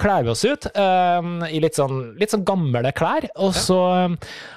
kler 0.00 0.26
vi 0.26 0.34
oss 0.34 0.44
ut 0.48 0.68
um, 0.74 1.38
i 1.46 1.62
litt 1.62 1.78
sånn, 1.78 2.02
litt 2.18 2.34
sånn, 2.34 2.46
gamle 2.48 2.92
klær, 2.96 3.28
og 3.36 3.54
så, 3.56 3.80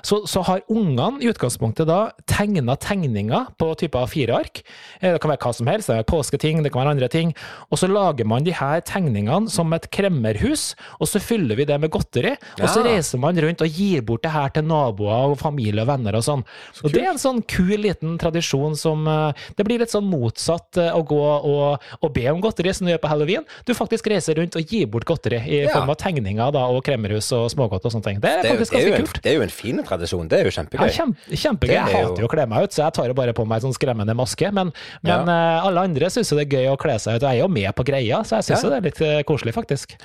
så, 0.08 0.22
så 0.30 0.46
har 0.48 0.66
ungene 0.72 1.22
i 1.22 1.30
utgangspunktet 1.32 1.90
da 1.90 2.02
tegna 2.30 2.78
tegninger 2.80 3.52
på 3.60 3.74
type 3.80 4.02
fire 4.12 4.32
fireark. 4.32 4.64
Eh, 5.00 5.14
det 5.14 5.22
kan 5.22 5.32
være 5.32 5.42
hva 5.44 5.54
som 5.56 5.68
helst, 5.70 5.88
det 5.88 5.96
kan 5.96 6.02
være 6.02 6.12
påsketing, 6.12 6.64
det 6.64 6.72
kan 6.72 6.84
være 6.84 6.96
andre 6.96 7.10
ting. 7.12 7.34
Og 7.70 7.80
så 7.82 7.88
lager 7.88 8.26
man 8.26 8.46
de 8.46 8.54
her 8.56 8.82
tegningene 8.82 9.21
tegningene 9.22 9.50
som 9.52 9.72
et 9.74 9.88
kremmerhus, 9.92 10.76
og 11.00 11.10
så 11.10 11.22
fyller 11.22 11.56
vi 11.56 11.66
det 11.66 11.78
med 11.80 11.92
godteri. 11.92 12.36
Og 12.60 12.68
så 12.70 12.84
reiser 12.86 13.20
man 13.22 13.38
rundt 13.38 13.62
og 13.62 13.70
gir 13.70 14.02
bort 14.02 14.24
det 14.24 14.32
her 14.32 14.50
til 14.54 14.66
naboer 14.66 15.32
og 15.32 15.40
familie 15.40 15.84
og 15.84 15.90
venner 15.90 16.18
og 16.18 16.26
sånn. 16.26 16.44
Så 16.74 16.88
og 16.88 16.94
det 16.94 17.04
er 17.04 17.12
en 17.14 17.22
sånn 17.22 17.42
kul 17.48 17.78
liten 17.82 18.18
tradisjon 18.22 18.76
som 18.78 19.08
eh, 19.08 19.48
Det 19.58 19.64
blir 19.66 19.80
litt 19.82 19.92
sånn 19.94 20.08
motsatt 20.10 20.78
eh, 20.78 20.92
å 20.94 21.02
gå 21.08 21.22
og, 21.22 21.82
og 22.02 22.14
be 22.14 22.26
om 22.32 22.42
godteri, 22.44 22.74
som 22.74 22.88
du 22.88 22.94
gjør 22.94 23.02
på 23.04 23.12
halloween. 23.12 23.46
Du 23.68 23.74
faktisk 23.78 24.10
reiser 24.12 24.38
rundt 24.40 24.58
og 24.60 24.66
gir 24.74 24.90
bort 24.92 25.08
godteri 25.08 25.42
i 25.42 25.62
ja. 25.64 25.74
form 25.76 25.92
av 25.92 26.00
tegninger 26.02 26.54
da, 26.56 26.66
og 26.72 26.84
kremmerhus 26.86 27.32
og 27.38 27.50
smågodt 27.54 27.88
og 27.88 27.96
sånne 27.96 28.08
ting. 28.08 28.22
Det 28.24 28.32
er, 28.32 28.44
det 28.46 28.52
er 28.52 28.58
faktisk 28.60 28.78
ganske 28.78 29.02
kult. 29.06 29.22
det 29.24 29.34
er 29.34 29.40
jo 29.40 29.46
en 29.46 29.56
fin 29.56 29.84
tradisjon. 29.88 30.30
Det 30.32 30.40
er 30.40 30.50
jo 30.50 30.56
kjempegøy. 30.58 30.86
Ja, 30.88 30.98
kjempe, 31.02 31.42
kjempegøy. 31.44 31.76
Jeg 31.76 31.96
hater 31.98 32.26
jo 32.26 32.30
å 32.30 32.34
kle 32.34 32.48
meg 32.52 32.68
ut, 32.68 32.76
så 32.76 32.86
jeg 32.86 32.98
tar 32.98 33.12
jo 33.12 33.18
bare 33.18 33.36
på 33.38 33.46
meg 33.48 33.62
en 33.62 33.70
sånn 33.70 33.78
skremmende 33.78 34.16
maske. 34.18 34.52
Men, 34.56 34.74
men 35.06 35.32
ja. 35.32 35.40
uh, 35.62 35.68
alle 35.70 35.88
andre 35.90 36.12
syns 36.14 36.32
jo 36.32 36.40
det 36.40 36.48
er 36.48 36.58
gøy 36.60 36.72
å 36.72 36.80
kle 36.82 36.98
seg 37.02 37.18
ut, 37.18 37.26
og 37.26 37.28
jeg 37.30 37.42
er 37.42 37.44
jo 37.44 37.52
med 37.52 37.70
på 37.78 37.86
greia, 37.88 38.22
så 38.28 38.40
jeg 38.40 38.50
syns 38.50 38.66
ja. 38.66 38.72
det 38.72 38.80
er 38.80 38.88
litt 38.90 39.02
koselig, 39.28 39.56
faktisk. 39.58 39.98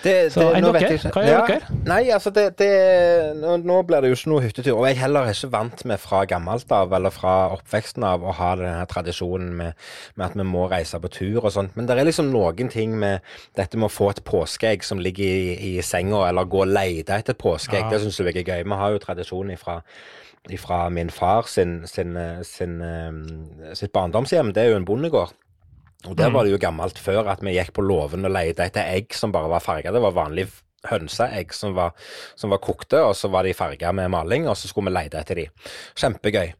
Det, 0.00 0.12
så 0.32 0.46
enn 0.56 0.64
dere? 0.64 0.96
Hva 1.12 1.22
gjør 1.24 1.34
ja, 1.34 1.40
dere? 1.48 1.78
Nei, 1.84 2.00
altså 2.14 2.32
det, 2.32 2.44
det 2.60 2.68
nå, 3.36 3.58
nå, 3.68 3.80
blir 3.88 4.00
det 4.00 4.10
jo 4.10 4.16
ikke 4.16 4.30
noe 4.32 4.44
hyttetur. 4.44 4.78
Og 4.78 4.86
jeg 4.88 4.98
heller 5.02 5.28
er 5.28 5.36
ikke 5.36 5.50
vant 5.52 5.82
med 5.88 6.00
fra 6.00 6.22
gammelt 6.28 6.72
av, 6.72 6.94
eller 6.96 7.12
fra 7.12 7.34
oppveksten 7.56 8.06
av, 8.08 8.24
å 8.24 8.34
ha 8.38 8.54
denne 8.60 8.86
tradisjonen 8.90 9.50
med, 9.58 9.90
med, 10.14 10.24
at 10.30 10.38
vi 10.40 10.46
må 10.48 10.64
reise 10.72 11.00
på 11.02 11.12
tur 11.12 11.42
og 11.42 11.52
sånt. 11.52 11.76
Men 11.76 11.88
det 11.88 11.98
er 11.98 12.08
liksom 12.08 12.32
noen 12.32 12.72
ting 12.72 12.96
med 13.00 13.26
dette 13.58 13.80
med 13.80 13.90
å 13.90 13.92
få 13.92 14.12
et 14.14 14.24
påskeegg 14.24 14.86
som 14.86 15.02
ligger 15.04 15.28
i, 15.28 15.74
i 15.74 15.84
senga, 15.84 16.24
eller 16.30 16.48
gå 16.48 16.64
og 16.64 16.72
lete 16.72 17.20
etter 17.20 17.36
et 17.36 17.42
påskeegg. 17.42 17.84
Ja. 17.84 17.92
Det 17.92 18.02
syns 18.06 18.22
jeg 18.22 18.32
er 18.32 18.40
gøy. 18.54 18.64
Vi 18.64 18.82
har 18.82 18.96
jo 18.96 19.04
tradisjon 19.04 19.54
ifra 19.56 19.80
fra 20.56 20.86
min 20.88 21.10
far 21.12 21.44
sin, 21.46 21.82
sin, 21.86 22.16
sin, 22.16 22.40
sin, 22.48 22.80
eh, 22.80 23.74
sitt 23.76 23.92
barndomshjem. 23.92 24.54
Det 24.56 24.62
er 24.62 24.72
jo 24.72 24.80
en 24.80 24.88
bondegård. 24.88 25.36
Og 26.08 26.16
Der 26.16 26.30
var 26.32 26.46
det 26.46 26.54
jo 26.54 26.60
gammelt 26.60 26.98
før 26.98 27.28
at 27.28 27.42
vi 27.44 27.52
gikk 27.58 27.74
på 27.76 27.84
låven 27.84 28.24
og 28.24 28.32
leide 28.32 28.64
etter 28.64 28.88
egg 28.88 29.12
som 29.16 29.32
bare 29.34 29.50
var 29.52 29.60
farga. 29.60 29.92
Det 29.92 30.00
var 30.00 30.16
vanlig 30.16 30.46
hønseegg 30.88 31.52
som 31.54 31.74
var, 31.76 31.92
som 32.38 32.52
var, 32.52 32.60
kokte, 32.64 33.00
og 33.04 33.14
så 33.16 33.28
var 33.32 33.44
de 33.46 33.54
farga 33.56 33.92
med 33.96 34.10
maling, 34.12 34.46
og 34.48 34.56
så 34.58 34.70
skulle 34.70 34.90
vi 34.90 34.96
lete 34.96 35.20
etter 35.20 35.42
de. 35.42 35.46
Kjempegøy. 35.98 36.52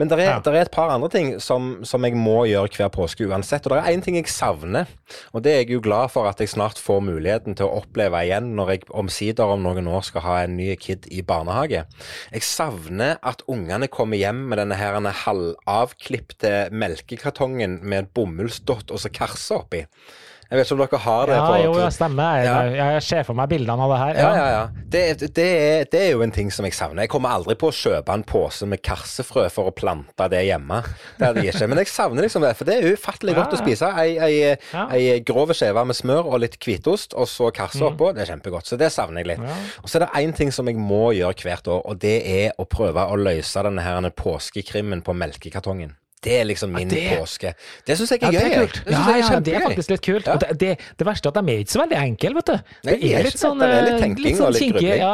Men 0.00 0.10
det 0.10 0.18
er, 0.18 0.24
ja. 0.32 0.38
er, 0.42 0.60
et 0.64 0.74
par 0.74 0.92
andre 0.92 1.10
ting 1.12 1.30
som, 1.42 1.78
som, 1.86 2.06
jeg 2.06 2.18
må 2.18 2.42
gjøre 2.50 2.72
hver 2.74 2.92
påske 2.94 3.28
uansett. 3.28 3.66
Og 3.66 3.76
det 3.76 3.80
er 3.82 3.94
én 3.94 4.04
ting 4.04 4.18
jeg 4.18 4.30
savner, 4.32 4.90
og 5.32 5.44
det 5.44 5.54
er 5.54 5.62
jeg 5.62 5.76
jo 5.76 5.84
glad 5.84 6.12
for 6.14 6.28
at 6.30 6.40
jeg 6.42 6.52
snart 6.52 6.80
får 6.82 7.02
muligheten 7.06 7.58
til 7.58 7.68
å 7.68 7.80
oppleve 7.82 8.24
igjen 8.26 8.52
når 8.58 8.74
jeg 8.74 8.88
omsider 8.98 9.54
om 9.54 9.64
noen 9.66 9.90
år 9.90 10.06
skal 10.08 10.26
ha 10.26 10.38
en 10.44 10.56
ny 10.58 10.72
kid 10.80 11.06
i 11.14 11.22
barnehage. 11.26 11.84
Jeg 12.34 12.46
savner 12.46 13.18
at 13.26 13.44
ungene 13.50 13.90
kommer 13.92 14.18
hjem 14.20 14.46
med 14.50 14.60
denne 14.62 14.78
her 14.78 14.98
halvavklipte 14.98 16.68
melkekartongen 16.74 17.78
med 17.82 18.02
en 18.02 18.10
bomullsdott 18.14 18.92
og 18.92 19.02
så 19.02 19.12
karse 19.12 19.56
oppi. 19.56 19.84
Jeg 20.48 20.56
vet 20.56 20.64
ikke 20.64 20.76
om 20.78 20.80
dere 20.80 20.98
har 21.04 21.28
det? 21.28 21.34
Ja, 21.36 21.40
på, 21.44 21.56
jo, 21.60 21.72
det 21.76 21.88
stemmer. 21.92 22.36
Jeg, 22.40 22.46
ja. 22.48 22.84
jeg 22.94 23.02
ser 23.04 23.24
for 23.28 23.36
meg 23.36 23.50
bildene 23.50 23.84
av 23.84 23.90
det 23.92 23.98
her. 24.00 24.12
Ja, 24.16 24.28
ja, 24.32 24.46
ja. 24.54 24.62
Det, 24.94 25.02
det, 25.36 25.44
er, 25.44 25.82
det, 25.92 26.00
er, 26.00 26.14
jo 26.14 26.22
en 26.24 26.32
ting 26.32 26.48
som 26.54 26.64
jeg 26.64 26.72
savner. 26.72 27.04
Jeg 27.04 27.12
kommer 27.12 27.34
aldri 27.36 27.52
på 27.60 27.68
å 27.68 27.74
kjøpe 27.76 28.16
en 28.16 28.24
pose 28.24 28.64
med 28.64 28.80
karsefrø 28.80 29.44
for 29.52 29.68
å 29.68 29.74
plante 29.76 30.30
det 30.32 30.40
hjemme. 30.46 30.80
Det 31.18 31.28
hadde 31.28 31.44
jeg 31.44 31.52
ikke. 31.52 31.68
Men 31.68 31.82
jeg 31.82 31.92
savner 31.92 32.24
liksom 32.24 32.48
det, 32.48 32.54
for 32.56 32.70
det 32.70 32.78
er 32.78 32.96
ufattelig 32.96 33.36
godt 33.36 33.58
å 33.58 33.60
spise. 33.60 33.92
Ei, 34.00 34.16
ei, 34.24 34.56
ei 34.96 35.20
grov 35.28 35.52
skive 35.52 35.84
med 35.84 36.00
smør 36.00 36.32
og 36.32 36.40
litt 36.46 36.56
hvitost, 36.64 37.12
og 37.12 37.28
så 37.28 37.52
karse 37.52 37.84
mm. 37.84 37.90
oppå. 37.92 38.14
Det 38.16 38.24
er 38.24 38.32
kjempegodt. 38.32 38.72
Så 38.72 38.80
det 38.80 38.88
savner 38.96 39.26
jeg 39.26 39.34
litt. 39.34 39.46
Og 39.84 39.92
så 39.92 40.00
er 40.00 40.06
det 40.06 40.24
én 40.24 40.32
ting 40.40 40.54
som 40.54 40.72
jeg 40.72 40.80
må 40.80 41.10
gjøre 41.18 41.44
hvert 41.44 41.68
år, 41.76 41.84
og 41.84 42.00
det 42.00 42.18
er 42.24 42.56
å 42.56 42.64
prøve 42.64 43.04
å 43.04 43.20
løse 43.20 43.68
denne 43.68 43.84
her 43.84 44.12
påskekrimmen 44.16 45.04
på 45.04 45.12
melkekartongen. 45.12 45.98
Det 46.24 46.40
er 46.40 46.46
liksom 46.48 46.72
min 46.74 46.90
det... 46.90 47.02
påske. 47.18 47.52
Det 47.86 47.96
syns 47.98 48.14
jeg 48.14 48.22
er 48.22 48.32
ja, 48.34 48.40
gøy. 48.40 48.48
Det 48.48 48.54
er, 48.54 48.64
kult. 48.64 48.80
Ja, 48.90 49.16
ja, 49.16 49.40
det 49.40 49.54
er 49.54 49.66
faktisk 49.66 49.92
litt 49.92 50.04
kult. 50.04 50.26
Ja. 50.26 50.38
Det, 50.38 50.72
det, 50.98 51.06
verste 51.06 51.30
er 51.30 51.36
at 51.36 51.38
de 51.38 51.52
er 51.54 51.60
ikke 51.64 51.74
så 51.74 51.82
veldig 51.84 51.98
enkle, 52.00 52.32
vet 52.38 52.48
du. 52.50 52.72
Det 52.88 52.96
Nei, 52.96 53.12
er 53.12 53.28
litt 53.28 53.38
sånn, 53.38 53.62
det 53.62 53.68
er 53.68 53.84
litt 53.86 53.92
eh, 53.92 54.00
tenking 54.02 54.26
litt 54.26 54.40
sånn 54.40 54.48
og 54.50 54.58
litt 54.58 54.72
grubling. 54.74 55.04
Ja. 55.04 55.12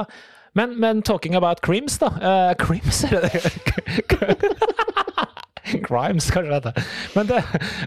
Men, 0.55 0.77
men, 0.81 1.03
talking 1.03 1.35
about 1.35 1.61
crims, 1.67 1.99
da. 1.99 2.13
Uh, 2.23 2.55
crims, 2.55 3.03
er 3.11 3.27
det 3.27 3.33
Crimes, 5.89 6.31
kanskje 6.31 6.51
det 6.51 6.61
heter. 6.61 6.89
Men 7.15 7.31
det, 7.31 7.41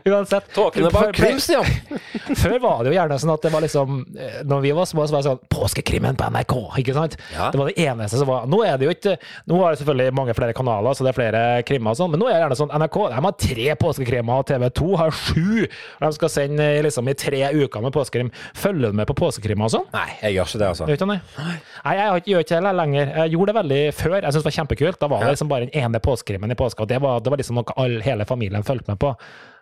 uansett 0.09 0.53
Tåkene 0.55 0.91
bak 0.93 1.15
crims, 1.15 1.49
ja. 1.51 1.63
før 2.43 2.57
var 2.63 2.84
det 2.84 2.93
jo 2.93 2.97
gjerne 2.97 3.19
sånn 3.21 3.34
at 3.34 3.45
det 3.45 3.51
var 3.53 3.63
liksom 3.65 3.99
eh, 4.17 4.39
Når 4.47 4.63
vi 4.63 4.73
var 4.78 4.89
små, 4.89 5.05
så 5.07 5.15
var 5.15 5.23
det 5.23 5.30
sånn 5.32 5.43
Påskekrimmen 5.53 6.17
på 6.19 6.30
NRK, 6.34 6.55
ikke 6.84 6.95
sant? 6.97 7.17
Ja. 7.36 7.49
Det 7.53 7.61
var 7.61 7.71
det 7.71 7.86
eneste 7.86 8.21
som 8.21 8.30
var 8.30 8.47
Nå 8.49 8.61
er 8.65 8.80
det 8.80 8.89
jo 8.89 8.95
ikke 8.95 9.17
Nå 9.49 9.61
har 9.61 9.73
det 9.75 9.82
selvfølgelig 9.82 10.17
mange 10.17 10.36
flere 10.38 10.55
kanaler, 10.57 10.97
så 10.97 11.05
det 11.05 11.13
er 11.13 11.19
flere 11.19 11.43
krimmer 11.67 11.93
og 11.93 11.99
sånn, 11.99 12.11
men 12.13 12.21
nå 12.21 12.30
er 12.30 12.38
det 12.38 12.43
gjerne 12.45 12.59
sånn 12.59 12.73
NRK 12.73 12.97
de 13.07 13.21
har 13.25 13.36
tre 13.41 13.67
påskekrimmer, 13.80 14.41
og 14.41 14.47
TV2 14.49 14.97
har 14.99 15.13
sju. 15.15 15.65
Og 15.67 16.03
de 16.03 16.09
skal 16.17 16.32
sende 16.32 16.67
liksom 16.86 17.09
i 17.09 17.15
tre 17.17 17.41
uker 17.55 17.84
med 17.84 17.93
påskekrim. 17.95 18.32
Følger 18.57 18.93
du 18.93 18.99
med 18.99 19.09
på 19.09 19.15
påskekrimmer 19.17 19.67
og 19.67 19.73
sånn? 19.73 19.88
Nei, 19.93 20.07
jeg 20.21 20.38
gjør 20.38 20.51
ikke 20.51 20.61
det, 20.61 20.69
altså. 20.73 20.88
Ikke 20.88 21.09
det? 21.11 21.17
Nei, 21.38 21.95
jeg 21.97 22.23
gjør 22.34 22.45
ikke 22.45 22.61
det 22.67 22.73
lenger. 22.82 23.13
Jeg 23.21 23.34
gjorde 23.36 23.51
det 23.51 23.57
veldig 23.59 23.82
før. 23.97 24.17
Jeg 24.17 24.28
syntes 24.28 24.43
det 24.43 24.49
var 24.49 24.57
kjempekult. 24.57 24.99
Da 25.01 25.11
var 25.11 25.25
det 25.25 25.34
liksom 25.36 25.51
bare 25.51 25.67
den 25.67 25.86
ene 25.86 26.01
påskekrimmen 26.03 26.53
i 26.53 26.59
påska, 26.59 26.86
og 26.86 26.91
det 26.91 27.01
var, 27.03 27.21
det 27.23 27.34
var 27.34 27.41
liksom 27.41 27.59
noe 27.59 27.66
all, 27.76 27.99
hele 28.05 28.26
familien 28.30 28.63
fulgte 28.63 28.93
med 28.93 28.99
på. 29.01 29.13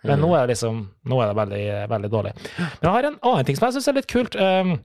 Men 0.06 0.20
mm. 0.20 0.26
nå 0.26 0.34
er 0.36 0.44
det 0.46 0.54
liksom 0.54 0.82
Nå 1.10 1.22
er 1.22 1.32
det 1.32 1.38
veldig, 1.40 1.64
veldig 1.90 2.12
dårlig. 2.14 2.34
Men 2.58 2.88
jeg 2.88 2.94
har 2.98 3.08
en 3.10 3.18
annen 3.32 3.48
ting 3.48 3.58
som 3.58 3.68
jeg 3.68 3.78
syns 3.78 3.90
er 3.90 3.98
litt 3.98 4.12
kult. 4.12 4.38
Um, 4.38 4.76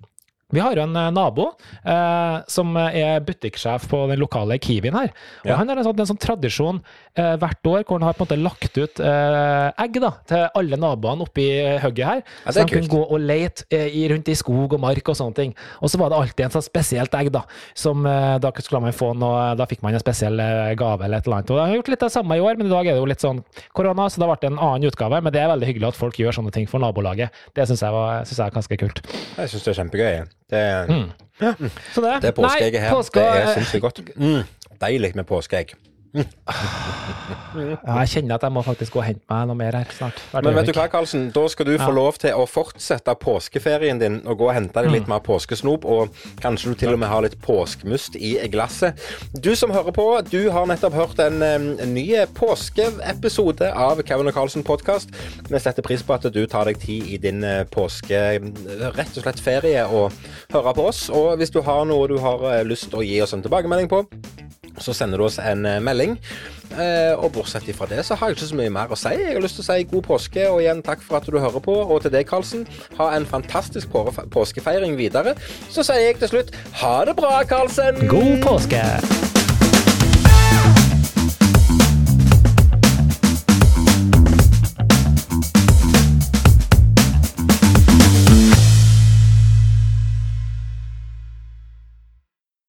Vi 0.52 0.60
har 0.62 0.74
jo 0.76 0.82
en 0.82 0.96
eh, 0.96 1.10
nabo 1.14 1.50
eh, 1.84 2.36
som 2.50 2.74
er 2.80 3.20
butikksjef 3.26 3.86
på 3.90 4.02
den 4.10 4.18
lokale 4.20 4.58
Kiwien 4.62 4.94
her. 4.98 5.12
Og 5.44 5.50
Ja. 5.50 5.56
Han 5.60 5.68
har 5.68 5.76
en 5.80 5.84
sånn, 5.86 6.00
en 6.00 6.06
sånn 6.10 6.20
tradisjon 6.20 6.80
eh, 7.16 7.36
hvert 7.40 7.66
år 7.66 7.84
hvor 7.84 7.98
han 7.98 8.06
har 8.08 8.14
på 8.18 8.24
en 8.24 8.28
måte 8.28 8.40
lagt 8.42 8.78
ut 8.78 9.00
eh, 9.00 9.70
egg 9.84 10.00
da, 10.02 10.10
til 10.28 10.46
alle 10.60 10.76
naboene 10.80 11.26
oppi 11.26 11.46
hugget 11.82 12.06
her. 12.06 12.22
Ja, 12.46 12.52
så 12.52 12.64
de 12.64 12.74
kunne 12.74 12.90
gå 12.92 13.02
og 13.10 13.20
lete 13.20 13.64
eh, 13.70 13.88
i, 14.00 14.06
rundt 14.12 14.28
i 14.28 14.34
skog 14.38 14.74
og 14.76 14.80
mark 14.82 15.08
og 15.12 15.16
sånne 15.18 15.34
ting. 15.38 15.54
Og 15.80 15.90
så 15.92 15.98
var 16.00 16.10
det 16.12 16.18
alltid 16.20 16.44
en 16.48 16.54
sånn 16.58 16.66
spesielt 16.66 17.14
egg, 17.18 17.30
da. 17.34 17.44
Som 17.74 18.06
eh, 18.06 18.38
da 18.42 18.52
skulle 18.60 18.82
man 18.84 18.92
få 18.96 19.12
noe, 19.18 19.54
da 19.58 19.66
fikk 19.70 19.82
man 19.86 19.94
en 19.94 20.02
spesiell 20.02 20.38
eh, 20.40 20.74
gave 20.80 21.04
eller 21.06 21.18
et 21.22 21.26
eller 21.28 21.40
annet. 21.40 21.50
Og 21.54 21.56
de 21.60 21.66
har 21.66 21.76
gjort 21.80 21.92
litt 21.94 22.00
det 22.06 22.12
samme 22.14 22.36
i 22.38 22.44
år, 22.44 22.58
men 22.60 22.66
i 22.66 22.74
dag 22.74 22.86
er 22.86 22.96
det 22.98 23.02
jo 23.02 23.08
litt 23.10 23.24
sånn 23.24 23.42
korona, 23.76 24.08
så 24.10 24.20
det 24.22 24.28
ble 24.32 24.50
en 24.52 24.58
annen 24.58 24.88
utgave. 24.90 25.20
Men 25.22 25.32
det 25.34 25.42
er 25.44 25.50
veldig 25.52 25.70
hyggelig 25.70 25.88
at 25.92 26.00
folk 26.00 26.18
gjør 26.20 26.36
sånne 26.40 26.52
ting 26.54 26.66
for 26.70 26.82
nabolaget. 26.82 27.30
Det 27.54 27.66
syns 27.70 27.82
jeg, 27.86 27.92
var- 27.94 28.24
synes 28.24 28.38
jeg 28.38 28.46
er 28.46 28.58
ganske 28.58 28.80
kult. 28.84 29.02
Jeg 29.38 29.48
syns 29.54 29.64
det 29.64 29.72
er 29.74 29.82
kjempegøy. 29.82 30.20
Det, 30.50 31.10
Så 31.94 32.00
det, 32.00 32.22
det 32.22 32.34
påskeegget 32.34 32.80
her, 32.80 32.90
Påske, 32.90 33.20
det 33.20 33.42
er 33.42 33.54
sinnssykt 33.54 33.82
godt. 33.82 34.00
Mm, 34.16 34.42
deilig 34.80 35.12
med 35.14 35.24
påskeegg. 35.24 35.74
Ja, 36.10 38.00
jeg 38.02 38.10
kjenner 38.10 38.38
at 38.38 38.44
jeg 38.46 38.54
må 38.54 38.62
faktisk 38.66 38.96
gå 38.96 39.00
og 39.02 39.06
hente 39.06 39.22
meg 39.30 39.46
noe 39.46 39.58
mer 39.58 39.76
her 39.78 39.92
snart. 39.94 40.18
Men 40.34 40.56
vet 40.56 40.70
du 40.70 40.72
hva, 40.74 40.88
Karlsen? 40.90 41.28
Da 41.34 41.44
skal 41.52 41.68
du 41.68 41.74
få 41.78 41.90
lov 41.94 42.18
til 42.22 42.34
å 42.34 42.46
fortsette 42.50 43.14
påskeferien 43.22 44.00
din 44.00 44.18
og 44.24 44.40
gå 44.40 44.48
og 44.48 44.54
hente 44.56 44.74
deg 44.82 44.90
litt 44.90 45.10
mer 45.10 45.22
påskesnop, 45.26 45.86
og 45.86 46.16
kanskje 46.42 46.72
du 46.72 46.80
til 46.82 46.94
og 46.96 47.00
med 47.02 47.10
har 47.12 47.22
litt 47.26 47.38
påskemust 47.44 48.18
i 48.18 48.32
glasset. 48.50 48.98
Du 49.38 49.52
som 49.58 49.70
hører 49.74 49.94
på, 49.94 50.06
du 50.30 50.50
har 50.54 50.66
nettopp 50.70 50.98
hørt 50.98 51.22
en, 51.22 51.42
en 51.46 51.70
ny 51.94 52.08
påskeepisode 52.38 53.70
av 53.70 54.02
Kevin 54.06 54.30
og 54.32 54.36
Karlsen 54.36 54.66
podkast. 54.66 55.14
Vi 55.46 55.62
setter 55.62 55.86
pris 55.86 56.02
på 56.06 56.16
at 56.16 56.26
du 56.34 56.42
tar 56.50 56.66
deg 56.70 56.80
tid 56.82 57.06
i 57.06 57.20
din 57.22 57.44
eh, 57.46 57.62
påske, 57.70 58.18
rett 58.98 59.16
og 59.16 59.24
slett 59.24 59.42
ferie, 59.42 59.86
og 59.86 60.10
hører 60.52 60.76
på 60.76 60.90
oss. 60.90 61.06
Og 61.14 61.36
hvis 61.40 61.54
du 61.54 61.62
har 61.66 61.86
noe 61.88 62.10
du 62.10 62.18
har 62.22 62.46
eh, 62.50 62.66
lyst 62.66 62.90
til 62.90 63.02
å 63.02 63.06
gi 63.06 63.20
oss 63.22 63.34
en 63.36 63.44
tilbakemelding 63.46 63.90
på, 63.90 64.04
så 64.78 64.94
sender 64.96 65.20
du 65.20 65.26
oss 65.26 65.40
en 65.42 65.66
eh, 65.66 65.80
melding. 65.82 66.16
Eh, 66.70 67.14
og 67.18 67.32
bortsett 67.34 67.66
fra 67.74 67.88
det, 67.90 68.04
så 68.06 68.14
har 68.14 68.30
jeg 68.30 68.38
ikke 68.38 68.50
så 68.52 68.60
mye 68.60 68.74
mer 68.74 68.92
å 68.94 68.98
si. 68.98 69.14
Jeg 69.16 69.34
har 69.34 69.42
lyst 69.42 69.58
til 69.58 69.66
å 69.66 69.68
si 69.72 69.88
god 69.90 70.06
påske, 70.06 70.46
og 70.50 70.62
igjen 70.62 70.84
takk 70.86 71.02
for 71.06 71.18
at 71.18 71.26
du 71.26 71.38
hører 71.38 71.64
på. 71.64 71.74
Og 71.82 72.04
til 72.04 72.14
deg, 72.14 72.28
Karlsen, 72.30 72.66
ha 73.00 73.10
en 73.16 73.26
fantastisk 73.26 73.90
påskefeiring 74.30 74.96
videre. 75.00 75.34
Så 75.72 75.86
sier 75.86 76.10
jeg 76.10 76.22
til 76.22 76.34
slutt 76.36 76.56
ha 76.84 76.96
det 77.08 77.18
bra, 77.18 77.40
Karlsen! 77.48 78.06
God 78.10 78.40
påske! 78.46 79.39